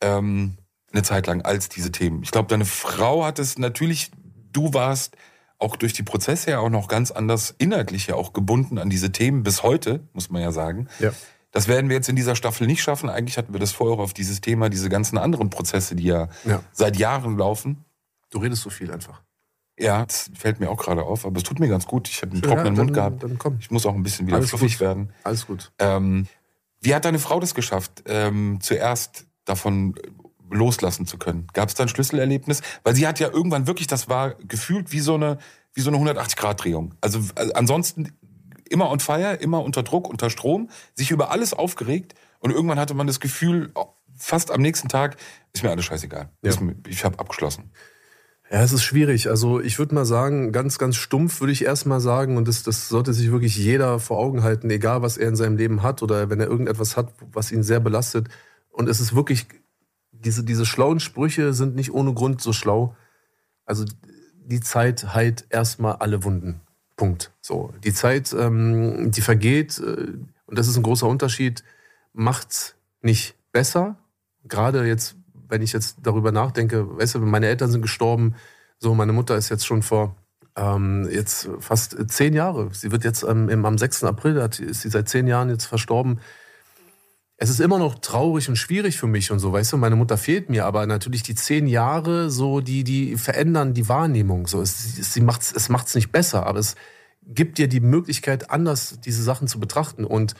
Ähm, 0.00 0.58
eine 0.92 1.04
Zeit 1.04 1.28
lang 1.28 1.42
als 1.42 1.68
diese 1.68 1.92
Themen. 1.92 2.24
Ich 2.24 2.32
glaube, 2.32 2.48
deine 2.48 2.64
Frau 2.64 3.24
hat 3.24 3.38
es 3.38 3.56
natürlich, 3.56 4.10
du 4.52 4.74
warst 4.74 5.16
auch 5.58 5.76
durch 5.76 5.92
die 5.92 6.02
Prozesse 6.02 6.50
ja 6.50 6.58
auch 6.58 6.70
noch 6.70 6.88
ganz 6.88 7.12
anders 7.12 7.54
inhaltlich 7.56 8.08
ja 8.08 8.16
auch 8.16 8.32
gebunden 8.32 8.78
an 8.78 8.90
diese 8.90 9.12
Themen 9.12 9.44
bis 9.44 9.62
heute, 9.62 10.00
muss 10.12 10.28
man 10.28 10.42
ja 10.42 10.50
sagen. 10.50 10.88
Ja. 10.98 11.12
Das 11.52 11.68
werden 11.68 11.88
wir 11.88 11.96
jetzt 11.96 12.08
in 12.08 12.16
dieser 12.16 12.34
Staffel 12.34 12.66
nicht 12.66 12.82
schaffen. 12.82 13.08
Eigentlich 13.08 13.38
hatten 13.38 13.52
wir 13.52 13.60
das 13.60 13.70
vorher 13.70 14.02
auf 14.02 14.12
dieses 14.12 14.40
Thema, 14.40 14.70
diese 14.70 14.88
ganzen 14.88 15.18
anderen 15.18 15.50
Prozesse, 15.50 15.94
die 15.94 16.04
ja, 16.04 16.28
ja. 16.44 16.62
seit 16.72 16.96
Jahren 16.96 17.38
laufen. 17.38 17.84
Du 18.30 18.38
redest 18.38 18.62
so 18.62 18.70
viel 18.70 18.90
einfach. 18.90 19.22
Ja, 19.78 20.06
das 20.06 20.30
fällt 20.34 20.60
mir 20.60 20.70
auch 20.70 20.78
gerade 20.78 21.02
auf, 21.02 21.26
aber 21.26 21.36
es 21.36 21.42
tut 21.42 21.60
mir 21.60 21.68
ganz 21.68 21.86
gut. 21.86 22.08
Ich 22.08 22.22
habe 22.22 22.32
einen 22.32 22.42
trockenen 22.42 22.66
ja, 22.66 22.70
dann, 22.70 22.86
Mund 22.86 22.94
gehabt. 22.94 23.22
Dann 23.22 23.38
komm. 23.38 23.58
Ich 23.60 23.70
muss 23.70 23.84
auch 23.84 23.94
ein 23.94 24.02
bisschen 24.02 24.26
wieder 24.26 24.38
Alles 24.38 24.50
fluffig 24.50 24.74
gut. 24.74 24.80
werden. 24.80 25.12
Alles 25.22 25.46
gut. 25.46 25.70
Ähm, 25.78 26.26
wie 26.80 26.94
hat 26.94 27.04
deine 27.04 27.18
Frau 27.18 27.40
das 27.40 27.54
geschafft, 27.54 28.04
ähm, 28.06 28.58
zuerst 28.60 29.26
davon 29.44 29.94
loslassen 30.50 31.06
zu 31.06 31.18
können? 31.18 31.46
Gab 31.52 31.68
es 31.68 31.74
da 31.74 31.82
ein 31.82 31.88
Schlüsselerlebnis? 31.88 32.62
Weil 32.84 32.94
sie 32.94 33.06
hat 33.06 33.20
ja 33.20 33.28
irgendwann 33.28 33.66
wirklich, 33.66 33.86
das 33.86 34.08
war 34.08 34.34
gefühlt 34.34 34.92
wie 34.92 35.00
so 35.00 35.14
eine, 35.14 35.38
wie 35.74 35.80
so 35.82 35.90
eine 35.90 35.98
180-Grad-Drehung. 35.98 36.94
Also, 37.00 37.20
also 37.34 37.52
ansonsten 37.52 38.12
immer 38.68 38.90
on 38.90 39.00
fire, 39.00 39.34
immer 39.34 39.62
unter 39.62 39.82
Druck, 39.82 40.08
unter 40.08 40.30
Strom, 40.30 40.70
sich 40.94 41.10
über 41.10 41.30
alles 41.30 41.52
aufgeregt 41.52 42.14
und 42.38 42.50
irgendwann 42.50 42.78
hatte 42.78 42.94
man 42.94 43.06
das 43.06 43.20
Gefühl, 43.20 43.70
oh, 43.74 43.86
fast 44.16 44.50
am 44.50 44.62
nächsten 44.62 44.88
Tag 44.88 45.16
ist 45.52 45.62
mir 45.62 45.70
alles 45.70 45.84
scheißegal. 45.84 46.30
Ja. 46.42 46.52
Ich 46.88 47.04
habe 47.04 47.18
abgeschlossen. 47.18 47.70
Ja, 48.50 48.62
es 48.62 48.72
ist 48.72 48.84
schwierig. 48.84 49.28
Also 49.28 49.60
ich 49.60 49.78
würde 49.78 49.94
mal 49.94 50.04
sagen, 50.04 50.52
ganz, 50.52 50.78
ganz 50.78 50.96
stumpf 50.96 51.40
würde 51.40 51.52
ich 51.52 51.64
erstmal 51.64 52.00
sagen, 52.00 52.36
und 52.36 52.46
das, 52.46 52.62
das 52.62 52.88
sollte 52.88 53.12
sich 53.12 53.32
wirklich 53.32 53.56
jeder 53.56 53.98
vor 53.98 54.18
Augen 54.18 54.44
halten, 54.44 54.70
egal 54.70 55.02
was 55.02 55.16
er 55.16 55.28
in 55.28 55.36
seinem 55.36 55.56
Leben 55.56 55.82
hat 55.82 56.02
oder 56.02 56.30
wenn 56.30 56.38
er 56.38 56.46
irgendetwas 56.46 56.96
hat, 56.96 57.12
was 57.32 57.50
ihn 57.50 57.64
sehr 57.64 57.80
belastet. 57.80 58.28
Und 58.70 58.88
es 58.88 59.00
ist 59.00 59.16
wirklich, 59.16 59.46
diese, 60.12 60.44
diese 60.44 60.64
schlauen 60.64 61.00
Sprüche 61.00 61.54
sind 61.54 61.74
nicht 61.74 61.92
ohne 61.92 62.14
Grund 62.14 62.40
so 62.40 62.52
schlau. 62.52 62.94
Also 63.64 63.84
die 64.44 64.60
Zeit 64.60 65.12
heilt 65.12 65.46
erstmal 65.50 65.96
alle 65.96 66.22
Wunden. 66.22 66.60
Punkt. 66.94 67.32
So. 67.40 67.72
Die 67.84 67.92
Zeit, 67.92 68.34
ähm, 68.38 69.10
die 69.10 69.22
vergeht, 69.22 69.78
äh, 69.78 70.12
und 70.46 70.58
das 70.58 70.68
ist 70.68 70.76
ein 70.76 70.84
großer 70.84 71.08
Unterschied, 71.08 71.64
macht's 72.12 72.76
nicht 73.02 73.34
besser. 73.50 73.96
Gerade 74.44 74.86
jetzt 74.86 75.16
wenn 75.48 75.62
ich 75.62 75.72
jetzt 75.72 75.98
darüber 76.02 76.32
nachdenke, 76.32 76.96
weißt 76.98 77.16
du, 77.16 77.18
meine 77.20 77.46
Eltern 77.46 77.70
sind 77.70 77.82
gestorben, 77.82 78.34
so 78.78 78.94
meine 78.94 79.12
Mutter 79.12 79.36
ist 79.36 79.48
jetzt 79.48 79.66
schon 79.66 79.82
vor 79.82 80.16
ähm, 80.56 81.08
jetzt 81.10 81.48
fast 81.60 81.96
zehn 82.10 82.34
Jahre. 82.34 82.70
Sie 82.72 82.90
wird 82.90 83.04
jetzt 83.04 83.22
ähm, 83.22 83.64
am 83.64 83.78
6. 83.78 84.04
April, 84.04 84.42
hat, 84.42 84.58
ist 84.58 84.82
sie 84.82 84.90
seit 84.90 85.08
zehn 85.08 85.26
Jahren 85.26 85.50
jetzt 85.50 85.66
verstorben. 85.66 86.20
Es 87.38 87.50
ist 87.50 87.60
immer 87.60 87.78
noch 87.78 87.98
traurig 87.98 88.48
und 88.48 88.56
schwierig 88.56 88.96
für 88.96 89.06
mich 89.06 89.30
und 89.30 89.40
so, 89.40 89.52
weißt 89.52 89.74
du, 89.74 89.76
meine 89.76 89.96
Mutter 89.96 90.16
fehlt 90.16 90.48
mir, 90.48 90.64
aber 90.64 90.86
natürlich 90.86 91.22
die 91.22 91.34
zehn 91.34 91.66
Jahre, 91.66 92.30
so, 92.30 92.60
die, 92.60 92.82
die 92.82 93.16
verändern 93.18 93.74
die 93.74 93.90
Wahrnehmung. 93.90 94.46
So, 94.46 94.62
es, 94.62 95.12
sie 95.12 95.20
macht's, 95.20 95.52
es 95.54 95.68
macht's 95.68 95.94
nicht 95.94 96.12
besser, 96.12 96.46
aber 96.46 96.58
es 96.60 96.76
gibt 97.26 97.58
dir 97.58 97.68
die 97.68 97.80
Möglichkeit, 97.80 98.50
anders 98.50 99.00
diese 99.04 99.22
Sachen 99.22 99.48
zu 99.48 99.60
betrachten. 99.60 100.06
Und 100.06 100.34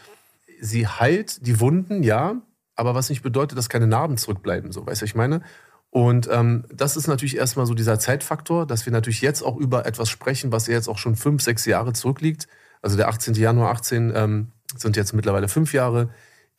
sie 0.58 0.86
heilt 0.86 1.46
die 1.46 1.60
Wunden, 1.60 2.02
ja, 2.02 2.40
aber 2.76 2.94
was 2.94 3.10
nicht 3.10 3.22
bedeutet, 3.22 3.58
dass 3.58 3.68
keine 3.68 3.86
Narben 3.86 4.16
zurückbleiben, 4.16 4.70
so 4.70 4.86
weißt 4.86 5.00
du, 5.00 5.06
ich 5.06 5.14
meine. 5.14 5.42
Und 5.90 6.28
ähm, 6.30 6.64
das 6.72 6.96
ist 6.96 7.06
natürlich 7.06 7.36
erstmal 7.36 7.66
so 7.66 7.74
dieser 7.74 7.98
Zeitfaktor, 7.98 8.66
dass 8.66 8.84
wir 8.84 8.92
natürlich 8.92 9.22
jetzt 9.22 9.42
auch 9.42 9.56
über 9.56 9.86
etwas 9.86 10.10
sprechen, 10.10 10.52
was 10.52 10.66
jetzt 10.66 10.88
auch 10.88 10.98
schon 10.98 11.16
fünf, 11.16 11.42
sechs 11.42 11.64
Jahre 11.64 11.94
zurückliegt. 11.94 12.48
Also 12.82 12.96
der 12.96 13.08
18. 13.08 13.34
Januar 13.34 13.70
18 13.70 14.12
ähm, 14.14 14.52
sind 14.76 14.96
jetzt 14.96 15.14
mittlerweile 15.14 15.48
fünf 15.48 15.72
Jahre. 15.72 16.10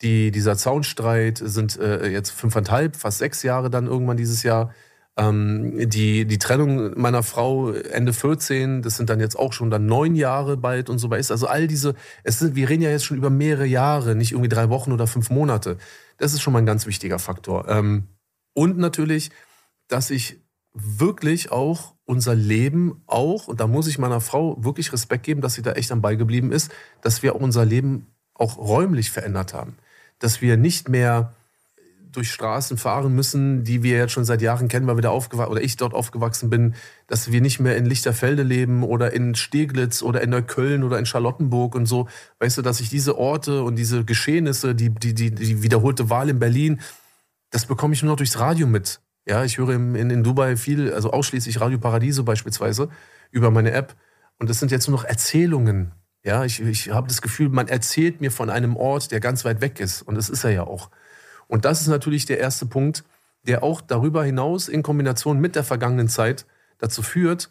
Die, 0.02 0.30
dieser 0.30 0.56
Zaunstreit 0.56 1.40
sind 1.42 1.78
äh, 1.78 2.08
jetzt 2.08 2.30
fünfeinhalb, 2.30 2.96
fast 2.96 3.18
sechs 3.18 3.42
Jahre 3.42 3.70
dann 3.70 3.86
irgendwann 3.86 4.16
dieses 4.16 4.42
Jahr. 4.42 4.72
Ähm, 5.18 5.90
die, 5.90 6.26
die 6.26 6.38
Trennung 6.38 6.98
meiner 6.98 7.24
Frau 7.24 7.72
Ende 7.72 8.12
14, 8.12 8.82
das 8.82 8.96
sind 8.96 9.10
dann 9.10 9.18
jetzt 9.18 9.36
auch 9.36 9.52
schon 9.52 9.68
dann 9.68 9.86
neun 9.86 10.14
Jahre 10.14 10.56
bald 10.56 10.88
und 10.88 10.98
so 10.98 11.10
weiter. 11.10 11.32
Also 11.32 11.48
all 11.48 11.66
diese, 11.66 11.96
es 12.22 12.38
sind, 12.38 12.54
wir 12.54 12.68
reden 12.68 12.82
ja 12.82 12.90
jetzt 12.90 13.04
schon 13.04 13.16
über 13.16 13.28
mehrere 13.28 13.66
Jahre, 13.66 14.14
nicht 14.14 14.30
irgendwie 14.30 14.48
drei 14.48 14.68
Wochen 14.70 14.92
oder 14.92 15.08
fünf 15.08 15.28
Monate. 15.30 15.76
Das 16.18 16.32
ist 16.32 16.40
schon 16.40 16.52
mal 16.52 16.60
ein 16.60 16.66
ganz 16.66 16.86
wichtiger 16.86 17.18
Faktor. 17.18 17.68
Ähm, 17.68 18.04
und 18.54 18.78
natürlich, 18.78 19.30
dass 19.88 20.10
ich 20.10 20.40
wirklich 20.72 21.50
auch 21.50 21.94
unser 22.04 22.36
Leben 22.36 23.02
auch, 23.06 23.48
und 23.48 23.58
da 23.58 23.66
muss 23.66 23.88
ich 23.88 23.98
meiner 23.98 24.20
Frau 24.20 24.62
wirklich 24.62 24.92
Respekt 24.92 25.24
geben, 25.24 25.40
dass 25.40 25.54
sie 25.54 25.62
da 25.62 25.72
echt 25.72 25.90
am 25.90 26.00
Ball 26.00 26.16
geblieben 26.16 26.52
ist, 26.52 26.70
dass 27.02 27.24
wir 27.24 27.34
unser 27.34 27.64
Leben 27.64 28.06
auch 28.34 28.56
räumlich 28.56 29.10
verändert 29.10 29.52
haben. 29.52 29.76
Dass 30.20 30.40
wir 30.40 30.56
nicht 30.56 30.88
mehr 30.88 31.34
durch 32.12 32.30
Straßen 32.30 32.78
fahren 32.78 33.14
müssen, 33.14 33.64
die 33.64 33.82
wir 33.82 33.96
jetzt 33.96 34.12
schon 34.12 34.24
seit 34.24 34.42
Jahren 34.42 34.68
kennen, 34.68 34.86
weil 34.86 34.96
wir 34.96 35.02
da 35.02 35.10
aufgewachsen 35.10 35.50
oder 35.50 35.62
ich 35.62 35.76
dort 35.76 35.94
aufgewachsen 35.94 36.50
bin, 36.50 36.74
dass 37.06 37.30
wir 37.32 37.40
nicht 37.40 37.60
mehr 37.60 37.76
in 37.76 37.86
Lichterfelde 37.86 38.42
leben 38.42 38.82
oder 38.82 39.12
in 39.12 39.34
Steglitz 39.34 40.02
oder 40.02 40.20
in 40.20 40.30
Neukölln 40.30 40.84
oder 40.84 40.98
in 40.98 41.06
Charlottenburg 41.06 41.74
und 41.74 41.86
so. 41.86 42.08
Weißt 42.38 42.58
du, 42.58 42.62
dass 42.62 42.80
ich 42.80 42.88
diese 42.88 43.18
Orte 43.18 43.62
und 43.62 43.76
diese 43.76 44.04
Geschehnisse, 44.04 44.74
die, 44.74 44.90
die, 44.90 45.14
die, 45.14 45.34
die 45.34 45.62
wiederholte 45.62 46.10
Wahl 46.10 46.28
in 46.28 46.38
Berlin, 46.38 46.80
das 47.50 47.66
bekomme 47.66 47.94
ich 47.94 48.02
nur 48.02 48.12
noch 48.12 48.18
durchs 48.18 48.38
Radio 48.38 48.66
mit. 48.66 49.00
Ja, 49.26 49.44
ich 49.44 49.58
höre 49.58 49.70
in, 49.70 49.94
in 49.94 50.22
Dubai 50.24 50.56
viel, 50.56 50.92
also 50.92 51.10
ausschließlich 51.10 51.60
Radio 51.60 51.78
Paradiso 51.78 52.24
beispielsweise 52.24 52.88
über 53.30 53.50
meine 53.50 53.72
App. 53.72 53.94
Und 54.38 54.48
das 54.48 54.58
sind 54.58 54.70
jetzt 54.70 54.88
nur 54.88 54.96
noch 54.96 55.04
Erzählungen. 55.04 55.92
Ja, 56.24 56.44
ich, 56.44 56.60
ich 56.60 56.90
habe 56.90 57.08
das 57.08 57.22
Gefühl, 57.22 57.48
man 57.48 57.68
erzählt 57.68 58.20
mir 58.20 58.30
von 58.30 58.50
einem 58.50 58.76
Ort, 58.76 59.10
der 59.12 59.20
ganz 59.20 59.44
weit 59.44 59.60
weg 59.60 59.80
ist. 59.80 60.02
Und 60.02 60.14
das 60.14 60.28
ist 60.28 60.44
er 60.44 60.50
ja 60.50 60.64
auch. 60.64 60.90
Und 61.48 61.64
das 61.64 61.80
ist 61.80 61.88
natürlich 61.88 62.26
der 62.26 62.38
erste 62.38 62.66
Punkt, 62.66 63.04
der 63.46 63.62
auch 63.62 63.80
darüber 63.80 64.24
hinaus 64.24 64.68
in 64.68 64.82
Kombination 64.82 65.40
mit 65.40 65.56
der 65.56 65.64
vergangenen 65.64 66.08
Zeit 66.08 66.46
dazu 66.78 67.02
führt, 67.02 67.50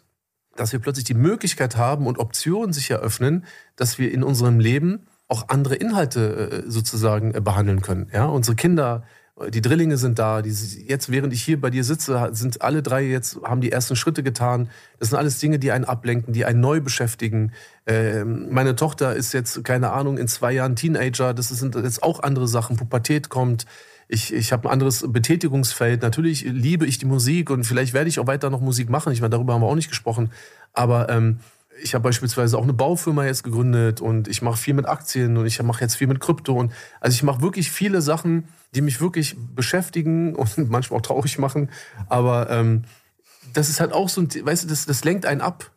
dass 0.56 0.72
wir 0.72 0.80
plötzlich 0.80 1.04
die 1.04 1.14
Möglichkeit 1.14 1.76
haben 1.76 2.06
und 2.06 2.18
Optionen 2.18 2.72
sich 2.72 2.90
eröffnen, 2.90 3.44
dass 3.76 3.98
wir 3.98 4.12
in 4.12 4.22
unserem 4.22 4.60
Leben 4.60 5.06
auch 5.28 5.48
andere 5.48 5.74
Inhalte 5.74 6.64
äh, 6.66 6.70
sozusagen 6.70 7.34
äh, 7.34 7.40
behandeln 7.40 7.82
können. 7.82 8.08
Ja, 8.12 8.26
unsere 8.26 8.56
Kinder, 8.56 9.04
die 9.50 9.60
Drillinge 9.60 9.96
sind 9.96 10.18
da. 10.18 10.42
Die, 10.42 10.50
jetzt, 10.86 11.10
während 11.10 11.32
ich 11.32 11.42
hier 11.42 11.60
bei 11.60 11.70
dir 11.70 11.84
sitze, 11.84 12.30
sind 12.32 12.62
alle 12.62 12.82
drei 12.82 13.02
jetzt 13.02 13.40
haben 13.42 13.60
die 13.60 13.72
ersten 13.72 13.96
Schritte 13.96 14.22
getan. 14.22 14.68
Das 14.98 15.10
sind 15.10 15.18
alles 15.18 15.38
Dinge, 15.38 15.58
die 15.58 15.72
einen 15.72 15.84
ablenken, 15.84 16.32
die 16.32 16.44
einen 16.44 16.60
neu 16.60 16.80
beschäftigen. 16.80 17.52
Ähm, 17.86 18.48
meine 18.50 18.76
Tochter 18.76 19.14
ist 19.14 19.32
jetzt 19.32 19.64
keine 19.64 19.92
Ahnung 19.92 20.18
in 20.18 20.28
zwei 20.28 20.52
Jahren 20.52 20.76
Teenager. 20.76 21.34
Das 21.34 21.48
sind 21.48 21.74
jetzt 21.74 22.02
auch 22.02 22.22
andere 22.22 22.48
Sachen. 22.48 22.76
Pubertät 22.76 23.28
kommt 23.28 23.66
ich, 24.08 24.32
ich 24.32 24.52
habe 24.52 24.68
ein 24.68 24.72
anderes 24.72 25.04
Betätigungsfeld. 25.06 26.00
Natürlich 26.00 26.42
liebe 26.42 26.86
ich 26.86 26.96
die 26.96 27.04
Musik 27.04 27.50
und 27.50 27.64
vielleicht 27.64 27.92
werde 27.92 28.08
ich 28.08 28.18
auch 28.18 28.26
weiter 28.26 28.48
noch 28.48 28.62
Musik 28.62 28.88
machen. 28.88 29.12
Ich 29.12 29.20
meine, 29.20 29.30
darüber 29.30 29.52
haben 29.52 29.60
wir 29.60 29.66
auch 29.66 29.74
nicht 29.74 29.90
gesprochen. 29.90 30.30
Aber 30.72 31.10
ähm, 31.10 31.40
ich 31.82 31.94
habe 31.94 32.02
beispielsweise 32.02 32.58
auch 32.58 32.62
eine 32.62 32.72
Baufirma 32.72 33.24
jetzt 33.24 33.44
gegründet 33.44 34.00
und 34.00 34.28
ich 34.28 34.42
mache 34.42 34.56
viel 34.56 34.74
mit 34.74 34.86
Aktien 34.86 35.36
und 35.36 35.46
ich 35.46 35.62
mache 35.62 35.80
jetzt 35.80 35.96
viel 35.96 36.06
mit 36.06 36.20
Krypto. 36.20 36.54
Und 36.54 36.72
also 37.00 37.14
ich 37.14 37.22
mache 37.22 37.40
wirklich 37.40 37.70
viele 37.70 38.02
Sachen, 38.02 38.48
die 38.74 38.80
mich 38.80 39.00
wirklich 39.00 39.36
beschäftigen 39.54 40.34
und 40.36 40.70
manchmal 40.70 40.98
auch 40.98 41.02
traurig 41.02 41.38
machen. 41.38 41.70
Aber 42.08 42.50
ähm, 42.50 42.84
das 43.52 43.68
ist 43.68 43.80
halt 43.80 43.92
auch 43.92 44.08
so 44.08 44.20
ein, 44.20 44.28
weißt 44.28 44.64
du, 44.64 44.68
das, 44.68 44.86
das 44.86 45.04
lenkt 45.04 45.26
einen 45.26 45.40
ab. 45.40 45.72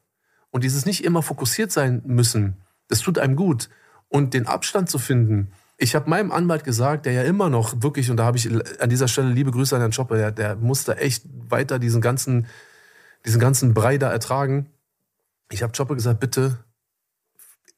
Und 0.49 0.63
dieses 0.63 0.85
nicht 0.85 1.03
immer 1.03 1.21
fokussiert 1.21 1.71
sein 1.71 2.01
müssen, 2.05 2.57
das 2.89 2.99
tut 2.99 3.17
einem 3.17 3.35
gut. 3.35 3.69
Und 4.09 4.33
den 4.33 4.47
Abstand 4.47 4.89
zu 4.89 4.99
finden, 4.99 5.53
ich 5.77 5.95
habe 5.95 6.09
meinem 6.09 6.31
Anwalt 6.31 6.65
gesagt, 6.65 7.05
der 7.05 7.13
ja 7.13 7.23
immer 7.23 7.49
noch 7.49 7.81
wirklich, 7.81 8.11
und 8.11 8.17
da 8.17 8.25
habe 8.25 8.37
ich 8.37 8.49
an 8.81 8.89
dieser 8.89 9.07
Stelle 9.07 9.29
liebe 9.29 9.51
Grüße 9.51 9.73
an 9.75 9.81
Herrn 9.81 9.91
Chopper, 9.91 10.17
der, 10.17 10.31
der 10.31 10.55
musste 10.57 10.97
echt 10.97 11.23
weiter 11.49 11.79
diesen 11.79 12.01
ganzen 12.01 12.47
diesen 13.25 13.39
ganzen 13.39 13.73
Brei 13.73 13.97
da 13.97 14.11
ertragen. 14.11 14.67
Ich 15.51 15.63
habe 15.63 15.73
Chopper 15.75 15.95
gesagt, 15.95 16.19
bitte 16.19 16.57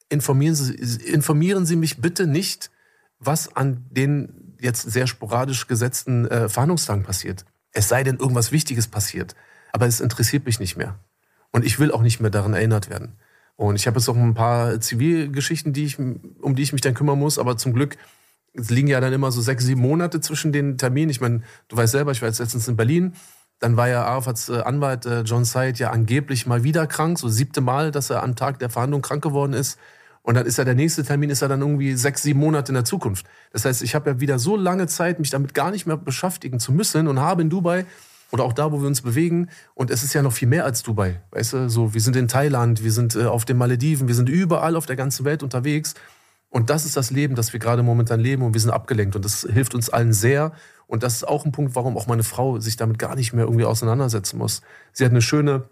informieren 0.09 0.55
Sie, 0.55 0.74
informieren 1.11 1.65
Sie 1.65 1.76
mich 1.76 1.99
bitte 1.99 2.28
nicht, 2.28 2.69
was 3.19 3.55
an 3.55 3.86
den 3.89 4.55
jetzt 4.59 4.84
sehr 4.84 5.07
sporadisch 5.07 5.67
gesetzten 5.67 6.26
äh, 6.28 6.47
Verhandlungstagen 6.47 7.03
passiert. 7.03 7.45
Es 7.71 7.89
sei 7.89 8.03
denn, 8.03 8.17
irgendwas 8.17 8.51
Wichtiges 8.51 8.88
passiert. 8.88 9.36
Aber 9.71 9.88
es 9.88 9.99
interessiert 9.99 10.45
mich 10.45 10.59
nicht 10.59 10.78
mehr. 10.78 10.99
Und 11.51 11.65
ich 11.65 11.80
will 11.80 11.91
auch 11.91 12.03
nicht 12.03 12.19
mehr 12.19 12.30
daran 12.30 12.53
erinnert 12.53 12.89
werden. 12.89 13.13
Und 13.55 13.76
ich 13.76 13.88
habe 13.88 13.99
jetzt 13.99 14.07
auch 14.07 14.15
ein 14.15 14.34
paar 14.34 14.80
Zivilgeschichten, 14.80 15.74
die 15.74 15.86
ich, 15.86 15.99
um 15.99 16.55
die 16.55 16.63
ich 16.63 16.74
mich 16.74 16.82
dann 16.82 16.93
kümmern 16.93 17.19
muss. 17.19 17.39
Aber 17.39 17.57
zum 17.57 17.74
Glück 17.74 17.97
liegen 18.53 18.88
ja 18.88 18.99
dann 18.99 19.13
immer 19.13 19.32
so 19.32 19.41
sechs, 19.41 19.65
sieben 19.65 19.82
Monate 19.82 20.21
zwischen 20.21 20.51
den 20.51 20.78
Terminen. 20.78 21.09
Ich 21.09 21.21
meine, 21.21 21.41
du 21.67 21.78
weißt 21.78 21.91
selber, 21.91 22.11
ich 22.11 22.21
war 22.21 22.30
jetzt 22.30 22.39
letztens 22.39 22.67
in 22.67 22.76
Berlin. 22.76 23.15
Dann 23.64 23.78
war 23.78 23.88
ja 23.88 24.03
Arafats 24.03 24.49
äh, 24.49 24.59
Anwalt 24.59 25.05
äh, 25.05 25.22
John 25.22 25.45
Syed 25.45 25.80
ja 25.80 25.91
angeblich 25.91 26.45
mal 26.45 26.66
wieder 26.66 26.86
krank, 26.86 27.18
so 27.18 27.30
siebte 27.30 27.61
Mal, 27.61 27.91
dass 27.91 28.09
er 28.09 28.22
am 28.22 28.36
Tag 28.36 28.59
der 28.59 28.70
Verhandlung 28.70 29.01
krank 29.01 29.24
geworden 29.24 29.53
ist. 29.53 29.80
Und 30.22 30.36
dann 30.36 30.45
ist 30.45 30.57
ja 30.57 30.66
der 30.66 30.76
nächste 30.76 31.05
Termin, 31.05 31.30
ist 31.30 31.41
ja 31.41 31.47
dann 31.47 31.61
irgendwie 31.61 31.93
sechs, 31.93 32.24
sieben 32.24 32.41
Monate 32.41 32.72
in 32.72 32.74
der 32.74 32.84
Zukunft. 32.84 33.26
Das 33.53 33.64
heißt, 33.64 33.82
ich 33.82 33.95
habe 33.95 34.09
ja 34.09 34.20
wieder 34.20 34.38
so 34.38 34.57
lange 34.57 34.88
Zeit, 34.88 35.18
mich 35.20 35.30
damit 35.30 35.53
gar 35.53 35.72
nicht 35.72 35.86
mehr 35.86 35.95
beschäftigen 35.95 36.59
zu 36.59 36.74
müssen 36.74 37.07
und 37.07 37.22
habe 37.22 37.41
in 37.41 37.49
Dubai 37.49 37.86
oder 38.32 38.43
auch 38.43 38.51
da, 38.51 38.74
wo 38.74 38.82
wir 38.82 38.88
uns 38.88 39.01
bewegen. 39.01 39.47
Und 39.76 39.91
es 39.91 40.03
ist 40.03 40.14
ja 40.14 40.22
noch 40.22 40.34
viel 40.34 40.49
mehr 40.49 40.66
als 40.66 40.84
Dubai. 40.84 41.22
Weißt 41.32 41.53
du, 41.53 41.70
so, 41.70 41.93
wir 41.93 42.01
sind 42.01 42.18
in 42.18 42.28
Thailand, 42.28 42.84
wir 42.84 42.91
sind 42.91 43.16
äh, 43.16 43.28
auf 43.28 43.45
den 43.45 43.55
Malediven, 43.55 44.09
wir 44.09 44.16
sind 44.16 44.28
überall 44.28 44.76
auf 44.76 44.88
der 44.88 44.97
ganzen 44.97 45.24
Welt 45.24 45.41
unterwegs. 45.41 45.93
Und 46.53 46.69
das 46.69 46.85
ist 46.85 46.95
das 46.95 47.09
Leben, 47.09 47.33
das 47.33 47.51
wir 47.51 47.59
gerade 47.59 47.81
momentan 47.81 48.19
leben 48.19 48.43
und 48.43 48.53
wir 48.53 48.61
sind 48.61 48.69
abgelenkt. 48.69 49.15
Und 49.15 49.25
das 49.25 49.41
hilft 49.41 49.73
uns 49.73 49.89
allen 49.89 50.13
sehr. 50.13 50.51
Und 50.85 51.01
das 51.01 51.15
ist 51.15 51.27
auch 51.27 51.45
ein 51.45 51.51
Punkt, 51.51 51.73
warum 51.73 51.97
auch 51.97 52.05
meine 52.05 52.21
Frau 52.21 52.59
sich 52.59 52.77
damit 52.77 52.99
gar 52.99 53.15
nicht 53.15 53.33
mehr 53.33 53.45
irgendwie 53.45 53.65
auseinandersetzen 53.65 54.37
muss. 54.37 54.61
Sie 54.91 55.03
hat 55.03 55.09
eine 55.09 55.23
schöne 55.23 55.63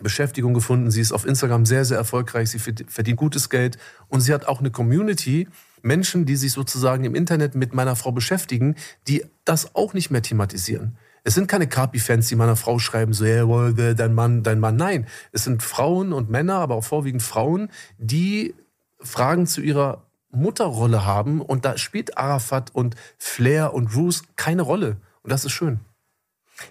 Beschäftigung 0.00 0.54
gefunden. 0.54 0.92
Sie 0.92 1.00
ist 1.00 1.10
auf 1.10 1.26
Instagram 1.26 1.66
sehr, 1.66 1.84
sehr 1.84 1.98
erfolgreich. 1.98 2.50
Sie 2.50 2.60
verdient 2.60 3.16
gutes 3.16 3.50
Geld. 3.50 3.78
Und 4.06 4.20
sie 4.20 4.32
hat 4.32 4.46
auch 4.46 4.60
eine 4.60 4.70
Community, 4.70 5.48
Menschen, 5.82 6.24
die 6.24 6.36
sich 6.36 6.52
sozusagen 6.52 7.02
im 7.02 7.16
Internet 7.16 7.56
mit 7.56 7.74
meiner 7.74 7.96
Frau 7.96 8.12
beschäftigen, 8.12 8.76
die 9.08 9.24
das 9.44 9.74
auch 9.74 9.92
nicht 9.92 10.12
mehr 10.12 10.22
thematisieren. 10.22 10.98
Es 11.24 11.34
sind 11.34 11.48
keine 11.48 11.66
Kapi-Fans, 11.66 12.28
die 12.28 12.36
meiner 12.36 12.54
Frau 12.54 12.78
schreiben, 12.78 13.12
so, 13.12 13.24
yeah, 13.24 13.72
dein 13.92 14.14
Mann, 14.14 14.44
dein 14.44 14.60
Mann. 14.60 14.76
Nein, 14.76 15.08
es 15.32 15.42
sind 15.42 15.64
Frauen 15.64 16.12
und 16.12 16.30
Männer, 16.30 16.58
aber 16.60 16.76
auch 16.76 16.84
vorwiegend 16.84 17.24
Frauen, 17.24 17.70
die 17.98 18.54
Fragen 19.00 19.48
zu 19.48 19.60
ihrer 19.60 20.07
Mutterrolle 20.30 21.04
haben. 21.04 21.40
Und 21.40 21.64
da 21.64 21.76
spielt 21.78 22.18
Arafat 22.18 22.74
und 22.74 22.96
Flair 23.16 23.74
und 23.74 23.90
Bruce 23.90 24.22
keine 24.36 24.62
Rolle. 24.62 24.96
Und 25.22 25.32
das 25.32 25.44
ist 25.44 25.52
schön. 25.52 25.80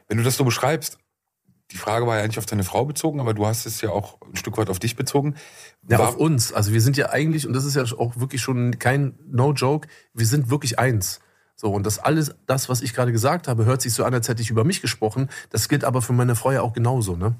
Wenn 0.07 0.17
du 0.17 0.23
das 0.23 0.37
so 0.37 0.43
beschreibst, 0.43 0.97
die 1.71 1.77
Frage 1.77 2.07
war 2.07 2.17
ja 2.17 2.23
eigentlich 2.23 2.37
auf 2.37 2.45
deine 2.45 2.63
Frau 2.63 2.85
bezogen, 2.85 3.19
aber 3.19 3.33
du 3.33 3.45
hast 3.45 3.65
es 3.65 3.81
ja 3.81 3.89
auch 3.89 4.21
ein 4.21 4.35
Stück 4.35 4.57
weit 4.57 4.69
auf 4.69 4.79
dich 4.79 4.95
bezogen. 4.95 5.35
Ja, 5.89 5.99
war 5.99 6.09
auf 6.09 6.17
uns. 6.17 6.53
Also 6.53 6.71
wir 6.71 6.81
sind 6.81 6.95
ja 6.95 7.09
eigentlich, 7.09 7.45
und 7.45 7.53
das 7.53 7.65
ist 7.65 7.75
ja 7.75 7.83
auch 7.97 8.17
wirklich 8.17 8.41
schon 8.41 8.79
kein 8.79 9.19
No-Joke, 9.27 9.87
wir 10.13 10.25
sind 10.25 10.49
wirklich 10.49 10.79
eins. 10.79 11.19
So, 11.55 11.71
und 11.73 11.85
das 11.85 11.99
alles, 11.99 12.35
das, 12.45 12.69
was 12.69 12.81
ich 12.81 12.93
gerade 12.93 13.11
gesagt 13.11 13.47
habe, 13.47 13.65
hört 13.65 13.81
sich 13.81 13.93
so 13.93 14.05
an, 14.05 14.13
als 14.13 14.29
hätte 14.29 14.41
ich 14.41 14.49
über 14.49 14.63
mich 14.63 14.81
gesprochen. 14.81 15.29
Das 15.49 15.67
gilt 15.67 15.83
aber 15.83 16.01
für 16.01 16.13
meine 16.13 16.35
Frau 16.35 16.51
ja 16.51 16.61
auch 16.61 16.73
genauso, 16.73 17.15
ne? 17.15 17.35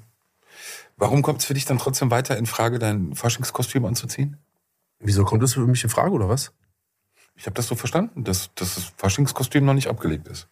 Warum 0.96 1.22
kommt 1.22 1.38
es 1.38 1.44
für 1.44 1.54
dich 1.54 1.64
dann 1.64 1.78
trotzdem 1.78 2.10
weiter 2.10 2.36
in 2.36 2.46
Frage, 2.46 2.80
dein 2.80 3.14
Faschingskostüm 3.14 3.84
anzuziehen? 3.84 4.36
Wieso 5.00 5.24
kommt 5.24 5.42
das 5.42 5.54
für 5.54 5.60
mich 5.60 5.84
in 5.84 5.90
Frage, 5.90 6.12
oder 6.12 6.28
was? 6.28 6.52
Ich 7.36 7.46
habe 7.46 7.54
das 7.54 7.68
so 7.68 7.76
verstanden, 7.76 8.24
dass, 8.24 8.52
dass 8.54 8.74
das 8.74 8.92
Faschingskostüm 8.96 9.64
noch 9.64 9.74
nicht 9.74 9.88
abgelegt 9.88 10.26
ist. 10.26 10.48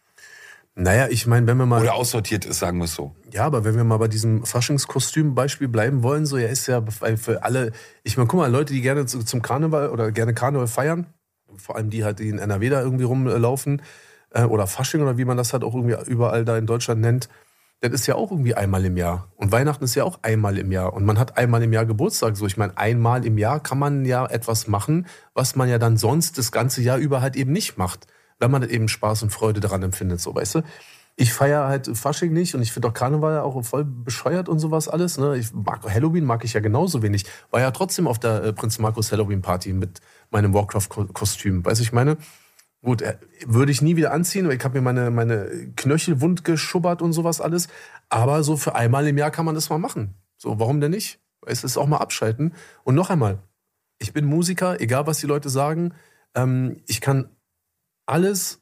Naja, 0.79 1.07
ich 1.09 1.25
meine, 1.25 1.47
wenn 1.47 1.57
wir 1.57 1.65
mal. 1.65 1.81
Oder 1.81 1.95
aussortiert 1.95 2.45
ist, 2.45 2.59
sagen 2.59 2.77
wir 2.77 2.85
es 2.85 2.93
so. 2.93 3.15
Ja, 3.31 3.45
aber 3.45 3.65
wenn 3.65 3.75
wir 3.75 3.83
mal 3.83 3.97
bei 3.97 4.07
diesem 4.07 4.45
Faschingskostüm-Beispiel 4.45 5.67
bleiben 5.67 6.03
wollen, 6.03 6.27
so, 6.27 6.37
ja, 6.37 6.47
ist 6.47 6.67
ja 6.67 6.83
für 6.85 7.43
alle. 7.43 7.71
Ich 8.03 8.15
meine, 8.15 8.27
guck 8.27 8.39
mal, 8.39 8.51
Leute, 8.51 8.73
die 8.73 8.81
gerne 8.81 9.07
zum 9.07 9.41
Karneval 9.41 9.89
oder 9.89 10.11
gerne 10.11 10.35
Karneval 10.35 10.67
feiern, 10.67 11.07
vor 11.57 11.75
allem 11.75 11.89
die 11.89 12.03
halt, 12.03 12.19
in 12.19 12.37
NRW 12.37 12.69
da 12.69 12.81
irgendwie 12.81 13.05
rumlaufen, 13.05 13.81
äh, 14.29 14.43
oder 14.43 14.67
Fasching 14.67 15.01
oder 15.01 15.17
wie 15.17 15.25
man 15.25 15.35
das 15.35 15.51
halt 15.51 15.63
auch 15.63 15.73
irgendwie 15.73 15.97
überall 16.09 16.45
da 16.45 16.57
in 16.57 16.67
Deutschland 16.67 17.01
nennt, 17.01 17.27
das 17.81 17.91
ist 17.91 18.07
ja 18.07 18.15
auch 18.15 18.31
irgendwie 18.31 18.55
einmal 18.55 18.83
im 18.85 18.97
Jahr. 18.97 19.31
Und 19.35 19.51
Weihnachten 19.51 19.83
ist 19.83 19.95
ja 19.95 20.03
auch 20.03 20.19
einmal 20.23 20.57
im 20.57 20.71
Jahr. 20.71 20.93
Und 20.93 21.05
man 21.05 21.19
hat 21.19 21.37
einmal 21.37 21.61
im 21.61 21.73
Jahr 21.73 21.85
Geburtstag. 21.85 22.35
So, 22.35 22.47
ich 22.47 22.57
meine, 22.57 22.77
einmal 22.77 23.25
im 23.25 23.37
Jahr 23.37 23.59
kann 23.59 23.77
man 23.77 24.05
ja 24.05 24.25
etwas 24.25 24.67
machen, 24.67 25.05
was 25.33 25.55
man 25.55 25.69
ja 25.69 25.77
dann 25.77 25.97
sonst 25.97 26.37
das 26.37 26.51
ganze 26.51 26.81
Jahr 26.81 26.97
über 26.97 27.21
halt 27.21 27.35
eben 27.35 27.51
nicht 27.51 27.77
macht 27.77 28.07
wenn 28.39 28.51
man 28.51 28.67
eben 28.67 28.87
Spaß 28.87 29.23
und 29.23 29.31
Freude 29.31 29.59
daran 29.59 29.83
empfindet, 29.83 30.21
so 30.21 30.33
weißt 30.33 30.55
du. 30.55 30.61
Ich 31.19 31.33
feiere 31.33 31.67
halt 31.67 31.89
Fasching 31.97 32.31
nicht 32.31 32.53
und 32.53 32.61
ich 32.61 32.71
finde 32.71 32.89
auch 32.89 32.93
Karneval 32.93 33.39
auch 33.39 33.59
voll 33.63 33.83
bescheuert 33.83 34.47
und 34.47 34.59
sowas 34.59 34.87
alles. 34.87 35.17
Ne? 35.17 35.35
Ich 35.37 35.51
mag 35.51 35.83
Halloween 35.83 36.25
mag 36.25 36.43
ich 36.43 36.53
ja 36.53 36.59
genauso 36.59 37.01
wenig. 37.01 37.25
War 37.49 37.59
ja 37.59 37.71
trotzdem 37.71 38.07
auf 38.07 38.19
der 38.19 38.43
äh, 38.43 38.53
Prinz 38.53 38.77
Markus 38.77 39.11
Halloween 39.11 39.41
Party 39.41 39.73
mit 39.73 39.99
meinem 40.29 40.53
Warcraft-Kostüm. 40.53 41.65
Weißt 41.65 41.79
du, 41.79 41.83
ich 41.83 41.91
meine? 41.91 42.17
Gut, 42.83 43.01
äh, 43.01 43.17
würde 43.45 43.71
ich 43.71 43.81
nie 43.81 43.95
wieder 43.95 44.13
anziehen, 44.13 44.47
weil 44.47 44.57
ich 44.57 44.63
habe 44.63 44.79
mir 44.79 44.83
meine, 44.83 45.11
meine 45.11 45.71
Knöchel 45.75 46.21
wund 46.21 46.43
geschubbert 46.43 47.01
und 47.01 47.13
sowas 47.13 47.41
alles. 47.41 47.67
Aber 48.09 48.43
so 48.43 48.55
für 48.57 48.75
einmal 48.75 49.07
im 49.07 49.17
Jahr 49.17 49.31
kann 49.31 49.45
man 49.45 49.55
das 49.55 49.69
mal 49.69 49.79
machen. 49.79 50.13
So, 50.37 50.59
warum 50.59 50.79
denn 50.79 50.91
nicht? 50.91 51.19
Es 51.45 51.63
ist 51.63 51.77
auch 51.77 51.87
mal 51.87 51.97
abschalten. 51.97 52.53
Und 52.83 52.95
noch 52.95 53.09
einmal, 53.09 53.39
ich 53.99 54.13
bin 54.13 54.25
Musiker, 54.25 54.79
egal 54.79 55.07
was 55.07 55.19
die 55.19 55.27
Leute 55.27 55.49
sagen. 55.49 55.93
Ähm, 56.35 56.81
ich 56.87 57.01
kann 57.01 57.29
alles 58.05 58.61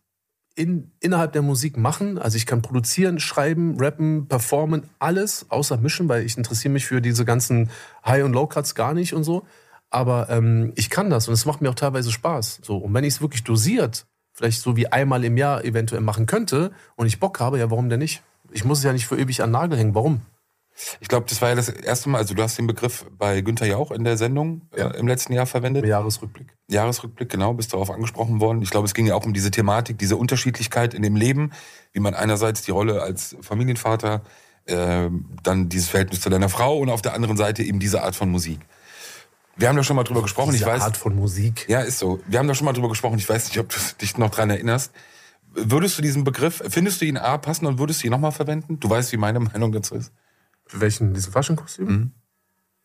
in, 0.56 0.92
innerhalb 1.02 1.34
der 1.34 1.42
Musik 1.42 1.78
machen. 1.78 2.18
Also 2.18 2.38
ich 2.38 2.46
kann 2.46 2.62
produzieren, 2.62 3.20
schreiben, 3.20 3.78
rappen, 3.80 4.28
performen, 4.28 4.90
alles 5.00 5.48
außer 5.50 5.78
mischen, 5.78 6.08
weil 6.08 6.24
ich 6.24 6.38
interessiere 6.38 6.72
mich 6.72 6.86
für 6.86 7.02
diese 7.02 7.26
ganzen 7.26 7.70
High- 8.06 8.24
und 8.24 8.34
Low-Cuts 8.34 8.76
gar 8.76 8.94
nicht 8.94 9.14
und 9.14 9.24
so. 9.26 9.46
Aber 9.90 10.30
ähm, 10.30 10.74
ich 10.76 10.90
kann 10.90 11.10
das 11.10 11.28
und 11.28 11.34
es 11.34 11.46
macht 11.46 11.62
mir 11.62 11.70
auch 11.70 11.76
teilweise 11.76 12.12
Spaß. 12.12 12.62
So. 12.64 12.78
Und 12.78 12.94
wenn 12.94 13.04
ich 13.04 13.16
es 13.16 13.22
wirklich 13.22 13.44
dosiert, 13.44 14.06
vielleicht 14.34 14.62
so 14.62 14.76
wie 14.76 14.88
einmal 14.88 15.24
im 15.24 15.38
Jahr 15.38 15.64
eventuell 15.64 16.02
machen 16.02 16.26
könnte 16.26 16.72
und 16.96 17.08
ich 17.08 17.20
Bock 17.20 17.40
habe, 17.40 17.60
ja, 17.60 17.72
warum 17.72 17.90
denn 17.90 18.00
nicht? 18.00 18.22
Ich 18.52 18.66
muss 18.66 18.80
es 18.80 18.84
ja 18.84 18.94
nicht 18.94 19.08
für 19.08 19.18
ewig 19.18 19.42
an 19.42 19.52
Nagel 19.52 19.78
hängen. 19.78 19.96
Warum? 19.96 20.22
Ich 21.00 21.08
glaube, 21.08 21.26
das 21.30 21.42
war 21.42 21.50
ja 21.50 21.56
das 21.56 21.70
erste 21.70 22.10
Mal, 22.10 22.18
also 22.18 22.34
du 22.34 22.44
hast 22.44 22.58
den 22.58 22.68
Begriff 22.68 23.06
bei 23.18 23.40
Günther 23.42 23.66
Jauch 23.66 23.92
in 23.92 24.04
der 24.04 24.18
Sendung 24.18 24.62
äh, 24.76 24.82
ja. 24.82 24.88
äh, 24.90 25.00
im 25.00 25.08
letzten 25.08 25.32
Jahr 25.34 25.46
verwendet. 25.46 25.86
Jahresrückblick. 25.86 26.48
Jahresrückblick, 26.68 27.30
genau, 27.30 27.54
bist 27.54 27.74
darauf 27.74 27.90
angesprochen 27.90 28.42
worden. 28.42 28.62
Ich 28.62 28.72
glaube, 28.72 28.86
es 28.86 28.94
ging 28.94 29.08
ja 29.08 29.16
auch 29.16 29.26
um 29.26 29.34
diese 29.34 29.52
Thematik, 29.52 29.98
diese 29.98 30.18
Unterschiedlichkeit 30.18 30.94
in 30.94 31.02
dem 31.02 31.16
Leben, 31.16 31.52
wie 31.94 32.02
man 32.02 32.14
einerseits 32.14 32.64
die 32.64 32.72
Rolle 32.72 33.02
als 33.02 33.38
Familienvater, 33.42 34.22
äh, 34.66 35.10
dann 35.44 35.70
dieses 35.70 35.88
Verhältnis 35.88 36.22
zu 36.22 36.30
deiner 36.30 36.50
Frau 36.50 36.78
und 36.80 36.90
auf 36.90 37.02
der 37.02 37.14
anderen 37.14 37.38
Seite 37.38 37.64
eben 37.64 37.80
diese 37.80 38.04
Art 38.04 38.16
von 38.16 38.30
Musik. 38.30 38.60
Wir 39.56 39.70
haben 39.70 39.76
da 39.78 39.84
schon 39.84 39.96
mal 39.96 40.04
drüber 40.04 40.22
gesprochen. 40.22 40.52
Diese 40.52 40.64
ich 40.64 40.70
weiß, 40.70 40.82
Art 40.82 40.98
von 40.98 41.16
Musik. 41.16 41.68
Ja, 41.70 41.82
ist 41.82 42.00
so. 42.00 42.20
Wir 42.28 42.40
haben 42.40 42.48
da 42.48 42.56
schon 42.56 42.66
mal 42.66 42.74
drüber 42.74 42.90
gesprochen. 42.90 43.18
Ich 43.18 43.28
weiß 43.28 43.48
nicht, 43.48 43.60
ob 43.60 43.70
du 43.70 43.78
dich 44.02 44.18
noch 44.18 44.30
dran 44.30 44.50
erinnerst. 44.50 44.92
Würdest 45.54 45.98
du 45.98 46.02
diesen 46.02 46.26
Begriff, 46.26 46.62
findest 46.68 47.02
du 47.02 47.06
ihn 47.06 47.18
A 47.18 47.38
passend 47.38 47.68
und 47.68 47.80
würdest 47.80 48.04
du 48.04 48.08
ihn 48.08 48.12
nochmal 48.12 48.34
verwenden? 48.34 48.80
Du 48.80 48.90
weißt, 48.90 49.12
wie 49.14 49.18
meine 49.18 49.40
Meinung 49.52 49.72
dazu 49.72 49.96
ist. 49.96 50.12
Für 50.66 50.82
welchen? 50.82 51.14
Diesen 51.14 51.32
Faschenkostüm? 51.32 51.88
Mhm. 51.88 52.12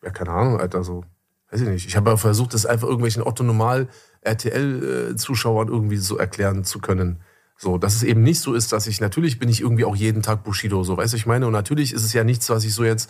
Ja, 0.03 0.11
keine 0.11 0.31
Ahnung, 0.31 0.59
Alter, 0.59 0.83
so. 0.83 1.03
Weiß 1.49 1.61
ich 1.61 1.67
nicht. 1.67 1.85
Ich 1.85 1.97
habe 1.97 2.09
ja 2.09 2.17
versucht, 2.17 2.53
das 2.53 2.65
einfach 2.65 2.87
irgendwelchen 2.87 3.23
Otto-Normal 3.23 3.89
RTL-Zuschauern 4.21 5.67
irgendwie 5.67 5.97
so 5.97 6.17
erklären 6.17 6.63
zu 6.63 6.79
können. 6.79 7.21
So, 7.57 7.77
dass 7.77 7.95
es 7.95 8.03
eben 8.03 8.23
nicht 8.23 8.39
so 8.39 8.53
ist, 8.53 8.71
dass 8.71 8.87
ich, 8.87 9.01
natürlich 9.01 9.37
bin 9.37 9.49
ich 9.49 9.61
irgendwie 9.61 9.85
auch 9.85 9.95
jeden 9.95 10.21
Tag 10.21 10.43
Bushido, 10.43 10.83
so, 10.83 10.97
weißt 10.97 11.13
du, 11.13 11.17
ich 11.17 11.25
meine, 11.25 11.45
und 11.45 11.53
natürlich 11.53 11.93
ist 11.93 12.03
es 12.03 12.13
ja 12.13 12.23
nichts, 12.23 12.49
was 12.49 12.63
ich 12.63 12.73
so 12.73 12.83
jetzt, 12.83 13.09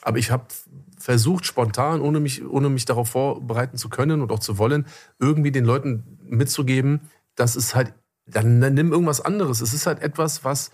aber 0.00 0.16
ich 0.16 0.30
habe 0.30 0.46
versucht, 1.02 1.46
spontan, 1.46 2.00
ohne 2.00 2.20
mich, 2.20 2.44
ohne 2.44 2.68
mich 2.68 2.84
darauf 2.84 3.10
vorbereiten 3.10 3.76
zu 3.76 3.88
können 3.88 4.22
und 4.22 4.30
auch 4.30 4.38
zu 4.38 4.56
wollen, 4.58 4.86
irgendwie 5.18 5.50
den 5.50 5.64
Leuten 5.64 6.18
mitzugeben, 6.24 7.00
dass 7.34 7.56
es 7.56 7.74
halt, 7.74 7.92
dann, 8.26 8.60
dann 8.60 8.74
nimm 8.74 8.92
irgendwas 8.92 9.20
anderes. 9.20 9.60
Es 9.60 9.74
ist 9.74 9.86
halt 9.86 10.00
etwas, 10.00 10.44
was 10.44 10.70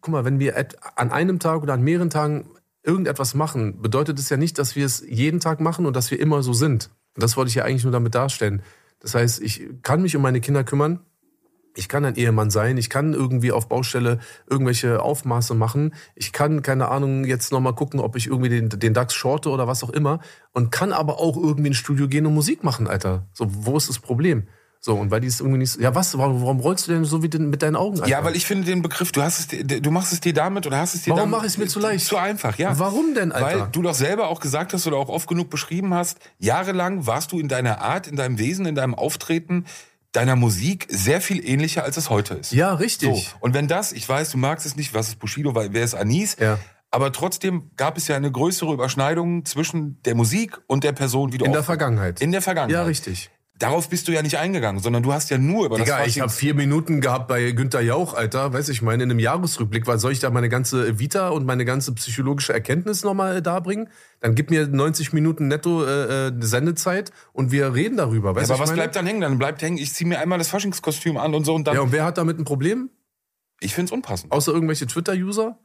guck 0.00 0.12
mal, 0.12 0.24
wenn 0.24 0.38
wir 0.38 0.54
an 0.96 1.10
einem 1.10 1.38
Tag 1.38 1.62
oder 1.62 1.74
an 1.74 1.82
mehreren 1.82 2.10
Tagen 2.10 2.50
irgendetwas 2.84 3.34
machen, 3.34 3.82
bedeutet 3.82 4.18
es 4.18 4.28
ja 4.28 4.36
nicht, 4.36 4.58
dass 4.58 4.76
wir 4.76 4.86
es 4.86 5.04
jeden 5.06 5.40
Tag 5.40 5.60
machen 5.60 5.86
und 5.86 5.96
dass 5.96 6.10
wir 6.10 6.20
immer 6.20 6.42
so 6.42 6.52
sind. 6.52 6.90
Und 7.14 7.22
das 7.22 7.36
wollte 7.36 7.48
ich 7.48 7.56
ja 7.56 7.64
eigentlich 7.64 7.82
nur 7.82 7.92
damit 7.92 8.14
darstellen. 8.14 8.62
Das 9.00 9.14
heißt, 9.14 9.40
ich 9.42 9.68
kann 9.82 10.02
mich 10.02 10.14
um 10.14 10.22
meine 10.22 10.40
Kinder 10.40 10.64
kümmern. 10.64 11.00
Ich 11.76 11.88
kann 11.88 12.04
ein 12.04 12.16
Ehemann 12.16 12.50
sein. 12.50 12.78
Ich 12.78 12.90
kann 12.90 13.12
irgendwie 13.12 13.52
auf 13.52 13.68
Baustelle 13.68 14.18
irgendwelche 14.48 15.02
Aufmaße 15.02 15.54
machen. 15.54 15.94
Ich 16.14 16.32
kann, 16.32 16.62
keine 16.62 16.88
Ahnung, 16.88 17.24
jetzt 17.24 17.52
nochmal 17.52 17.74
gucken, 17.74 18.00
ob 18.00 18.16
ich 18.16 18.26
irgendwie 18.26 18.48
den, 18.48 18.68
den 18.68 18.94
DAX 18.94 19.14
shorte 19.14 19.50
oder 19.50 19.66
was 19.66 19.84
auch 19.84 19.90
immer. 19.90 20.20
Und 20.52 20.72
kann 20.72 20.92
aber 20.92 21.18
auch 21.20 21.36
irgendwie 21.36 21.68
ins 21.68 21.76
Studio 21.76 22.08
gehen 22.08 22.26
und 22.26 22.34
Musik 22.34 22.64
machen, 22.64 22.86
Alter. 22.86 23.26
So, 23.32 23.46
wo 23.48 23.76
ist 23.76 23.88
das 23.88 23.98
Problem? 23.98 24.48
So, 24.86 24.94
und 24.94 25.10
weil 25.10 25.20
die 25.20 25.26
es 25.26 25.40
irgendwie 25.40 25.58
nicht 25.58 25.72
so, 25.72 25.80
ja 25.80 25.94
was, 25.94 26.16
warum, 26.16 26.42
warum 26.42 26.60
rollst 26.60 26.86
du 26.86 26.92
denn 26.92 27.04
so 27.04 27.22
wie 27.22 27.28
den, 27.28 27.50
mit 27.50 27.62
deinen 27.62 27.76
Augen? 27.76 27.96
Alter? 27.96 28.08
Ja, 28.08 28.22
weil 28.22 28.36
ich 28.36 28.46
finde 28.46 28.66
den 28.66 28.82
Begriff, 28.82 29.10
du 29.10 29.20
hast 29.20 29.52
es, 29.52 29.66
du 29.82 29.90
machst 29.90 30.12
es 30.12 30.20
dir 30.20 30.32
damit 30.32 30.66
oder 30.66 30.78
hast 30.78 30.94
es 30.94 31.02
dir 31.02 31.14
Warum 31.14 31.30
mache 31.30 31.46
ich 31.46 31.52
es 31.52 31.58
mir 31.58 31.66
zu 31.66 31.80
leicht? 31.80 32.06
Zu 32.06 32.16
einfach, 32.16 32.56
ja. 32.56 32.78
Warum 32.78 33.14
denn, 33.14 33.32
Alter? 33.32 33.60
Weil 33.60 33.68
du 33.72 33.82
doch 33.82 33.94
selber 33.94 34.28
auch 34.28 34.38
gesagt 34.38 34.72
hast 34.72 34.86
oder 34.86 34.96
auch 34.96 35.08
oft 35.08 35.28
genug 35.28 35.50
beschrieben 35.50 35.92
hast, 35.92 36.18
jahrelang 36.38 37.06
warst 37.06 37.32
du 37.32 37.40
in 37.40 37.48
deiner 37.48 37.80
Art, 37.80 38.06
in 38.06 38.14
deinem 38.14 38.38
Wesen, 38.38 38.64
in 38.64 38.76
deinem 38.76 38.94
Auftreten, 38.94 39.64
deiner 40.16 40.34
Musik 40.36 40.86
sehr 40.90 41.20
viel 41.20 41.46
ähnlicher, 41.48 41.84
als 41.84 41.96
es 41.96 42.10
heute 42.10 42.34
ist. 42.34 42.52
Ja, 42.52 42.74
richtig. 42.74 43.08
So. 43.30 43.36
Und 43.40 43.54
wenn 43.54 43.68
das, 43.68 43.92
ich 43.92 44.08
weiß, 44.08 44.30
du 44.30 44.38
magst 44.38 44.66
es 44.66 44.74
nicht, 44.76 44.94
was 44.94 45.08
ist 45.08 45.18
Bushido, 45.18 45.54
wer 45.54 45.84
ist 45.84 45.94
Anis? 45.94 46.36
Ja. 46.40 46.58
aber 46.90 47.12
trotzdem 47.12 47.70
gab 47.76 47.96
es 47.98 48.08
ja 48.08 48.16
eine 48.16 48.32
größere 48.32 48.72
Überschneidung 48.72 49.44
zwischen 49.44 50.00
der 50.04 50.14
Musik 50.14 50.58
und 50.66 50.82
der 50.84 50.92
Person, 50.92 51.32
wie 51.32 51.38
du 51.38 51.44
In 51.44 51.50
auch- 51.50 51.54
der 51.56 51.62
Vergangenheit. 51.64 52.20
In 52.22 52.32
der 52.32 52.40
Vergangenheit. 52.42 52.74
ja, 52.80 52.84
richtig. 52.84 53.30
Darauf 53.58 53.88
bist 53.88 54.06
du 54.06 54.12
ja 54.12 54.20
nicht 54.20 54.36
eingegangen, 54.36 54.82
sondern 54.82 55.02
du 55.02 55.12
hast 55.14 55.30
ja 55.30 55.38
nur 55.38 55.66
über 55.66 55.76
Digga, 55.76 55.98
das 55.98 56.08
ich 56.08 56.20
habe 56.20 56.30
vier 56.30 56.54
Minuten 56.54 57.00
gehabt 57.00 57.26
bei 57.26 57.52
Günther 57.52 57.80
Jauch, 57.80 58.12
Alter. 58.12 58.52
Weiß 58.52 58.68
ich 58.68 58.82
meine, 58.82 59.04
in 59.04 59.10
einem 59.10 59.18
Jahresrückblick. 59.18 59.86
Was 59.86 60.02
soll 60.02 60.12
ich 60.12 60.20
da 60.20 60.28
meine 60.28 60.50
ganze 60.50 60.98
Vita 60.98 61.30
und 61.30 61.46
meine 61.46 61.64
ganze 61.64 61.94
psychologische 61.94 62.52
Erkenntnis 62.52 63.02
nochmal 63.02 63.40
darbringen? 63.40 63.88
Dann 64.20 64.34
gib 64.34 64.50
mir 64.50 64.66
90 64.66 65.14
Minuten 65.14 65.48
netto 65.48 65.84
äh, 65.84 66.28
äh, 66.28 66.32
Sendezeit 66.40 67.12
und 67.32 67.50
wir 67.50 67.74
reden 67.74 67.96
darüber. 67.96 68.34
Weißt 68.34 68.48
Ja, 68.48 68.48
du, 68.48 68.52
aber 68.54 68.62
was 68.62 68.70
meine? 68.70 68.82
bleibt 68.82 68.96
dann 68.96 69.06
hängen? 69.06 69.20
Dann 69.22 69.38
bleibt 69.38 69.62
hängen, 69.62 69.78
ich 69.78 69.94
ziehe 69.94 70.06
mir 70.06 70.18
einmal 70.18 70.38
das 70.38 70.48
Faschingskostüm 70.48 71.16
an 71.16 71.34
und 71.34 71.44
so 71.44 71.54
und 71.54 71.66
dann. 71.66 71.76
Ja, 71.76 71.80
und 71.80 71.92
wer 71.92 72.04
hat 72.04 72.18
damit 72.18 72.38
ein 72.38 72.44
Problem? 72.44 72.90
ich 73.60 73.74
find's 73.74 73.90
unpassend. 73.90 74.32
Außer 74.32 74.52
irgendwelche 74.52 74.86
Twitter-User? 74.86 75.58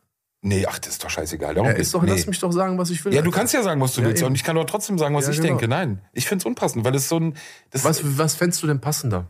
Nee, 0.44 0.66
ach, 0.68 0.80
das 0.80 0.94
ist 0.94 1.04
doch 1.04 1.10
scheißegal. 1.10 1.54
Darum 1.54 1.70
Ja, 1.70 1.76
ist 1.76 1.94
doch, 1.94 2.02
nee. 2.02 2.10
lass 2.10 2.26
mich 2.26 2.40
doch 2.40 2.52
sagen, 2.52 2.78
was 2.80 2.90
ich 2.90 3.06
will. 3.06 3.14
Ja, 3.14 3.22
du 3.22 3.30
kannst 3.30 3.54
ja 3.54 3.62
sagen, 3.62 3.80
was 3.80 3.94
du 3.94 4.02
Ja, 4.02 4.08
willst. 4.08 4.22
eben. 4.24 4.30
Und 4.30 4.36
ich 4.36 4.44
kann 4.44 4.56
doch 4.56 4.66
trotzdem 4.66 4.98
sagen, 4.98 5.14
was 5.16 5.26
Ja, 5.26 5.32
ich 5.32 5.38
genau. 5.38 5.50
denke. 5.50 5.68
Nein, 5.68 6.02
ich 6.14 6.28
find's 6.28 6.46
unpassend, 6.46 6.84
weil 6.84 6.96
es 6.96 7.08
so 7.08 7.20
ein. 7.20 7.36
Das 7.70 7.84
Was, 7.84 8.18
was 8.18 8.34
fändst 8.36 8.62
du 8.64 8.68
denn 8.68 8.82
passender? 8.82 9.28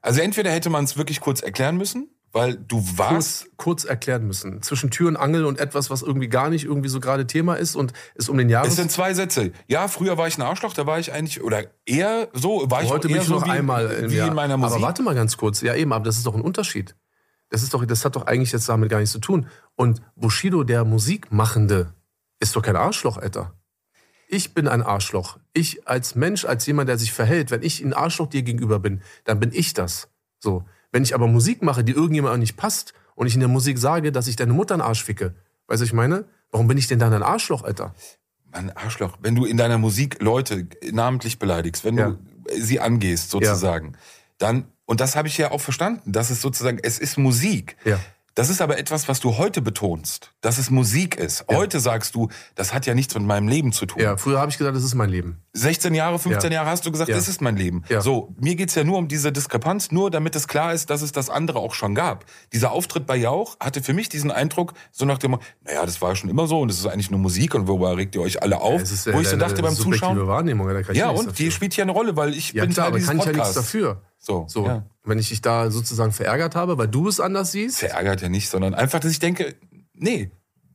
Also 0.00 0.20
entweder 0.20 0.50
hätte 0.52 0.70
man 0.70 0.84
es 0.84 0.96
wirklich 0.96 1.20
kurz 1.20 1.42
erklären 1.42 1.76
müssen, 1.76 2.08
weil 2.30 2.54
du 2.54 2.84
warst. 2.96 3.46
Kurz, 3.56 3.56
kurz 3.56 3.84
erklären 3.84 4.28
müssen. 4.28 4.62
Zwischen 4.62 4.90
Tür 4.92 5.08
und 5.08 5.16
Angel 5.16 5.44
und 5.44 5.58
etwas, 5.58 5.90
was 5.90 6.02
irgendwie 6.02 6.28
gar 6.28 6.50
nicht 6.50 6.64
irgendwie 6.64 6.88
so 6.88 7.00
gerade 7.00 7.26
Thema 7.26 7.54
ist 7.54 7.74
und 7.74 7.92
es 8.14 8.28
um 8.28 8.38
den 8.38 8.48
Jahres... 8.48 8.68
Es 8.70 8.76
sind 8.76 8.92
zwei 8.92 9.14
Sätze. 9.14 9.50
Ja, 9.66 9.88
früher 9.88 10.18
war 10.18 10.28
ich 10.28 10.38
ein 10.38 10.42
Arschloch, 10.42 10.72
da 10.72 10.86
war 10.86 11.00
ich 11.00 11.12
eigentlich, 11.12 11.42
oder 11.42 11.64
eher 11.84 12.28
so, 12.32 12.70
war 12.70 12.84
ich 12.84 12.90
Heute 12.90 13.08
bin 13.08 13.16
ich 13.20 13.28
noch 13.28 13.42
einmal 13.42 14.08
wie 14.08 14.18
in 14.18 14.34
meiner 14.34 14.56
Musik. 14.56 14.76
Aber 14.76 14.82
warte 14.86 15.02
mal 15.02 15.16
ganz 15.16 15.36
kurz. 15.36 15.62
Ja, 15.62 15.74
eben, 15.74 15.92
aber 15.92 16.04
das 16.04 16.16
ist 16.16 16.26
doch 16.26 16.34
ein 16.36 16.42
Unterschied. 16.42 16.94
Das, 17.50 17.62
ist 17.62 17.72
doch, 17.74 17.84
das 17.84 18.04
hat 18.04 18.16
doch 18.16 18.26
eigentlich 18.26 18.52
jetzt 18.52 18.68
damit 18.68 18.90
gar 18.90 18.98
nichts 18.98 19.12
zu 19.12 19.20
tun. 19.20 19.46
Und 19.74 20.02
Bushido, 20.16 20.64
der 20.64 20.84
Musikmachende, 20.84 21.92
ist 22.40 22.54
doch 22.54 22.62
kein 22.62 22.76
Arschloch, 22.76 23.16
Alter. 23.16 23.54
Ich 24.28 24.52
bin 24.52 24.68
ein 24.68 24.82
Arschloch. 24.82 25.38
Ich 25.54 25.88
als 25.88 26.14
Mensch, 26.14 26.44
als 26.44 26.66
jemand, 26.66 26.88
der 26.88 26.98
sich 26.98 27.12
verhält, 27.12 27.50
wenn 27.50 27.62
ich 27.62 27.82
ein 27.82 27.94
Arschloch 27.94 28.26
dir 28.28 28.42
gegenüber 28.42 28.78
bin, 28.78 29.00
dann 29.24 29.40
bin 29.40 29.50
ich 29.52 29.72
das. 29.72 30.08
So. 30.38 30.64
Wenn 30.92 31.02
ich 31.02 31.14
aber 31.14 31.26
Musik 31.26 31.62
mache, 31.62 31.82
die 31.84 31.92
irgendjemandem 31.92 32.40
nicht 32.40 32.56
passt 32.56 32.92
und 33.14 33.26
ich 33.26 33.34
in 33.34 33.40
der 33.40 33.48
Musik 33.48 33.78
sage, 33.78 34.12
dass 34.12 34.28
ich 34.28 34.36
deine 34.36 34.52
Mutter 34.52 34.74
einen 34.74 34.82
Arsch 34.82 35.02
ficke, 35.02 35.34
weißt 35.66 35.80
du, 35.80 35.82
was 35.84 35.88
ich 35.88 35.92
meine? 35.94 36.26
Warum 36.50 36.68
bin 36.68 36.78
ich 36.78 36.86
denn 36.86 36.98
dann 36.98 37.12
ein 37.14 37.22
Arschloch, 37.22 37.62
Alter? 37.64 37.94
Mann, 38.52 38.70
Arschloch, 38.70 39.18
wenn 39.20 39.34
du 39.34 39.44
in 39.44 39.56
deiner 39.56 39.78
Musik 39.78 40.22
Leute 40.22 40.66
namentlich 40.90 41.38
beleidigst, 41.38 41.84
wenn 41.84 41.96
Ja. 41.98 42.10
du 42.10 42.18
sie 42.60 42.80
angehst 42.80 43.30
sozusagen, 43.30 43.96
dann, 44.38 44.66
und 44.88 45.00
das 45.00 45.14
habe 45.16 45.28
ich 45.28 45.36
ja 45.38 45.50
auch 45.52 45.60
verstanden, 45.60 46.10
das 46.10 46.30
ist 46.30 46.40
sozusagen, 46.40 46.78
es 46.82 46.98
ist 46.98 47.18
Musik. 47.18 47.76
Ja. 47.84 48.00
Das 48.34 48.50
ist 48.50 48.62
aber 48.62 48.78
etwas, 48.78 49.08
was 49.08 49.18
du 49.18 49.36
heute 49.36 49.60
betonst, 49.60 50.32
dass 50.42 50.58
es 50.58 50.70
Musik 50.70 51.16
ist. 51.16 51.44
Heute 51.50 51.80
sagst 51.80 52.14
du, 52.14 52.28
das 52.54 52.72
hat 52.72 52.86
ja 52.86 52.94
nichts 52.94 53.12
mit 53.16 53.24
meinem 53.24 53.48
Leben 53.48 53.72
zu 53.72 53.84
tun. 53.84 54.00
Ja, 54.00 54.16
früher 54.16 54.38
habe 54.38 54.48
ich 54.48 54.56
gesagt, 54.58 54.76
das 54.76 54.84
ist 54.84 54.94
mein 54.94 55.10
Leben. 55.10 55.42
16 55.54 55.92
Jahre, 55.92 56.20
15 56.20 56.52
Ja. 56.52 56.58
Jahre 56.60 56.70
hast 56.70 56.86
du 56.86 56.92
gesagt, 56.92 57.08
Ja. 57.10 57.16
das 57.16 57.26
ist 57.26 57.40
mein 57.40 57.56
Leben. 57.56 57.82
Ja. 57.88 58.00
So, 58.00 58.32
mir 58.38 58.54
geht's 58.54 58.76
ja 58.76 58.84
nur 58.84 58.96
um 58.98 59.08
diese 59.08 59.32
Diskrepanz, 59.32 59.90
nur 59.90 60.12
damit 60.12 60.36
es 60.36 60.46
klar 60.46 60.72
ist, 60.72 60.88
dass 60.88 61.02
es 61.02 61.10
das 61.10 61.30
andere 61.30 61.58
auch 61.58 61.74
schon 61.74 61.96
gab. 61.96 62.26
Dieser 62.52 62.70
Auftritt 62.70 63.06
bei 63.08 63.16
Jauch 63.16 63.56
hatte 63.58 63.82
für 63.82 63.92
mich 63.92 64.08
diesen 64.08 64.30
Eindruck, 64.30 64.72
so 64.92 65.04
nach 65.04 65.18
dem, 65.18 65.36
naja, 65.64 65.84
das 65.84 66.00
war 66.00 66.14
schon 66.14 66.30
immer 66.30 66.46
so 66.46 66.60
und 66.60 66.70
es 66.70 66.78
ist 66.78 66.86
eigentlich 66.86 67.10
nur 67.10 67.18
Musik 67.18 67.56
und 67.56 67.66
worüber 67.66 67.96
regt 67.96 68.14
ihr 68.14 68.20
euch 68.20 68.40
alle 68.40 68.60
auf? 68.60 68.80
Es 68.80 68.92
ist, 68.92 69.08
äh, 69.08 69.14
Wo 69.14 69.20
ich 69.20 69.26
so 69.26 69.36
dachte 69.36 69.62
beim 69.62 69.74
Zuschauen, 69.74 70.24
Wahrnehmung, 70.28 70.68
da 70.68 70.80
kann 70.84 70.94
ich 70.94 71.00
ja, 71.00 71.08
und 71.08 71.26
dafür. 71.26 71.32
die 71.32 71.50
spielt 71.50 71.74
hier 71.74 71.82
eine 71.82 71.92
Rolle, 71.92 72.14
weil 72.16 72.34
ich 72.34 72.52
Ja 72.52 72.62
bin 72.64 72.72
klar, 72.72 72.84
Teil 72.84 72.90
aber 72.92 72.98
dieses 72.98 73.08
kann 73.08 73.18
ich 73.18 73.24
ja 73.26 73.32
nichts 73.32 73.54
dafür. 73.54 74.02
So, 74.18 74.46
So, 74.48 74.66
Ja. 74.66 74.84
wenn 75.04 75.18
ich 75.18 75.28
dich 75.28 75.40
da 75.40 75.70
sozusagen 75.70 76.12
verärgert 76.12 76.54
habe, 76.56 76.76
weil 76.76 76.88
du 76.88 77.08
es 77.08 77.20
anders 77.20 77.52
siehst. 77.52 77.78
Verärgert 77.78 78.20
ja 78.20 78.28
nicht, 78.28 78.48
sondern 78.50 78.74
einfach, 78.74 79.00
dass 79.00 79.10
ich 79.12 79.18
denke, 79.20 79.54
nee, 79.94 80.30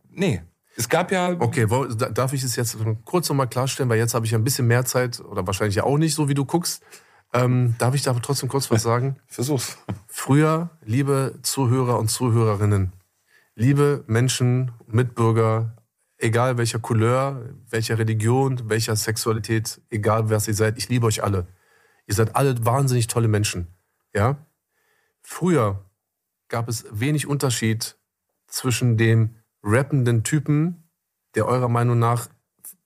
nee. 0.09 0.41
Es 0.75 0.89
gab 0.89 1.11
ja, 1.11 1.35
Okay, 1.39 1.69
wo, 1.69 1.85
da- 1.85 2.09
darf 2.09 2.33
ich 2.33 2.43
es 2.43 2.55
jetzt 2.55 2.75
kurz 3.05 3.29
nochmal 3.29 3.47
klarstellen, 3.47 3.89
weil 3.89 3.99
jetzt 3.99 4.13
habe 4.15 4.25
ich 4.25 4.31
ja 4.31 4.37
ein 4.39 4.43
bisschen 4.43 4.65
mehr 4.65 4.85
Zeit 4.85 5.19
oder 5.19 5.45
wahrscheinlich 5.45 5.75
ja 5.75 5.83
auch 5.83 5.97
nicht, 5.97 6.15
so 6.15 6.27
wie 6.29 6.33
du 6.33 6.45
guckst. 6.45 6.81
Ähm, 7.31 7.75
darf 7.77 7.93
ich 7.95 8.01
da 8.01 8.13
trotzdem 8.13 8.49
kurz 8.49 8.71
was 8.71 8.81
sagen? 8.83 9.17
versuch's. 9.27 9.77
Früher, 10.07 10.69
liebe 10.83 11.37
Zuhörer 11.43 11.99
und 11.99 12.09
Zuhörerinnen, 12.09 12.93
liebe 13.55 14.03
Menschen, 14.07 14.71
Mitbürger, 14.87 15.75
egal 16.17 16.57
welcher 16.57 16.79
Couleur, 16.79 17.49
welcher 17.69 17.97
Religion, 17.99 18.69
welcher 18.69 18.95
Sexualität, 18.95 19.81
egal 19.89 20.29
was 20.29 20.47
ihr 20.47 20.53
seid, 20.55 20.77
ich 20.77 20.89
liebe 20.89 21.05
euch 21.05 21.23
alle. 21.23 21.47
Ihr 22.07 22.15
seid 22.15 22.35
alle 22.35 22.65
wahnsinnig 22.65 23.07
tolle 23.07 23.27
Menschen. 23.27 23.67
Ja? 24.13 24.45
Früher 25.21 25.85
gab 26.49 26.67
es 26.67 26.85
wenig 26.91 27.27
Unterschied 27.27 27.97
zwischen 28.47 28.97
dem 28.97 29.35
rappenden 29.63 30.23
Typen, 30.23 30.89
der 31.35 31.47
eurer 31.47 31.69
Meinung 31.69 31.97
nach 31.97 32.29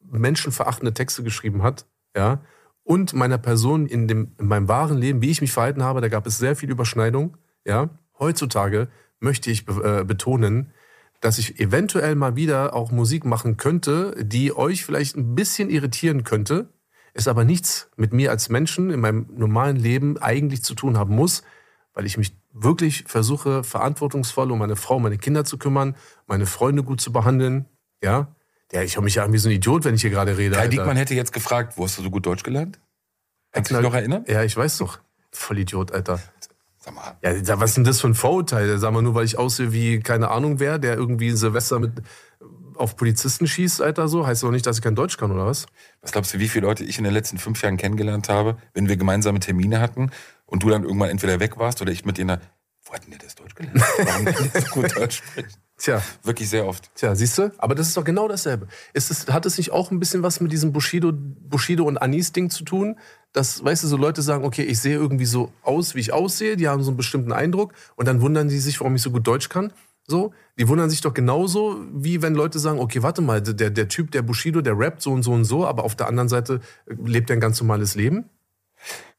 menschenverachtende 0.10 0.94
Texte 0.94 1.24
geschrieben 1.24 1.64
hat, 1.64 1.86
ja, 2.16 2.42
und 2.84 3.14
meiner 3.14 3.38
Person 3.38 3.86
in, 3.86 4.08
dem, 4.08 4.32
in 4.40 4.48
meinem 4.48 4.70
wahren 4.70 4.98
Leben, 4.98 5.22
wie 5.22 5.30
ich 5.30 5.42
mich 5.42 5.52
verhalten 5.52 5.84
habe, 5.84 6.00
da 6.00 6.08
gab 6.08 6.26
es 6.26 6.38
sehr 6.38 6.56
viel 6.56 6.70
Überschneidung, 6.72 7.38
ja. 7.66 7.90
Heutzutage 8.18 8.88
möchte 9.20 9.52
ich 9.52 9.68
äh, 9.68 10.04
betonen, 10.04 10.72
dass 11.20 11.38
ich 11.38 11.60
eventuell 11.60 12.16
mal 12.16 12.36
wieder 12.36 12.74
auch 12.74 12.92
Musik 12.92 13.26
machen 13.26 13.58
könnte, 13.58 14.16
die 14.24 14.56
euch 14.56 14.86
vielleicht 14.86 15.16
ein 15.16 15.36
bisschen 15.36 15.70
irritieren 15.70 16.24
könnte, 16.24 16.70
es 17.18 17.28
aber 17.28 17.44
nichts 17.44 17.90
mit 17.96 18.14
mir 18.14 18.32
als 18.32 18.50
Menschen 18.50 18.90
in 18.90 19.00
meinem 19.00 19.28
normalen 19.36 19.76
Leben 19.76 20.18
eigentlich 20.18 20.64
zu 20.64 20.76
tun 20.76 20.98
haben 20.98 21.16
muss, 21.16 21.44
weil 21.94 22.06
ich 22.06 22.18
mich 22.18 22.36
wirklich 22.54 23.06
versuche, 23.08 23.64
verantwortungsvoll 23.64 24.52
um 24.52 24.60
meine 24.60 24.76
Frau, 24.76 25.00
meine 25.00 25.18
Kinder 25.18 25.46
zu 25.46 25.58
kümmern, 25.58 25.96
meine 26.28 26.46
Freunde 26.46 26.84
gut 26.84 27.02
zu 27.02 27.12
behandeln. 27.12 27.66
Ja, 28.04 28.36
ja 28.72 28.84
ich 28.84 28.96
höre 28.96 29.04
mich 29.04 29.16
ja 29.16 29.24
an 29.24 29.34
wie 29.34 29.38
so 29.38 29.50
ein 29.50 29.56
Idiot, 29.56 29.86
wenn 29.86 29.96
ich 29.96 30.02
hier 30.02 30.10
gerade 30.10 30.38
rede. 30.38 30.56
Kai 30.56 30.62
Alter. 30.62 30.72
Diekmann 30.72 30.98
hätte 30.98 31.16
jetzt 31.16 31.34
gefragt, 31.34 31.74
wo 31.78 31.84
hast 31.84 31.98
du 31.98 32.04
so 32.04 32.10
gut 32.10 32.26
Deutsch 32.26 32.44
gelernt? 32.44 32.80
Kannst 33.52 33.72
du 33.72 33.76
dich 33.76 33.84
noch 33.84 33.94
erinnern? 33.94 34.26
Ja, 34.28 34.44
ich 34.44 34.56
weiß 34.56 34.78
doch. 34.78 35.00
Voll 35.32 35.60
Idiot, 35.60 35.92
Alter. 35.92 36.20
Sag 36.78 36.94
mal. 36.94 37.18
Ja, 37.22 37.60
was 37.60 37.72
ist 37.72 37.78
denn 37.78 37.84
das 37.84 38.00
für 38.00 38.08
ein 38.08 38.16
Vorurteil? 38.16 38.78
Sag 38.78 38.94
mal 38.94 39.02
nur, 39.02 39.16
weil 39.16 39.26
ich 39.26 39.38
aussehe 39.38 39.74
wie 39.74 40.00
keine 40.00 40.30
Ahnung 40.30 40.60
wer, 40.60 40.78
der 40.78 40.96
irgendwie 40.96 41.32
Silvester 41.32 41.80
mit 41.80 41.94
auf 42.78 42.96
Polizisten 42.96 43.48
schießt, 43.48 43.82
Alter, 43.82 44.08
so. 44.08 44.26
Heißt 44.26 44.44
doch 44.44 44.52
nicht, 44.52 44.66
dass 44.66 44.78
ich 44.78 44.84
kein 44.84 44.96
Deutsch 44.96 45.18
kann, 45.18 45.32
oder 45.32 45.46
was? 45.46 45.66
Was 46.02 46.12
glaubst 46.12 46.34
du, 46.34 46.40
wie 46.40 46.48
viele 46.48 46.68
Leute 46.68 46.84
ich 46.84 46.98
in 46.98 47.04
den 47.04 47.14
letzten 47.14 47.38
fünf 47.38 47.62
Jahren 47.62 47.78
kennengelernt 47.78 48.30
habe, 48.30 48.58
wenn 48.74 48.88
wir 48.88 48.98
gemeinsame 48.98 49.40
Termine 49.40 49.80
hatten 49.80 50.12
und 50.46 50.64
du 50.64 50.70
dann 50.70 50.84
irgendwann 50.84 51.10
entweder 51.10 51.40
weg 51.40 51.58
warst 51.58 51.82
oder 51.82 51.92
ich 51.92 52.06
mit 52.06 52.18
dir, 52.18 52.40
wo 52.88 52.94
hat 52.94 53.04
denn 53.04 53.12
der 53.12 53.20
das 53.20 53.36
Deutsch 53.36 53.56
gelernt? 53.56 53.82
Warum 53.82 54.26
kann 54.26 54.50
der 54.54 54.62
so 54.62 54.68
gut 54.70 54.96
Deutsch 54.96 55.18
sprechen? 55.18 55.50
Tja, 55.78 56.02
Wirklich 56.24 56.50
sehr 56.50 56.66
oft. 56.66 56.90
Tja, 56.96 57.14
siehst 57.14 57.38
du? 57.38 57.52
Aber 57.60 57.76
das 57.76 57.88
ist 57.88 57.98
doch 57.98 58.04
genau 58.04 58.28
dasselbe. 58.28 58.68
Ist 58.94 59.12
es, 59.12 59.28
hat 59.28 59.46
es 59.46 59.58
nicht 59.60 59.72
auch 59.72 59.92
ein 59.92 60.00
bisschen 60.00 60.24
was 60.24 60.40
mit 60.40 60.52
diesem 60.52 60.74
Bushido, 60.74 61.12
Bushido 61.14 61.84
und 61.84 61.98
Anis-Ding 61.98 62.50
zu 62.50 62.64
tun? 62.64 62.98
Dass, 63.32 63.64
weißt 63.64 63.84
du, 63.84 63.88
so 63.88 63.98
Leute 63.98 64.24
sagen, 64.24 64.44
okay, 64.44 64.64
ich 64.64 64.80
sehe 64.80 64.96
irgendwie 64.96 65.26
so 65.26 65.52
aus, 65.62 65.94
wie 65.94 66.00
ich 66.00 66.14
aussehe, 66.14 66.58
die 66.58 66.68
haben 66.68 66.82
so 66.82 66.90
einen 66.90 66.98
bestimmten 66.98 67.32
Eindruck 67.32 67.74
und 67.96 68.08
dann 68.08 68.22
wundern 68.22 68.50
die 68.50 68.58
sich, 68.58 68.80
warum 68.80 68.96
ich 68.96 69.04
so 69.04 69.12
gut 69.12 69.28
Deutsch 69.28 69.50
kann. 69.50 69.72
So, 70.10 70.34
die 70.58 70.70
wundern 70.70 70.90
sich 70.90 71.02
doch 71.02 71.14
genauso, 71.14 71.82
wie 71.94 72.22
wenn 72.22 72.34
Leute 72.34 72.60
sagen, 72.60 72.80
okay, 72.80 73.04
warte 73.04 73.22
mal, 73.22 73.42
der, 73.42 73.70
der 73.70 73.88
Typ, 73.90 74.12
der 74.12 74.22
Bushido, 74.22 74.62
der 74.62 74.80
rappt 74.80 75.02
so 75.02 75.12
und 75.12 75.22
so 75.22 75.34
und 75.34 75.44
so, 75.44 75.68
aber 75.68 75.84
auf 75.84 75.96
der 75.96 76.08
anderen 76.08 76.30
Seite 76.30 76.62
äh, 76.86 76.96
lebt 77.06 77.30
er 77.30 77.36
ein 77.36 77.42
ganz 77.42 77.60
normales 77.60 77.96
Leben. 77.96 78.30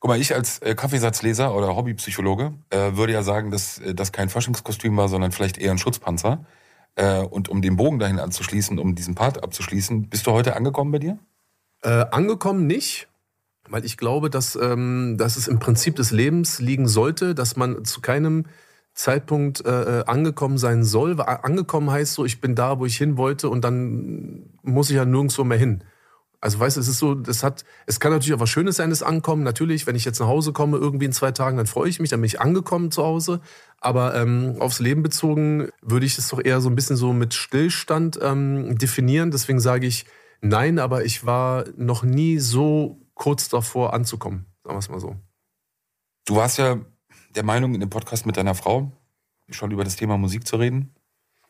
Guck 0.01 0.09
mal, 0.09 0.19
ich 0.19 0.35
als 0.35 0.61
äh, 0.61 0.75
Kaffeesatzleser 0.75 1.55
oder 1.55 1.77
Hobbypsychologe 1.77 2.55
äh, 2.71 2.93
würde 2.95 3.13
ja 3.13 3.23
sagen, 3.23 3.51
dass 3.51 3.79
äh, 3.81 3.95
das 3.95 4.13
kein 4.13 4.31
Faschingskostüm 4.31 4.97
war, 4.97 5.09
sondern 5.09 5.31
vielleicht 5.31 5.59
eher 5.59 5.73
ein 5.73 5.79
Schutzpanzer. 5.79 6.47
Äh, 6.95 7.19
und 7.19 7.51
um 7.51 7.61
den 7.61 7.77
Bogen 7.77 7.99
dahin 7.99 8.19
anzuschließen, 8.19 8.79
um 8.79 8.95
diesen 8.95 9.15
Part 9.15 9.43
abzuschließen, 9.43 10.09
bist 10.09 10.27
du 10.27 10.33
heute 10.33 10.57
angekommen 10.57 10.91
bei 10.91 11.01
dir? 11.01 11.19
Äh, 11.83 12.07
angekommen 12.11 12.67
nicht, 12.67 13.09
weil 13.69 13.85
ich 13.85 13.99
glaube, 13.99 14.31
dass, 14.31 14.57
ähm, 14.57 15.17
dass 15.19 15.37
es 15.37 15.49
im 15.49 15.59
Prinzip 15.59 15.97
des 15.97 16.13
Lebens 16.13 16.61
liegen 16.61 16.89
sollte, 16.89 17.35
dass 17.35 17.57
man 17.57 17.85
zu 17.85 18.01
keinem 18.01 18.47
Zeitpunkt 18.99 19.65
äh, 19.65 20.01
äh, 20.01 20.05
angekommen 20.07 20.59
sein 20.59 20.83
soll. 20.83 21.21
Angekommen 21.21 21.89
heißt 21.89 22.15
so, 22.15 22.25
ich 22.25 22.41
bin 22.41 22.57
da, 22.57 22.81
wo 22.81 22.85
ich 22.85 22.97
hin 22.97 23.17
wollte 23.17 23.49
und 23.49 23.63
dann 23.63 24.51
muss 24.63 24.91
ich 24.91 24.97
ja 24.97 25.05
nirgendwo 25.05 25.45
mehr 25.45 25.57
hin. 25.57 25.85
Also 26.41 26.59
weißt 26.59 26.77
du, 26.77 26.81
es 26.81 26.89
ist 26.89 26.99
so, 26.99 27.15
das 27.15 27.45
hat, 27.45 27.65
es 27.87 28.01
kann 28.01 28.11
natürlich 28.11 28.35
auch 28.35 28.41
was 28.41 28.51
Schönes 28.51 28.75
sein, 28.75 28.91
das 28.91 29.05
Ankommen. 29.05 29.45
Natürlich, 29.45 29.87
wenn 29.87 29.95
ich 29.95 30.05
jetzt 30.05 30.19
nach 30.19 30.27
Hause 30.27 30.53
komme, 30.53 30.79
irgendwie 30.79 31.05
in 31.05 31.13
zwei 31.13 31.31
Tagen, 31.31 31.57
dann 31.57 31.67
freue 31.67 31.89
ich 31.89 32.01
mich, 32.01 32.11
dann 32.11 32.21
bin 32.21 32.27
ich 32.27 32.41
angekommen 32.41 32.91
zu 32.91 33.05
Hause. 33.05 33.41
Aber 33.81 34.17
ähm, 34.17 34.57
aufs 34.59 34.81
Leben 34.81 35.05
bezogen 35.05 35.69
würde 35.81 36.05
ich 36.05 36.19
es 36.19 36.29
doch 36.29 36.45
eher 36.45 36.61
so 36.61 36.69
ein 36.69 36.75
bisschen 36.75 36.97
so 36.97 37.13
mit 37.13 37.35
Stillstand 37.35 38.19
ähm, 38.21 38.79
definieren. 38.79 39.31
Deswegen 39.31 39.61
sage 39.61 39.87
ich 39.87 40.07
nein, 40.41 40.81
aber 40.81 41.05
ich 41.05 41.25
war 41.25 41.67
noch 41.77 42.03
nie 42.03 42.39
so 42.39 43.01
kurz 43.15 43.49
davor 43.49 43.95
anzukommen. 43.95 44.47
Sagen 44.65 44.75
wir 44.75 44.81
es 44.81 44.89
mal 44.89 45.01
so. 45.01 45.15
Du 46.27 46.35
warst 46.35 46.59
ja 46.59 46.79
der 47.39 47.45
Meinung, 47.45 47.73
in 47.73 47.81
dem 47.81 47.89
Podcast 47.89 48.27
mit 48.27 48.37
deiner 48.37 48.57
Frau 48.57 48.91
schon 49.49 49.71
über 49.71 49.85
das 49.85 49.97
Thema 49.97 50.19
Musik 50.19 50.47
zu 50.47 50.57
reden. 50.57 50.93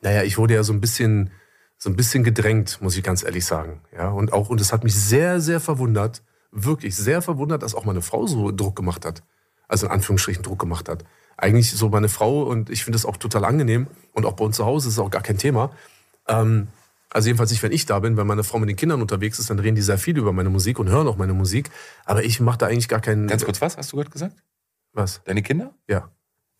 Naja, 0.03 0.23
ich 0.23 0.39
wurde 0.39 0.55
ja 0.55 0.63
so 0.63 0.73
ein 0.73 0.81
bisschen, 0.81 1.31
so 1.79 1.89
ein 1.91 1.97
bisschen 1.97 2.23
gedrängt, 2.23 2.79
muss 2.81 2.97
ich 2.97 3.03
ganz 3.03 3.25
ehrlich 3.25 3.47
sagen. 3.47 3.81
Ja, 3.93 4.11
und 4.11 4.33
auch, 4.33 4.51
und 4.51 4.61
es 4.61 4.73
hat 4.73 4.85
mich 4.85 4.95
sehr, 4.95 5.41
sehr 5.41 5.61
verwundert, 5.61 6.23
wirklich 6.53 6.95
sehr 6.95 7.23
verwundert, 7.23 7.63
dass 7.63 7.75
auch 7.75 7.87
meine 7.87 8.03
Frau 8.03 8.27
so 8.27 8.53
Druck 8.53 8.77
gemacht 8.77 9.05
hat. 9.05 9.23
Also 9.67 9.87
in 9.87 9.93
Anführungsstrichen 9.93 10.43
Druck 10.43 10.59
gemacht 10.59 10.89
hat. 10.89 11.05
Eigentlich 11.37 11.73
so 11.73 11.89
meine 11.89 12.09
Frau 12.09 12.43
und 12.43 12.69
ich 12.71 12.85
finde 12.85 12.97
das 12.97 13.07
auch 13.07 13.17
total 13.17 13.45
angenehm 13.45 13.87
und 14.13 14.27
auch 14.27 14.35
bei 14.35 14.45
uns 14.45 14.57
zu 14.57 14.67
Hause 14.67 14.89
ist 14.89 14.95
es 14.95 14.99
auch 14.99 15.11
gar 15.11 15.23
kein 15.23 15.39
Thema. 15.39 15.71
Ähm, 16.29 16.69
Also 17.11 17.29
jedenfalls 17.29 17.51
nicht, 17.51 17.63
wenn 17.63 17.73
ich 17.73 17.87
da 17.87 17.99
bin, 18.01 18.19
wenn 18.19 18.27
meine 18.27 18.45
Frau 18.45 18.59
mit 18.59 18.69
den 18.69 18.77
Kindern 18.77 19.01
unterwegs 19.01 19.39
ist, 19.39 19.49
dann 19.49 19.59
reden 19.59 19.77
die 19.77 19.83
sehr 19.83 19.97
viel 19.97 20.19
über 20.19 20.33
meine 20.35 20.51
Musik 20.51 20.79
und 20.79 20.91
hören 20.91 21.09
auch 21.09 21.17
meine 21.17 21.33
Musik. 21.33 21.71
Aber 22.05 22.23
ich 22.23 22.39
mache 22.41 22.59
da 22.59 22.67
eigentlich 22.67 22.89
gar 22.89 23.01
keinen. 23.01 23.27
Ganz 23.29 23.45
kurz, 23.45 23.63
was 23.63 23.79
hast 23.79 23.93
du 23.93 23.97
gerade 23.97 24.11
gesagt? 24.11 24.37
Was? 24.99 25.23
Deine 25.25 25.43
Kinder? 25.43 25.73
Ja. 25.87 26.11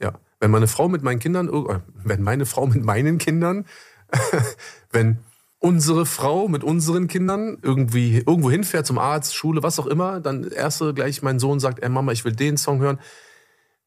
Ja. 0.01 0.13
Wenn 0.39 0.53
meine 0.53 0.69
Frau 0.69 0.89
mit 0.89 1.03
meinen 1.03 1.19
Kindern, 1.19 1.49
äh, 1.49 1.81
wenn 2.05 2.23
meine 2.23 2.47
Frau 2.47 2.69
mit 2.69 2.85
meinen 2.85 3.19
Kindern, 3.19 3.67
wenn 4.93 5.19
unsere 5.59 6.07
Frau 6.07 6.47
mit 6.47 6.63
unseren 6.63 7.09
Kindern 7.09 7.59
irgendwie 7.63 8.19
irgendwo 8.19 8.49
hinfährt 8.49 8.87
zum 8.87 8.97
Arzt, 8.97 9.35
Schule, 9.35 9.65
was 9.65 9.81
auch 9.81 9.87
immer, 9.87 10.21
dann 10.21 10.45
erste 10.45 10.95
gleich 10.95 11.21
mein 11.21 11.41
Sohn 11.41 11.59
sagt, 11.59 11.83
ey 11.83 11.89
Mama, 11.89 12.13
ich 12.13 12.25
will 12.25 12.33
den 12.33 12.57
Song 12.57 12.79
hören. 12.79 13.01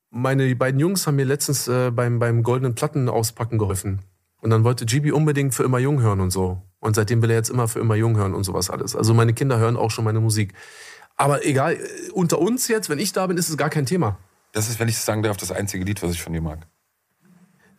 Meine 0.09 0.53
beiden 0.57 0.81
Jungs 0.81 1.07
haben 1.07 1.15
mir 1.15 1.23
letztens 1.23 1.69
äh, 1.69 1.89
beim, 1.89 2.19
beim 2.19 2.43
goldenen 2.43 2.75
Platten 2.75 3.07
auspacken 3.07 3.57
geholfen. 3.57 4.01
Und 4.41 4.49
dann 4.49 4.65
wollte 4.65 4.85
Gibi 4.85 5.13
unbedingt 5.13 5.55
für 5.55 5.63
immer 5.63 5.79
jung 5.79 6.01
hören 6.01 6.19
und 6.19 6.31
so. 6.31 6.61
Und 6.81 6.97
seitdem 6.97 7.21
will 7.21 7.29
er 7.29 7.37
jetzt 7.37 7.49
immer 7.49 7.69
für 7.69 7.79
immer 7.79 7.95
jung 7.95 8.17
hören 8.17 8.33
und 8.33 8.43
sowas 8.43 8.69
alles. 8.69 8.97
Also 8.97 9.13
meine 9.13 9.33
Kinder 9.33 9.59
hören 9.59 9.77
auch 9.77 9.91
schon 9.91 10.03
meine 10.03 10.19
Musik. 10.19 10.53
Aber 11.15 11.45
egal, 11.45 11.75
äh, 11.75 12.09
unter 12.11 12.39
uns 12.39 12.67
jetzt, 12.67 12.89
wenn 12.89 12.99
ich 12.99 13.13
da 13.13 13.27
bin, 13.27 13.37
ist 13.37 13.47
es 13.47 13.55
gar 13.55 13.69
kein 13.69 13.85
Thema. 13.85 14.17
Das 14.51 14.69
ist, 14.69 14.79
wenn 14.79 14.87
ich 14.87 14.95
es 14.95 15.05
sagen 15.05 15.23
darf, 15.23 15.37
das 15.37 15.51
einzige 15.51 15.83
Lied, 15.83 16.01
was 16.03 16.11
ich 16.11 16.21
von 16.21 16.33
dir 16.33 16.41
mag. 16.41 16.67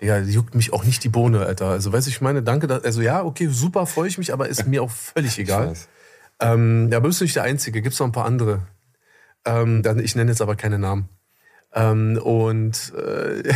Digga, 0.00 0.18
juckt 0.18 0.54
mich 0.54 0.72
auch 0.72 0.84
nicht 0.84 1.04
die 1.04 1.08
Bohne, 1.08 1.46
Alter. 1.46 1.66
Also, 1.66 1.92
weißt 1.92 2.06
du, 2.06 2.10
ich 2.10 2.20
meine, 2.20 2.42
danke. 2.42 2.66
Dass, 2.66 2.82
also, 2.84 3.02
ja, 3.02 3.22
okay, 3.22 3.48
super, 3.48 3.86
freue 3.86 4.08
ich 4.08 4.18
mich, 4.18 4.32
aber 4.32 4.48
ist 4.48 4.66
mir 4.66 4.82
auch 4.82 4.90
völlig 4.90 5.38
egal. 5.38 5.74
Ähm, 6.40 6.88
ja, 6.90 6.98
aber 6.98 7.08
bist 7.08 7.20
du 7.20 7.24
nicht 7.24 7.36
der 7.36 7.44
Einzige, 7.44 7.82
gibt 7.82 7.94
es 7.94 8.00
noch 8.00 8.06
ein 8.06 8.12
paar 8.12 8.24
andere. 8.24 8.66
Ähm, 9.44 9.82
dann, 9.82 9.98
ich 9.98 10.16
nenne 10.16 10.30
jetzt 10.30 10.42
aber 10.42 10.56
keine 10.56 10.78
Namen. 10.78 11.08
Ähm, 11.74 12.18
und 12.18 12.92
äh, 12.94 13.54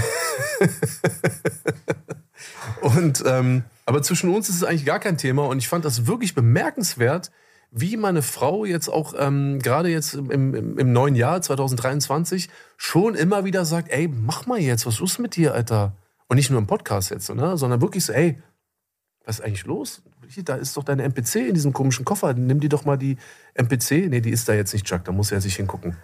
und 2.80 3.22
ähm, 3.26 3.64
aber 3.84 4.02
zwischen 4.02 4.30
uns 4.30 4.48
ist 4.48 4.56
es 4.56 4.64
eigentlich 4.64 4.86
gar 4.86 5.00
kein 5.00 5.18
Thema 5.18 5.46
und 5.46 5.58
ich 5.58 5.68
fand 5.68 5.84
das 5.84 6.06
wirklich 6.06 6.34
bemerkenswert, 6.34 7.30
wie 7.70 7.96
meine 7.96 8.22
Frau 8.22 8.64
jetzt 8.64 8.88
auch 8.88 9.14
ähm, 9.18 9.58
gerade 9.58 9.88
jetzt 9.88 10.14
im, 10.14 10.30
im, 10.54 10.78
im, 10.78 10.92
neuen 10.92 11.14
Jahr 11.14 11.42
2023 11.42 12.48
schon 12.76 13.14
immer 13.14 13.44
wieder 13.44 13.64
sagt, 13.64 13.90
ey, 13.90 14.08
mach 14.08 14.46
mal 14.46 14.58
jetzt, 14.58 14.86
was 14.86 15.00
ist 15.00 15.18
mit 15.18 15.36
dir, 15.36 15.54
Alter? 15.54 15.96
Und 16.28 16.36
nicht 16.36 16.50
nur 16.50 16.58
im 16.58 16.66
Podcast 16.66 17.10
jetzt, 17.10 17.32
ne? 17.34 17.56
sondern 17.56 17.80
wirklich 17.80 18.04
so, 18.04 18.12
ey, 18.12 18.38
was 19.24 19.40
ist 19.40 19.44
eigentlich 19.44 19.66
los? 19.66 20.02
Da 20.44 20.54
ist 20.54 20.76
doch 20.76 20.84
deine 20.84 21.02
MPC 21.04 21.36
in 21.48 21.54
diesem 21.54 21.72
komischen 21.72 22.04
Koffer. 22.04 22.32
Nimm 22.34 22.60
die 22.60 22.68
doch 22.68 22.84
mal 22.84 22.96
die 22.96 23.16
MPC. 23.54 24.08
Nee, 24.08 24.20
die 24.20 24.30
ist 24.30 24.48
da 24.48 24.54
jetzt 24.54 24.72
nicht, 24.72 24.86
Chuck. 24.86 25.04
Da 25.04 25.12
muss 25.12 25.30
er 25.30 25.40
sich 25.40 25.56
hingucken. 25.56 25.96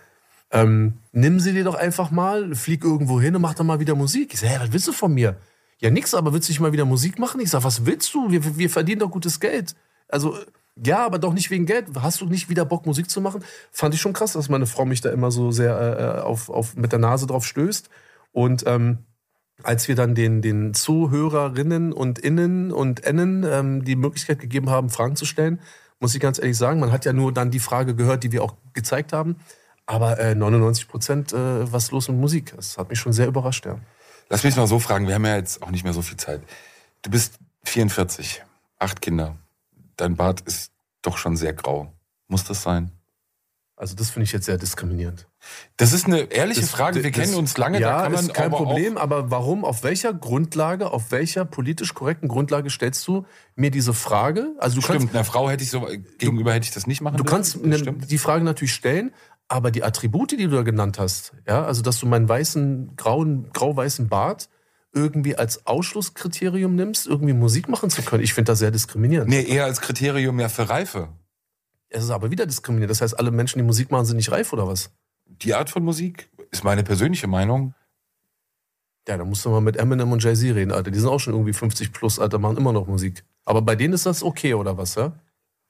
Ähm, 0.52 0.98
nimm 1.12 1.40
sie 1.40 1.52
dir 1.52 1.64
doch 1.64 1.74
einfach 1.74 2.10
mal, 2.10 2.54
flieg 2.54 2.84
irgendwo 2.84 3.20
hin 3.20 3.34
und 3.34 3.42
mach 3.42 3.54
dann 3.54 3.66
mal 3.66 3.80
wieder 3.80 3.94
Musik. 3.94 4.34
Ich 4.34 4.40
sag, 4.40 4.50
hey, 4.50 4.60
was 4.60 4.72
willst 4.72 4.86
du 4.86 4.92
von 4.92 5.14
mir? 5.14 5.36
Ja, 5.78 5.90
nix, 5.90 6.14
aber 6.14 6.32
willst 6.32 6.48
du 6.48 6.52
nicht 6.52 6.60
mal 6.60 6.72
wieder 6.72 6.84
Musik 6.84 7.18
machen? 7.18 7.40
Ich 7.40 7.50
sag, 7.50 7.64
was 7.64 7.86
willst 7.86 8.12
du? 8.14 8.30
Wir, 8.30 8.56
wir 8.58 8.70
verdienen 8.70 9.00
doch 9.00 9.10
gutes 9.10 9.40
Geld. 9.40 9.74
Also, 10.08 10.36
ja, 10.76 11.04
aber 11.04 11.18
doch 11.18 11.34
nicht 11.34 11.50
wegen 11.50 11.66
Geld. 11.66 11.86
Hast 12.00 12.20
du 12.20 12.26
nicht 12.26 12.48
wieder 12.48 12.64
Bock, 12.64 12.86
Musik 12.86 13.10
zu 13.10 13.20
machen? 13.20 13.44
Fand 13.70 13.94
ich 13.94 14.00
schon 14.00 14.14
krass, 14.14 14.32
dass 14.32 14.48
meine 14.48 14.66
Frau 14.66 14.84
mich 14.84 15.00
da 15.00 15.10
immer 15.10 15.30
so 15.30 15.50
sehr 15.50 16.18
äh, 16.18 16.20
auf, 16.22 16.48
auf, 16.48 16.76
mit 16.76 16.92
der 16.92 16.98
Nase 16.98 17.26
drauf 17.26 17.46
stößt. 17.46 17.90
Und 18.32 18.64
ähm, 18.66 18.98
als 19.62 19.86
wir 19.88 19.94
dann 19.94 20.14
den, 20.14 20.40
den 20.40 20.72
Zuhörerinnen 20.72 21.92
und 21.92 22.18
Innen 22.18 22.72
und 22.72 23.04
Ennen 23.04 23.44
ähm, 23.44 23.84
die 23.84 23.96
Möglichkeit 23.96 24.38
gegeben 24.38 24.70
haben, 24.70 24.88
Fragen 24.88 25.14
zu 25.14 25.26
stellen, 25.26 25.60
muss 26.00 26.14
ich 26.14 26.20
ganz 26.20 26.38
ehrlich 26.38 26.56
sagen, 26.56 26.80
man 26.80 26.90
hat 26.90 27.04
ja 27.04 27.12
nur 27.12 27.32
dann 27.32 27.50
die 27.50 27.60
Frage 27.60 27.94
gehört, 27.94 28.24
die 28.24 28.32
wir 28.32 28.42
auch 28.42 28.56
gezeigt 28.72 29.12
haben. 29.12 29.36
Aber 29.84 30.18
äh, 30.18 30.34
99 30.34 30.88
Prozent, 30.88 31.32
äh, 31.32 31.70
was 31.70 31.90
los 31.90 32.08
mit 32.08 32.18
Musik? 32.18 32.54
Das 32.56 32.78
hat 32.78 32.88
mich 32.88 32.98
schon 32.98 33.12
sehr 33.12 33.26
überrascht, 33.26 33.66
ja. 33.66 33.78
Lass 34.30 34.42
mich 34.42 34.56
mal 34.56 34.66
so 34.66 34.78
fragen, 34.78 35.06
wir 35.06 35.14
haben 35.14 35.26
ja 35.26 35.36
jetzt 35.36 35.62
auch 35.62 35.70
nicht 35.70 35.84
mehr 35.84 35.92
so 35.92 36.00
viel 36.00 36.16
Zeit. 36.16 36.40
Du 37.02 37.10
bist 37.10 37.38
44, 37.64 38.42
acht 38.78 39.02
Kinder. 39.02 39.36
Dein 39.96 40.16
Bart 40.16 40.40
ist 40.42 40.72
doch 41.02 41.18
schon 41.18 41.36
sehr 41.36 41.52
grau. 41.52 41.92
Muss 42.28 42.44
das 42.44 42.62
sein? 42.62 42.92
Also 43.76 43.96
das 43.96 44.10
finde 44.10 44.24
ich 44.24 44.32
jetzt 44.32 44.46
sehr 44.46 44.58
diskriminierend. 44.58 45.26
Das 45.76 45.92
ist 45.92 46.06
eine 46.06 46.20
ehrliche 46.30 46.60
das, 46.60 46.70
Frage. 46.70 47.02
Wir 47.02 47.10
das, 47.10 47.20
kennen 47.20 47.34
uns 47.34 47.56
lange. 47.56 47.80
Ja, 47.80 47.96
da 47.96 48.02
kann 48.04 48.12
man 48.12 48.26
ist 48.26 48.34
kein 48.34 48.46
aber 48.46 48.58
Problem. 48.58 48.96
Aber 48.96 49.30
warum? 49.30 49.64
Auf 49.64 49.82
welcher 49.82 50.14
Grundlage? 50.14 50.92
Auf 50.92 51.10
welcher 51.10 51.44
politisch 51.44 51.92
korrekten 51.92 52.28
Grundlage 52.28 52.70
stellst 52.70 53.06
du 53.08 53.26
mir 53.56 53.72
diese 53.72 53.92
Frage? 53.92 54.54
Also 54.58 54.76
du 54.76 54.82
stimmt. 54.82 54.98
Kannst, 55.00 55.14
einer 55.14 55.24
Frau 55.24 55.50
hätte 55.50 55.64
ich 55.64 55.70
so 55.70 55.88
gegenüber 56.18 56.52
hätte 56.52 56.66
ich 56.66 56.70
das 56.70 56.86
nicht 56.86 57.00
machen. 57.00 57.16
Du 57.16 57.24
dürfen. 57.24 57.34
kannst 57.34 57.64
ne, 57.64 57.92
die 57.92 58.18
Frage 58.18 58.44
natürlich 58.44 58.74
stellen, 58.74 59.12
aber 59.48 59.70
die 59.72 59.82
Attribute, 59.82 60.30
die 60.30 60.36
du 60.36 60.50
da 60.50 60.62
genannt 60.62 61.00
hast, 61.00 61.32
ja, 61.48 61.64
also 61.64 61.82
dass 61.82 61.98
du 61.98 62.06
meinen 62.06 62.28
weißen, 62.28 62.94
grauen, 62.96 63.50
grau-weißen 63.52 64.08
Bart 64.08 64.48
irgendwie 64.92 65.36
als 65.36 65.66
Ausschlusskriterium 65.66 66.74
nimmst, 66.74 67.06
irgendwie 67.06 67.32
Musik 67.32 67.68
machen 67.68 67.90
zu 67.90 68.02
können, 68.02 68.22
ich 68.22 68.34
finde 68.34 68.52
das 68.52 68.58
sehr 68.58 68.70
diskriminierend. 68.70 69.30
Nee, 69.30 69.44
eher 69.44 69.64
als 69.64 69.80
Kriterium 69.80 70.38
ja 70.38 70.48
für 70.48 70.68
Reife. 70.68 71.08
Es 71.88 72.04
ist 72.04 72.10
aber 72.10 72.30
wieder 72.30 72.46
diskriminierend. 72.46 72.90
Das 72.90 73.00
heißt, 73.00 73.18
alle 73.18 73.30
Menschen, 73.30 73.58
die 73.58 73.64
Musik 73.64 73.90
machen, 73.90 74.04
sind 74.04 74.16
nicht 74.16 74.30
reif 74.30 74.52
oder 74.52 74.66
was? 74.66 74.90
Die 75.26 75.54
Art 75.54 75.70
von 75.70 75.82
Musik 75.82 76.30
ist 76.50 76.64
meine 76.64 76.82
persönliche 76.82 77.26
Meinung. 77.26 77.74
Ja, 79.08 79.16
da 79.16 79.24
musst 79.24 79.44
du 79.44 79.50
mal 79.50 79.60
mit 79.60 79.76
Eminem 79.76 80.12
und 80.12 80.22
Jay-Z 80.22 80.54
reden, 80.54 80.72
Alter. 80.72 80.90
Die 80.90 80.98
sind 80.98 81.08
auch 81.08 81.18
schon 81.18 81.34
irgendwie 81.34 81.52
50 81.52 81.92
plus, 81.92 82.18
Alter, 82.18 82.38
machen 82.38 82.56
immer 82.56 82.72
noch 82.72 82.86
Musik. 82.86 83.24
Aber 83.44 83.60
bei 83.60 83.74
denen 83.74 83.94
ist 83.94 84.06
das 84.06 84.22
okay, 84.22 84.54
oder 84.54 84.78
was, 84.78 84.94
ja? 84.94 85.12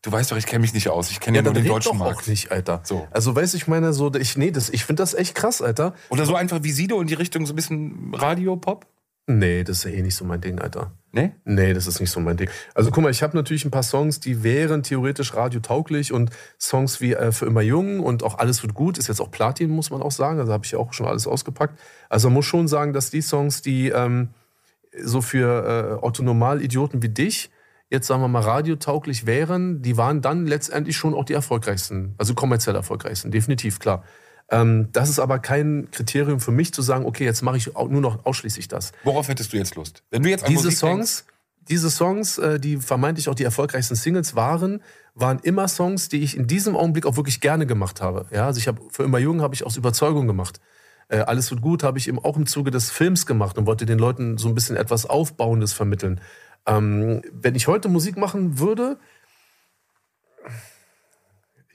Du 0.03 0.11
weißt 0.11 0.33
doch, 0.33 0.37
ich 0.37 0.47
kenne 0.47 0.63
mich 0.63 0.75
nicht 0.75 0.89
aus. 0.89 1.11
Ich 1.11 1.21
kenne 1.21 1.39
ja, 1.39 1.43
ja, 1.43 1.45
nur 1.45 1.55
den 1.55 1.65
deutschen 1.65 1.93
doch 1.93 1.99
Markt. 1.99 2.23
auch 2.23 2.27
nicht, 2.27 2.51
Alter. 2.51 2.81
So. 2.85 3.07
Also, 3.13 3.35
weiß 3.35 3.55
ich 3.55 3.69
meine, 3.69 3.93
so, 3.93 4.13
ich, 4.15 4.37
nee, 4.37 4.51
das, 4.51 4.69
ich 4.69 4.85
finde 4.85 5.03
das 5.03 5.15
echt 5.15 5.35
krass, 5.35 5.63
Alter. 5.63 5.95
Oder 6.09 6.27
so 6.27 6.35
einfach 6.35 6.63
wie 6.63 6.73
Sido 6.73 7.01
in 7.01 7.07
die 7.07 7.15
Richtung 7.15 7.47
so 7.47 7.53
ein 7.53 7.57
bisschen 7.57 8.13
Radio-Pop? 8.13 8.87
Nee, 9.27 9.63
das 9.63 9.79
ist 9.79 9.85
ja 9.85 9.91
eh 9.91 10.03
nicht 10.03 10.17
so 10.17 10.25
mein 10.25 10.41
Ding, 10.41 10.59
Alter. 10.59 10.93
Nee? 11.13 11.33
Nee, 11.45 11.75
das 11.75 11.87
ist 11.87 12.01
nicht 12.01 12.11
so 12.11 12.19
mein 12.19 12.37
Ding. 12.37 12.51
Also 12.75 12.91
guck 12.91 13.05
mal, 13.05 13.11
ich 13.11 13.23
habe 13.23 13.37
natürlich 13.37 13.65
ein 13.65 13.71
paar 13.71 13.83
Songs, 13.83 14.19
die 14.19 14.43
wären 14.43 14.83
theoretisch 14.83 15.35
radiotauglich 15.35 16.13
und 16.13 16.31
Songs 16.59 17.01
wie 17.01 17.13
äh, 17.13 17.31
Für 17.31 17.47
immer 17.47 17.61
jung 17.61 18.01
und 18.01 18.25
auch 18.25 18.39
Alles 18.39 18.63
wird 18.63 18.75
gut, 18.75 18.99
ist 18.99 19.09
jetzt 19.09 19.21
auch 19.21 19.31
Platin, 19.31 19.71
muss 19.71 19.91
man 19.91 20.03
auch 20.03 20.11
sagen. 20.11 20.41
Also 20.41 20.53
habe 20.53 20.65
ich 20.65 20.73
ja 20.73 20.79
auch 20.79 20.93
schon 20.93 21.07
alles 21.07 21.27
ausgepackt. 21.27 21.79
Also 22.09 22.29
man 22.29 22.35
muss 22.35 22.47
schon 22.47 22.67
sagen, 22.67 22.93
dass 22.93 23.11
die 23.11 23.21
Songs, 23.21 23.63
die 23.63 23.91
ähm, 23.91 24.31
so 25.01 25.21
für 25.21 26.01
äh, 26.01 26.05
Otto-Normal-Idioten 26.05 27.03
wie 27.03 27.09
dich 27.09 27.51
jetzt 27.93 28.07
sagen 28.07 28.23
wir 28.23 28.29
mal 28.29 28.41
radiotauglich 28.41 29.27
wären, 29.27 29.83
die 29.83 29.99
waren 29.99 30.23
dann 30.23 30.47
letztendlich 30.47 30.97
schon 30.97 31.13
auch 31.13 31.27
die 31.27 31.35
erfolgreichsten, 31.35 32.15
also 32.17 32.33
kommerziell 32.33 32.75
erfolgreichsten, 32.75 33.31
definitiv, 33.31 33.79
klar. 33.79 34.03
Ähm, 34.53 34.89
das 34.93 35.09
ist 35.09 35.19
aber 35.19 35.39
kein 35.39 35.89
Kriterium 35.91 36.39
für 36.39 36.53
mich 36.53 36.75
zu 36.75 36.83
sagen, 36.83 37.07
okay, 37.07 37.25
jetzt 37.25 37.43
mache 37.43 37.57
ich 37.57 37.73
nur 37.75 38.03
noch 38.03 38.27
ausschließlich 38.27 38.69
das. 38.69 38.93
Worauf 39.03 39.29
hättest 39.29 39.53
du 39.53 39.57
jetzt 39.57 39.75
Lust? 39.75 40.05
Wenn 40.11 40.23
du 40.23 40.29
jetzt 40.29 40.45
an 40.45 40.51
diese 40.51 40.67
Musik 40.67 40.79
Songs, 40.79 41.17
denkst? 41.25 41.35
diese 41.69 41.91
Songs, 41.91 42.37
äh, 42.37 42.61
die 42.61 42.77
vermeintlich 42.77 43.31
auch 43.31 43.35
die 43.35 43.45
erfolgreichsten 43.45 43.97
Singles 43.97 44.37
waren, 44.37 44.83
waren 45.15 45.39
immer 45.39 45.69
Songs, 45.69 46.11
die 46.11 46.23
ich 46.23 46.37
in 46.37 46.47
diesem 46.47 46.77
Augenblick 46.77 47.07
auch 47.07 47.17
wirklich 47.17 47.41
gerne 47.41 47.67
gemacht 47.67 48.03
habe. 48.03 48.27
Ja, 48.31 48.47
also 48.47 48.59
ich 48.59 48.69
habe 48.69 48.81
für 48.91 49.05
immer 49.05 49.19
jung 49.19 49.41
habe 49.41 49.55
ich 49.55 49.65
aus 49.65 49.79
Überzeugung 49.79 50.27
gemacht. 50.27 50.61
Äh, 51.09 51.21
Alles 51.21 51.51
wird 51.51 51.63
gut 51.63 51.83
habe 51.83 51.97
ich 51.97 52.07
eben 52.07 52.19
auch 52.19 52.37
im 52.37 52.45
Zuge 52.45 52.71
des 52.71 52.91
Films 52.91 53.25
gemacht 53.25 53.57
und 53.57 53.65
wollte 53.65 53.87
den 53.87 53.99
Leuten 53.99 54.37
so 54.37 54.49
ein 54.49 54.55
bisschen 54.55 54.77
etwas 54.77 55.07
Aufbauendes 55.07 55.73
vermitteln. 55.73 56.21
Ähm, 56.67 57.23
wenn 57.33 57.55
ich 57.55 57.69
heute 57.69 57.89
Musik 57.89 58.19
machen 58.19 58.59
würde, 58.59 58.99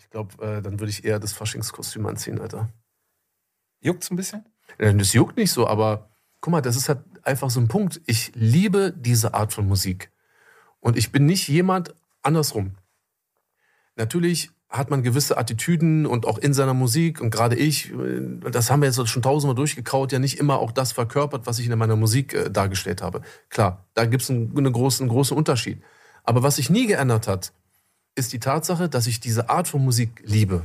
ich 0.08 0.12
glaube, 0.12 0.42
äh, 0.42 0.62
dann 0.62 0.80
würde 0.80 0.90
ich 0.90 1.04
eher 1.04 1.20
das 1.20 1.34
Faschingskostüm 1.34 2.06
anziehen, 2.06 2.40
Alter. 2.40 2.70
Juckt's 3.82 4.10
ein 4.10 4.16
bisschen? 4.16 4.46
Äh, 4.78 4.96
das 4.96 5.12
juckt 5.12 5.36
nicht 5.36 5.52
so, 5.52 5.68
aber 5.68 6.10
guck 6.40 6.54
mal, 6.54 6.62
das 6.62 6.78
ist 6.78 6.88
halt 6.88 7.00
einfach 7.24 7.50
so 7.50 7.60
ein 7.60 7.68
Punkt. 7.68 8.00
Ich 8.06 8.32
liebe 8.34 8.94
diese 8.96 9.34
Art 9.34 9.52
von 9.52 9.68
Musik. 9.68 10.10
Und 10.80 10.96
ich 10.98 11.12
bin 11.12 11.26
nicht 11.26 11.50
jemand 11.50 11.94
andersrum. 12.22 12.78
Natürlich 13.98 14.50
hat 14.70 14.90
man 14.90 15.04
gewisse 15.04 15.38
Attitüden 15.38 16.06
und 16.06 16.26
auch 16.26 16.38
in 16.38 16.54
seiner 16.54 16.74
Musik 16.74 17.20
und 17.20 17.30
gerade 17.30 17.58
ich, 17.58 17.92
äh, 17.92 18.50
das 18.50 18.72
haben 18.72 18.82
wir 18.82 18.88
jetzt 18.88 19.10
schon 19.10 19.22
tausendmal 19.22 19.56
durchgekaut, 19.56 20.14
ja 20.14 20.20
nicht 20.20 20.40
immer 20.40 20.60
auch 20.60 20.72
das 20.72 20.94
verkörpert, 20.94 21.48
was 21.48 21.60
ich 21.60 21.68
in 21.68 21.78
meiner 21.78 21.98
Musik 21.98 22.34
äh, 22.34 22.50
dargestellt 22.50 23.02
habe. 23.02 23.24
Klar, 23.50 23.86
da 23.94 24.06
gibt 24.06 24.24
es 24.24 24.30
einen, 24.30 24.58
eine 24.58 24.72
großen, 24.72 25.04
einen 25.04 25.10
großen 25.10 25.36
Unterschied. 25.36 25.84
Aber 26.24 26.44
was 26.44 26.56
sich 26.56 26.70
nie 26.70 26.88
geändert 26.88 27.28
hat, 27.28 27.52
ist 28.18 28.34
die 28.34 28.40
Tatsache, 28.40 28.90
dass 28.90 29.08
ich 29.08 29.20
diese 29.20 29.50
Art 29.50 29.68
von 29.68 29.84
Musik 29.84 30.24
liebe. 30.24 30.64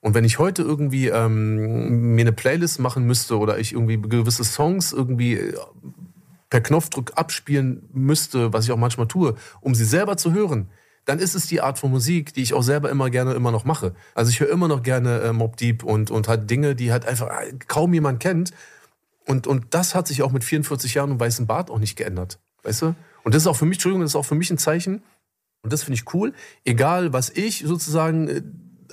Und 0.00 0.14
wenn 0.14 0.24
ich 0.24 0.38
heute 0.38 0.62
irgendwie 0.62 1.08
ähm, 1.08 2.14
mir 2.14 2.22
eine 2.22 2.32
Playlist 2.32 2.78
machen 2.78 3.04
müsste 3.04 3.38
oder 3.38 3.58
ich 3.58 3.72
irgendwie 3.72 4.00
gewisse 4.00 4.44
Songs 4.44 4.92
irgendwie 4.92 5.34
äh, 5.34 5.56
per 6.50 6.60
Knopfdruck 6.60 7.12
abspielen 7.16 7.88
müsste, 7.92 8.52
was 8.52 8.66
ich 8.66 8.72
auch 8.72 8.76
manchmal 8.76 9.08
tue, 9.08 9.34
um 9.60 9.74
sie 9.74 9.84
selber 9.84 10.16
zu 10.16 10.32
hören, 10.32 10.68
dann 11.04 11.18
ist 11.18 11.34
es 11.34 11.46
die 11.46 11.60
Art 11.60 11.78
von 11.78 11.90
Musik, 11.90 12.32
die 12.34 12.42
ich 12.42 12.54
auch 12.54 12.62
selber 12.62 12.90
immer 12.90 13.10
gerne 13.10 13.34
immer 13.34 13.50
noch 13.50 13.64
mache. 13.64 13.94
Also 14.14 14.30
ich 14.30 14.40
höre 14.40 14.50
immer 14.50 14.68
noch 14.68 14.82
gerne 14.82 15.20
äh, 15.20 15.32
Mob 15.32 15.56
Deep 15.56 15.82
und, 15.82 16.10
und 16.10 16.28
halt 16.28 16.50
Dinge, 16.50 16.74
die 16.74 16.92
halt 16.92 17.06
einfach 17.06 17.28
äh, 17.28 17.54
kaum 17.66 17.92
jemand 17.94 18.20
kennt. 18.20 18.52
Und, 19.26 19.46
und 19.46 19.66
das 19.70 19.94
hat 19.94 20.06
sich 20.06 20.22
auch 20.22 20.32
mit 20.32 20.44
44 20.44 20.94
Jahren 20.94 21.12
und 21.12 21.20
weißem 21.20 21.46
Bart 21.46 21.70
auch 21.70 21.78
nicht 21.78 21.96
geändert. 21.96 22.38
Weißt 22.62 22.82
du? 22.82 22.94
Und 23.22 23.34
das 23.34 23.42
ist 23.42 23.46
auch 23.46 23.56
für 23.56 23.64
mich, 23.64 23.76
Entschuldigung, 23.76 24.02
das 24.02 24.10
ist 24.10 24.16
auch 24.16 24.24
für 24.24 24.34
mich 24.34 24.50
ein 24.50 24.58
Zeichen. 24.58 25.02
Und 25.64 25.72
das 25.72 25.82
finde 25.82 25.98
ich 25.98 26.14
cool. 26.14 26.34
Egal, 26.64 27.12
was 27.12 27.30
ich 27.30 27.64
sozusagen 27.66 28.28
äh, 28.28 28.42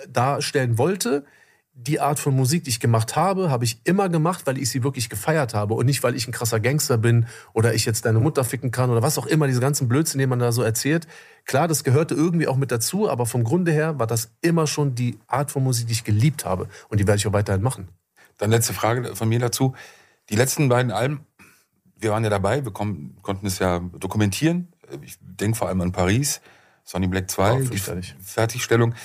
darstellen 0.09 0.77
wollte, 0.77 1.25
die 1.73 1.99
Art 1.99 2.19
von 2.19 2.35
Musik, 2.35 2.63
die 2.63 2.69
ich 2.69 2.79
gemacht 2.79 3.15
habe, 3.15 3.49
habe 3.49 3.63
ich 3.63 3.81
immer 3.85 4.07
gemacht, 4.09 4.45
weil 4.45 4.57
ich 4.57 4.69
sie 4.69 4.83
wirklich 4.83 5.09
gefeiert 5.09 5.53
habe 5.53 5.73
und 5.73 5.85
nicht, 5.85 6.03
weil 6.03 6.15
ich 6.15 6.27
ein 6.27 6.31
krasser 6.31 6.59
Gangster 6.59 6.97
bin 6.97 7.27
oder 7.53 7.73
ich 7.73 7.85
jetzt 7.85 8.05
deine 8.05 8.19
Mutter 8.19 8.43
ficken 8.43 8.71
kann 8.71 8.89
oder 8.89 9.01
was 9.01 9.17
auch 9.17 9.25
immer, 9.25 9.47
diese 9.47 9.61
ganzen 9.61 9.87
Blödsinn, 9.87 10.19
den 10.19 10.29
man 10.29 10.39
da 10.39 10.51
so 10.51 10.61
erzählt. 10.61 11.07
Klar, 11.45 11.67
das 11.67 11.83
gehörte 11.83 12.13
irgendwie 12.13 12.47
auch 12.47 12.57
mit 12.57 12.71
dazu, 12.71 13.09
aber 13.09 13.25
vom 13.25 13.43
Grunde 13.43 13.71
her 13.71 13.99
war 13.99 14.07
das 14.07 14.31
immer 14.41 14.67
schon 14.67 14.95
die 14.95 15.17
Art 15.27 15.51
von 15.51 15.63
Musik, 15.63 15.87
die 15.87 15.93
ich 15.93 16.03
geliebt 16.03 16.45
habe 16.45 16.67
und 16.89 16.99
die 16.99 17.07
werde 17.07 17.17
ich 17.17 17.27
auch 17.27 17.33
weiterhin 17.33 17.61
machen. 17.61 17.89
Dann 18.37 18.51
letzte 18.51 18.73
Frage 18.73 19.15
von 19.15 19.29
mir 19.29 19.39
dazu. 19.39 19.73
Die 20.29 20.35
letzten 20.35 20.69
beiden 20.69 20.91
Alben, 20.91 21.25
wir 21.97 22.11
waren 22.11 22.23
ja 22.23 22.29
dabei, 22.29 22.63
wir 22.63 22.71
konnten 22.71 23.45
es 23.45 23.59
ja 23.59 23.79
dokumentieren. 23.79 24.71
Ich 25.03 25.17
denke 25.21 25.57
vor 25.57 25.67
allem 25.67 25.81
an 25.81 25.91
Paris, 25.91 26.41
Sonny 26.83 27.07
Black 27.07 27.29
2, 27.29 27.53
oh, 27.53 27.59
die 27.61 27.77
Fertigstellung. 27.77 28.95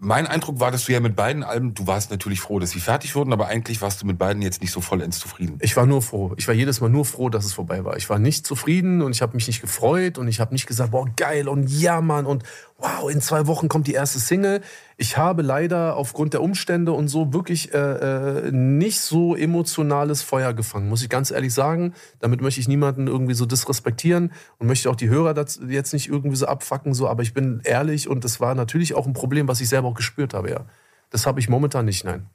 Mein 0.00 0.28
Eindruck 0.28 0.60
war, 0.60 0.70
dass 0.70 0.84
du 0.84 0.92
ja 0.92 1.00
mit 1.00 1.16
beiden 1.16 1.42
Alben, 1.42 1.74
du 1.74 1.88
warst 1.88 2.12
natürlich 2.12 2.40
froh, 2.40 2.60
dass 2.60 2.70
sie 2.70 2.78
fertig 2.78 3.16
wurden, 3.16 3.32
aber 3.32 3.48
eigentlich 3.48 3.82
warst 3.82 4.00
du 4.00 4.06
mit 4.06 4.16
beiden 4.16 4.42
jetzt 4.42 4.60
nicht 4.60 4.70
so 4.70 4.80
vollends 4.80 5.18
zufrieden. 5.18 5.58
Ich 5.60 5.76
war 5.76 5.86
nur 5.86 6.02
froh. 6.02 6.34
Ich 6.36 6.46
war 6.46 6.54
jedes 6.54 6.80
Mal 6.80 6.88
nur 6.88 7.04
froh, 7.04 7.30
dass 7.30 7.44
es 7.44 7.52
vorbei 7.52 7.84
war. 7.84 7.96
Ich 7.96 8.08
war 8.08 8.20
nicht 8.20 8.46
zufrieden 8.46 9.02
und 9.02 9.10
ich 9.10 9.22
habe 9.22 9.34
mich 9.34 9.48
nicht 9.48 9.60
gefreut 9.60 10.16
und 10.16 10.28
ich 10.28 10.38
habe 10.38 10.54
nicht 10.54 10.68
gesagt, 10.68 10.92
boah, 10.92 11.08
geil 11.16 11.48
und 11.48 11.68
ja, 11.68 12.00
Mann 12.00 12.26
und 12.26 12.44
wow, 12.78 13.10
in 13.10 13.20
zwei 13.20 13.46
Wochen 13.46 13.68
kommt 13.68 13.86
die 13.88 13.92
erste 13.92 14.20
Single. 14.20 14.62
Ich 14.96 15.16
habe 15.16 15.42
leider 15.42 15.96
aufgrund 15.96 16.32
der 16.32 16.42
Umstände 16.42 16.92
und 16.92 17.08
so 17.08 17.32
wirklich 17.32 17.74
äh, 17.74 17.78
äh, 17.78 18.52
nicht 18.52 19.00
so 19.00 19.34
emotionales 19.34 20.22
Feuer 20.22 20.54
gefangen, 20.54 20.88
muss 20.88 21.02
ich 21.02 21.08
ganz 21.08 21.30
ehrlich 21.30 21.52
sagen. 21.52 21.94
Damit 22.20 22.40
möchte 22.40 22.60
ich 22.60 22.68
niemanden 22.68 23.08
irgendwie 23.08 23.34
so 23.34 23.46
disrespektieren 23.46 24.32
und 24.58 24.68
möchte 24.68 24.88
auch 24.90 24.96
die 24.96 25.08
Hörer 25.08 25.34
jetzt 25.68 25.92
nicht 25.92 26.08
irgendwie 26.08 26.36
so 26.36 26.46
abfacken, 26.46 26.94
so, 26.94 27.08
aber 27.08 27.22
ich 27.22 27.34
bin 27.34 27.60
ehrlich 27.64 28.08
und 28.08 28.24
das 28.24 28.40
war 28.40 28.54
natürlich 28.54 28.94
auch 28.94 29.06
ein 29.06 29.12
Problem, 29.12 29.48
was 29.48 29.60
ich 29.60 29.68
selber 29.68 29.88
auch 29.88 29.94
gespürt 29.94 30.32
habe, 30.32 30.50
ja. 30.50 30.64
Das 31.10 31.26
habe 31.26 31.40
ich 31.40 31.48
momentan 31.48 31.84
nicht, 31.84 32.04
nein. 32.04 32.28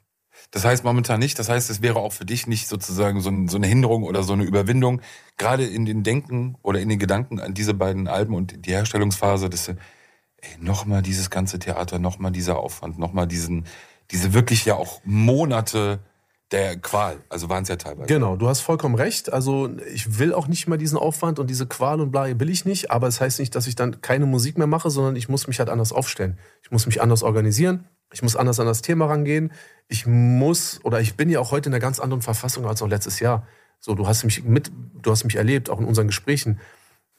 Das 0.50 0.64
heißt 0.64 0.84
momentan 0.84 1.20
nicht. 1.20 1.38
Das 1.38 1.48
heißt, 1.48 1.70
es 1.70 1.80
wäre 1.80 2.00
auch 2.00 2.12
für 2.12 2.24
dich 2.24 2.46
nicht 2.46 2.68
sozusagen 2.68 3.20
so, 3.20 3.30
ein, 3.30 3.48
so, 3.48 3.56
eine 3.56 3.66
Hinderung 3.66 4.02
oder 4.02 4.22
so 4.22 4.32
eine 4.32 4.44
Überwindung, 4.44 5.00
gerade 5.36 5.64
in 5.64 5.86
den 5.86 6.02
Denken 6.02 6.56
oder 6.62 6.80
in 6.80 6.88
den 6.88 6.98
Gedanken 6.98 7.40
an 7.40 7.54
diese 7.54 7.72
beiden 7.74 8.08
Alben 8.08 8.34
und 8.34 8.66
die 8.66 8.72
Herstellungsphase, 8.72 9.48
ey, 9.48 9.76
nochmal 10.60 11.02
dieses 11.02 11.30
ganze 11.30 11.58
Theater, 11.58 11.98
nochmal 11.98 12.32
dieser 12.32 12.58
Aufwand, 12.58 12.98
nochmal 12.98 13.26
diesen, 13.26 13.64
diese 14.10 14.32
wirklich 14.34 14.64
ja 14.64 14.74
auch 14.74 15.00
Monate 15.04 16.00
der 16.50 16.76
Qual. 16.76 17.16
Also 17.28 17.48
waren 17.48 17.62
es 17.62 17.68
ja 17.68 17.76
teilweise. 17.76 18.06
Genau, 18.06 18.36
du 18.36 18.48
hast 18.48 18.60
vollkommen 18.60 18.94
recht. 18.94 19.32
Also 19.32 19.70
ich 19.92 20.18
will 20.18 20.32
auch 20.32 20.46
nicht 20.46 20.68
mehr 20.68 20.78
diesen 20.78 20.98
Aufwand 20.98 21.38
und 21.38 21.48
diese 21.48 21.66
Qual 21.66 22.00
und 22.00 22.12
bla, 22.12 22.38
will 22.38 22.50
ich 22.50 22.64
nicht. 22.64 22.90
Aber 22.90 23.08
es 23.08 23.16
das 23.16 23.20
heißt 23.22 23.40
nicht, 23.40 23.54
dass 23.54 23.66
ich 23.66 23.74
dann 23.74 24.00
keine 24.02 24.26
Musik 24.26 24.56
mehr 24.58 24.66
mache, 24.66 24.90
sondern 24.90 25.16
ich 25.16 25.28
muss 25.28 25.46
mich 25.46 25.58
halt 25.58 25.68
anders 25.68 25.92
aufstellen. 25.92 26.38
Ich 26.62 26.70
muss 26.70 26.86
mich 26.86 27.02
anders 27.02 27.22
organisieren. 27.22 27.86
Ich 28.12 28.22
muss 28.22 28.36
anders 28.36 28.60
an 28.60 28.66
das 28.66 28.82
Thema 28.82 29.06
rangehen. 29.06 29.52
Ich 29.88 30.06
muss, 30.06 30.80
oder 30.84 31.00
ich 31.00 31.16
bin 31.16 31.28
ja 31.28 31.40
auch 31.40 31.50
heute 31.50 31.68
in 31.68 31.74
einer 31.74 31.80
ganz 31.80 31.98
anderen 31.98 32.22
Verfassung 32.22 32.66
als 32.66 32.80
auch 32.82 32.88
letztes 32.88 33.18
Jahr. 33.18 33.46
So, 33.80 33.94
du 33.94 34.06
hast 34.06 34.22
mich 34.24 34.44
mit, 34.44 34.70
du 35.02 35.10
hast 35.10 35.24
mich 35.24 35.36
erlebt, 35.36 35.68
auch 35.68 35.80
in 35.80 35.86
unseren 35.86 36.06
Gesprächen. 36.06 36.60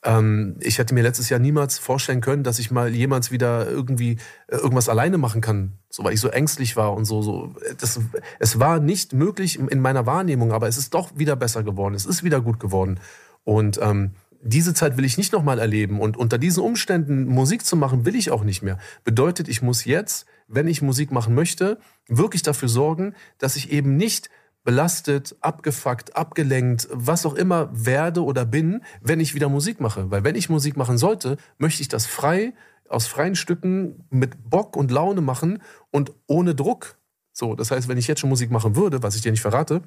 Ähm, 0.06 0.56
ich 0.60 0.78
hätte 0.78 0.94
mir 0.94 1.02
letztes 1.02 1.30
Jahr 1.30 1.40
niemals 1.40 1.80
vorstellen 1.80 2.22
können, 2.22 2.44
dass 2.44 2.60
ich 2.60 2.70
mal 2.70 2.94
jemals 2.94 3.32
wieder 3.32 3.68
irgendwie 3.68 4.18
äh, 4.48 4.56
irgendwas 4.56 4.88
alleine 4.88 5.18
machen 5.18 5.42
kann, 5.42 5.74
so 5.90 6.04
weil 6.04 6.14
ich 6.14 6.22
so 6.22 6.30
ängstlich 6.30 6.78
war 6.78 6.94
und 6.94 7.06
so. 7.06 7.24
so. 7.24 7.56
Das, 7.80 8.00
es 8.40 8.60
war 8.60 8.80
nicht 8.80 9.14
möglich 9.14 9.60
in 9.60 9.82
meiner 9.82 10.06
Wahrnehmung, 10.06 10.54
aber 10.54 10.68
es 10.68 10.78
ist 10.78 10.94
doch 10.94 11.18
wieder 11.18 11.36
besser 11.36 11.64
geworden. 11.64 11.96
Es 11.96 12.06
ist 12.06 12.24
wieder 12.24 12.40
gut 12.40 12.60
geworden. 12.60 13.00
Und 13.44 13.80
ähm, 13.82 14.12
diese 14.44 14.76
Zeit 14.76 14.96
will 14.96 15.06
ich 15.06 15.18
nicht 15.18 15.34
nochmal 15.34 15.58
erleben. 15.58 16.00
Und 16.00 16.18
unter 16.18 16.38
diesen 16.38 16.62
Umständen 16.64 17.26
Musik 17.26 17.66
zu 17.66 17.76
machen, 17.76 18.06
will 18.06 18.16
ich 18.16 18.30
auch 18.30 18.44
nicht 18.44 18.62
mehr. 18.62 18.78
Bedeutet, 19.04 19.48
ich 19.48 19.64
muss 19.64 19.86
jetzt, 19.86 20.28
wenn 20.48 20.68
ich 20.68 20.84
Musik 20.84 21.12
machen 21.12 21.34
möchte, 21.34 21.80
wirklich 22.08 22.44
dafür 22.44 22.70
sorgen, 22.70 23.16
dass 23.40 23.56
ich 23.56 23.72
eben 23.72 23.98
nicht 23.98 24.30
belastet, 24.66 25.36
abgefuckt, 25.40 26.18
abgelenkt, 26.18 26.90
was 26.92 27.26
auch 27.26 27.36
immer 27.36 27.70
werde 27.72 28.24
oder 28.24 28.46
bin, 28.46 28.82
wenn 29.00 29.22
ich 29.22 29.34
wieder 29.34 29.48
Musik 29.48 29.80
mache. 29.80 30.12
Weil 30.12 30.26
wenn 30.26 30.36
ich 30.36 30.50
Musik 30.50 30.76
machen 30.76 30.98
sollte, 30.98 31.38
möchte 31.58 31.82
ich 31.82 31.88
das 31.88 32.06
frei, 32.06 32.54
aus 32.90 33.08
freien 33.08 33.36
Stücken, 33.36 34.06
mit 34.10 34.50
Bock 34.50 34.76
und 34.76 34.92
Laune 34.92 35.22
machen 35.22 35.62
und 35.92 36.12
ohne 36.28 36.56
Druck. 36.56 36.98
So, 37.32 37.56
das 37.56 37.72
heißt, 37.72 37.88
wenn 37.88 37.98
ich 37.98 38.08
jetzt 38.08 38.20
schon 38.20 38.30
Musik 38.30 38.52
machen 38.52 38.76
würde, 38.76 39.04
was 39.04 39.16
ich 39.16 39.22
dir 39.22 39.32
nicht 39.32 39.42
verrate, 39.42 39.82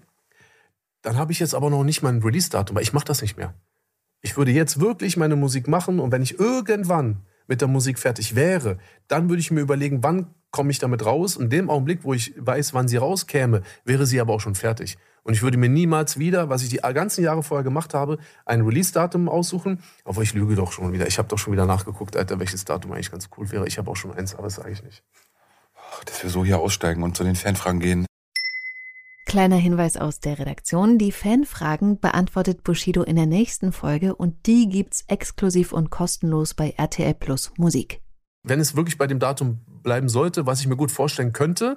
dann 1.02 1.16
habe 1.16 1.32
ich 1.32 1.40
jetzt 1.40 1.54
aber 1.54 1.70
noch 1.70 1.84
nicht 1.84 2.02
mein 2.02 2.22
Release-Datum, 2.22 2.76
weil 2.76 2.82
ich 2.82 2.92
mache 2.92 3.04
das 3.04 3.20
nicht 3.20 3.36
mehr. 3.36 3.54
Ich 4.20 4.36
würde 4.36 4.52
jetzt 4.52 4.80
wirklich 4.80 5.16
meine 5.16 5.36
Musik 5.36 5.68
machen 5.68 6.00
und 6.00 6.12
wenn 6.12 6.22
ich 6.22 6.38
irgendwann 6.38 7.26
mit 7.48 7.60
der 7.60 7.68
Musik 7.68 7.98
fertig 7.98 8.36
wäre, 8.36 8.78
dann 9.08 9.28
würde 9.28 9.40
ich 9.40 9.50
mir 9.50 9.60
überlegen, 9.60 10.02
wann 10.02 10.32
komme 10.50 10.70
ich 10.70 10.78
damit 10.78 11.04
raus. 11.04 11.36
In 11.36 11.50
dem 11.50 11.68
Augenblick, 11.68 12.04
wo 12.04 12.14
ich 12.14 12.32
weiß, 12.36 12.74
wann 12.74 12.88
sie 12.88 12.96
rauskäme, 12.96 13.62
wäre 13.84 14.06
sie 14.06 14.20
aber 14.20 14.34
auch 14.34 14.40
schon 14.40 14.54
fertig. 14.54 14.96
Und 15.24 15.34
ich 15.34 15.42
würde 15.42 15.58
mir 15.58 15.68
niemals 15.68 16.18
wieder, 16.18 16.48
was 16.48 16.62
ich 16.62 16.70
die 16.70 16.78
ganzen 16.78 17.22
Jahre 17.22 17.42
vorher 17.42 17.64
gemacht 17.64 17.92
habe, 17.92 18.18
ein 18.46 18.62
Release-Datum 18.62 19.28
aussuchen. 19.28 19.82
Obwohl 20.04 20.24
ich 20.24 20.32
lüge 20.32 20.54
doch 20.54 20.72
schon 20.72 20.92
wieder. 20.92 21.06
Ich 21.06 21.18
habe 21.18 21.28
doch 21.28 21.38
schon 21.38 21.52
wieder 21.52 21.66
nachgeguckt, 21.66 22.16
Alter, 22.16 22.38
welches 22.38 22.64
Datum 22.64 22.92
eigentlich 22.92 23.10
ganz 23.10 23.28
cool 23.36 23.50
wäre. 23.50 23.66
Ich 23.66 23.76
habe 23.76 23.90
auch 23.90 23.96
schon 23.96 24.12
eins, 24.12 24.34
aber 24.34 24.44
das 24.44 24.54
sage 24.54 24.70
ich 24.70 24.82
nicht. 24.82 25.02
Dass 26.06 26.22
wir 26.22 26.30
so 26.30 26.44
hier 26.44 26.58
aussteigen 26.58 27.02
und 27.02 27.16
zu 27.16 27.24
den 27.24 27.36
Fanfragen 27.36 27.80
gehen. 27.80 28.07
Kleiner 29.28 29.56
Hinweis 29.56 29.98
aus 29.98 30.20
der 30.20 30.38
Redaktion. 30.38 30.96
Die 30.96 31.12
Fanfragen 31.12 32.00
beantwortet 32.00 32.64
Bushido 32.64 33.02
in 33.02 33.14
der 33.14 33.26
nächsten 33.26 33.72
Folge 33.72 34.16
und 34.16 34.46
die 34.46 34.70
gibt's 34.70 35.04
exklusiv 35.06 35.74
und 35.74 35.90
kostenlos 35.90 36.54
bei 36.54 36.70
RTL 36.78 37.12
Plus 37.12 37.52
Musik. 37.58 38.00
Wenn 38.42 38.58
es 38.58 38.74
wirklich 38.74 38.96
bei 38.96 39.06
dem 39.06 39.18
Datum 39.18 39.60
bleiben 39.82 40.08
sollte, 40.08 40.46
was 40.46 40.62
ich 40.62 40.66
mir 40.66 40.78
gut 40.78 40.90
vorstellen 40.90 41.34
könnte, 41.34 41.76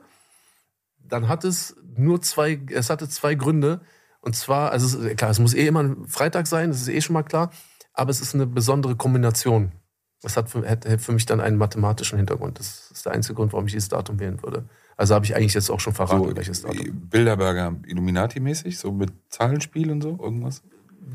dann 0.97 1.27
hat 1.27 1.43
es 1.43 1.75
nur 1.97 2.21
zwei, 2.21 2.57
es 2.71 2.89
hatte 2.89 3.09
zwei 3.09 3.35
Gründe. 3.35 3.81
Und 4.21 4.33
zwar, 4.37 4.71
also 4.71 4.99
es, 4.99 5.15
klar, 5.17 5.31
es 5.31 5.39
muss 5.39 5.53
eh 5.53 5.67
immer 5.67 5.83
ein 5.83 6.07
Freitag 6.07 6.47
sein, 6.47 6.69
das 6.69 6.79
ist 6.79 6.87
eh 6.87 7.01
schon 7.01 7.15
mal 7.15 7.23
klar, 7.23 7.51
aber 7.91 8.11
es 8.11 8.21
ist 8.21 8.33
eine 8.33 8.47
besondere 8.47 8.95
Kombination. 8.95 9.73
Das 10.21 10.37
hat 10.37 10.49
für, 10.49 10.65
hat 10.65 10.87
für 11.01 11.11
mich 11.11 11.25
dann 11.25 11.41
einen 11.41 11.57
mathematischen 11.57 12.17
Hintergrund. 12.17 12.59
Das 12.59 12.91
ist 12.91 13.05
der 13.05 13.11
einzige 13.11 13.35
Grund, 13.35 13.51
warum 13.51 13.65
ich 13.65 13.73
dieses 13.73 13.89
Datum 13.89 14.21
wählen 14.21 14.41
würde. 14.41 14.69
Also 15.01 15.15
habe 15.15 15.25
ich 15.25 15.35
eigentlich 15.35 15.53
jetzt 15.53 15.69
auch 15.69 15.79
schon 15.79 15.93
verraten, 15.93 16.29
so, 16.29 16.35
welches 16.35 16.61
Datum. 16.61 17.07
Bilderberger 17.09 17.75
Illuminati-mäßig, 17.87 18.77
so 18.77 18.91
mit 18.91 19.11
Zahlenspiel 19.29 19.91
und 19.91 20.01
so, 20.01 20.17
irgendwas? 20.21 20.61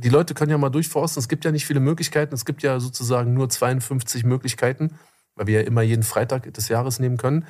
Die 0.03 0.09
Leute 0.09 0.35
können 0.35 0.51
ja 0.51 0.59
mal 0.59 0.71
durchforsten. 0.71 1.21
Es 1.21 1.29
gibt 1.29 1.45
ja 1.45 1.53
nicht 1.53 1.65
viele 1.65 1.81
Möglichkeiten. 1.81 2.35
Es 2.35 2.45
gibt 2.45 2.63
ja 2.63 2.81
sozusagen 2.81 3.33
nur 3.33 3.49
52 3.49 4.25
Möglichkeiten 4.25 4.91
weil 5.37 5.47
wir 5.47 5.61
ja 5.61 5.67
immer 5.67 5.83
jeden 5.83 6.03
Freitag 6.03 6.53
des 6.53 6.69
Jahres 6.69 6.99
nehmen 6.99 7.19
können. 7.19 7.47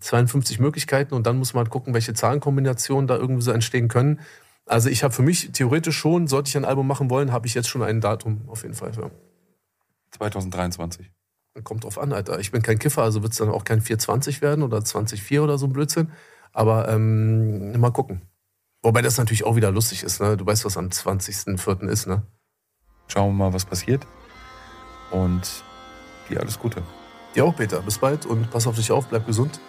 52 0.00 0.58
Möglichkeiten 0.58 1.14
und 1.14 1.26
dann 1.26 1.36
muss 1.36 1.52
man 1.52 1.64
halt 1.64 1.70
gucken, 1.70 1.92
welche 1.92 2.14
Zahlenkombinationen 2.14 3.06
da 3.06 3.16
irgendwie 3.16 3.42
so 3.42 3.52
entstehen 3.52 3.88
können. 3.88 4.20
Also 4.64 4.88
ich 4.88 5.04
habe 5.04 5.12
für 5.12 5.22
mich 5.22 5.52
theoretisch 5.52 5.96
schon, 5.96 6.26
sollte 6.26 6.48
ich 6.48 6.56
ein 6.56 6.64
Album 6.64 6.86
machen 6.86 7.10
wollen, 7.10 7.32
habe 7.32 7.46
ich 7.46 7.54
jetzt 7.54 7.68
schon 7.68 7.82
ein 7.82 8.00
Datum 8.00 8.48
auf 8.48 8.62
jeden 8.62 8.74
Fall. 8.74 8.92
Ja. 8.96 9.10
2023. 10.12 11.10
Kommt 11.64 11.84
drauf 11.84 11.98
an, 11.98 12.12
Alter. 12.12 12.38
Ich 12.38 12.52
bin 12.52 12.62
kein 12.62 12.78
Kiffer, 12.78 13.02
also 13.02 13.22
wird 13.22 13.32
es 13.32 13.38
dann 13.38 13.48
auch 13.48 13.64
kein 13.64 13.80
420 13.80 14.40
werden 14.40 14.62
oder 14.62 14.84
2004 14.84 15.42
oder 15.42 15.58
so 15.58 15.66
ein 15.66 15.72
Blödsinn. 15.72 16.12
Aber 16.52 16.88
ähm, 16.88 17.78
mal 17.78 17.90
gucken. 17.90 18.22
Wobei 18.82 19.02
das 19.02 19.18
natürlich 19.18 19.44
auch 19.44 19.56
wieder 19.56 19.70
lustig 19.70 20.02
ist, 20.02 20.20
ne? 20.20 20.36
Du 20.36 20.46
weißt, 20.46 20.64
was 20.64 20.76
am 20.76 20.86
20.04. 20.86 21.88
ist, 21.88 22.06
ne? 22.06 22.22
Schauen 23.08 23.30
wir 23.36 23.44
mal, 23.44 23.52
was 23.52 23.64
passiert. 23.64 24.06
Und 25.10 25.64
dir 26.28 26.40
alles 26.40 26.58
Gute. 26.58 26.82
Dir 27.34 27.44
auch, 27.44 27.56
Peter. 27.56 27.80
Bis 27.82 27.98
bald 27.98 28.26
und 28.26 28.50
pass 28.50 28.66
auf 28.66 28.76
dich 28.76 28.90
auf, 28.90 29.06
bleib 29.08 29.26
gesund. 29.26 29.60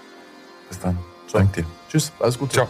Bis 0.70 0.80
dann. 0.80 0.98
Danke 1.32 1.64
dir. 1.64 1.68
Tschüss, 1.90 2.12
alles 2.20 2.38
Gute. 2.38 2.54
Ciao. 2.54 2.68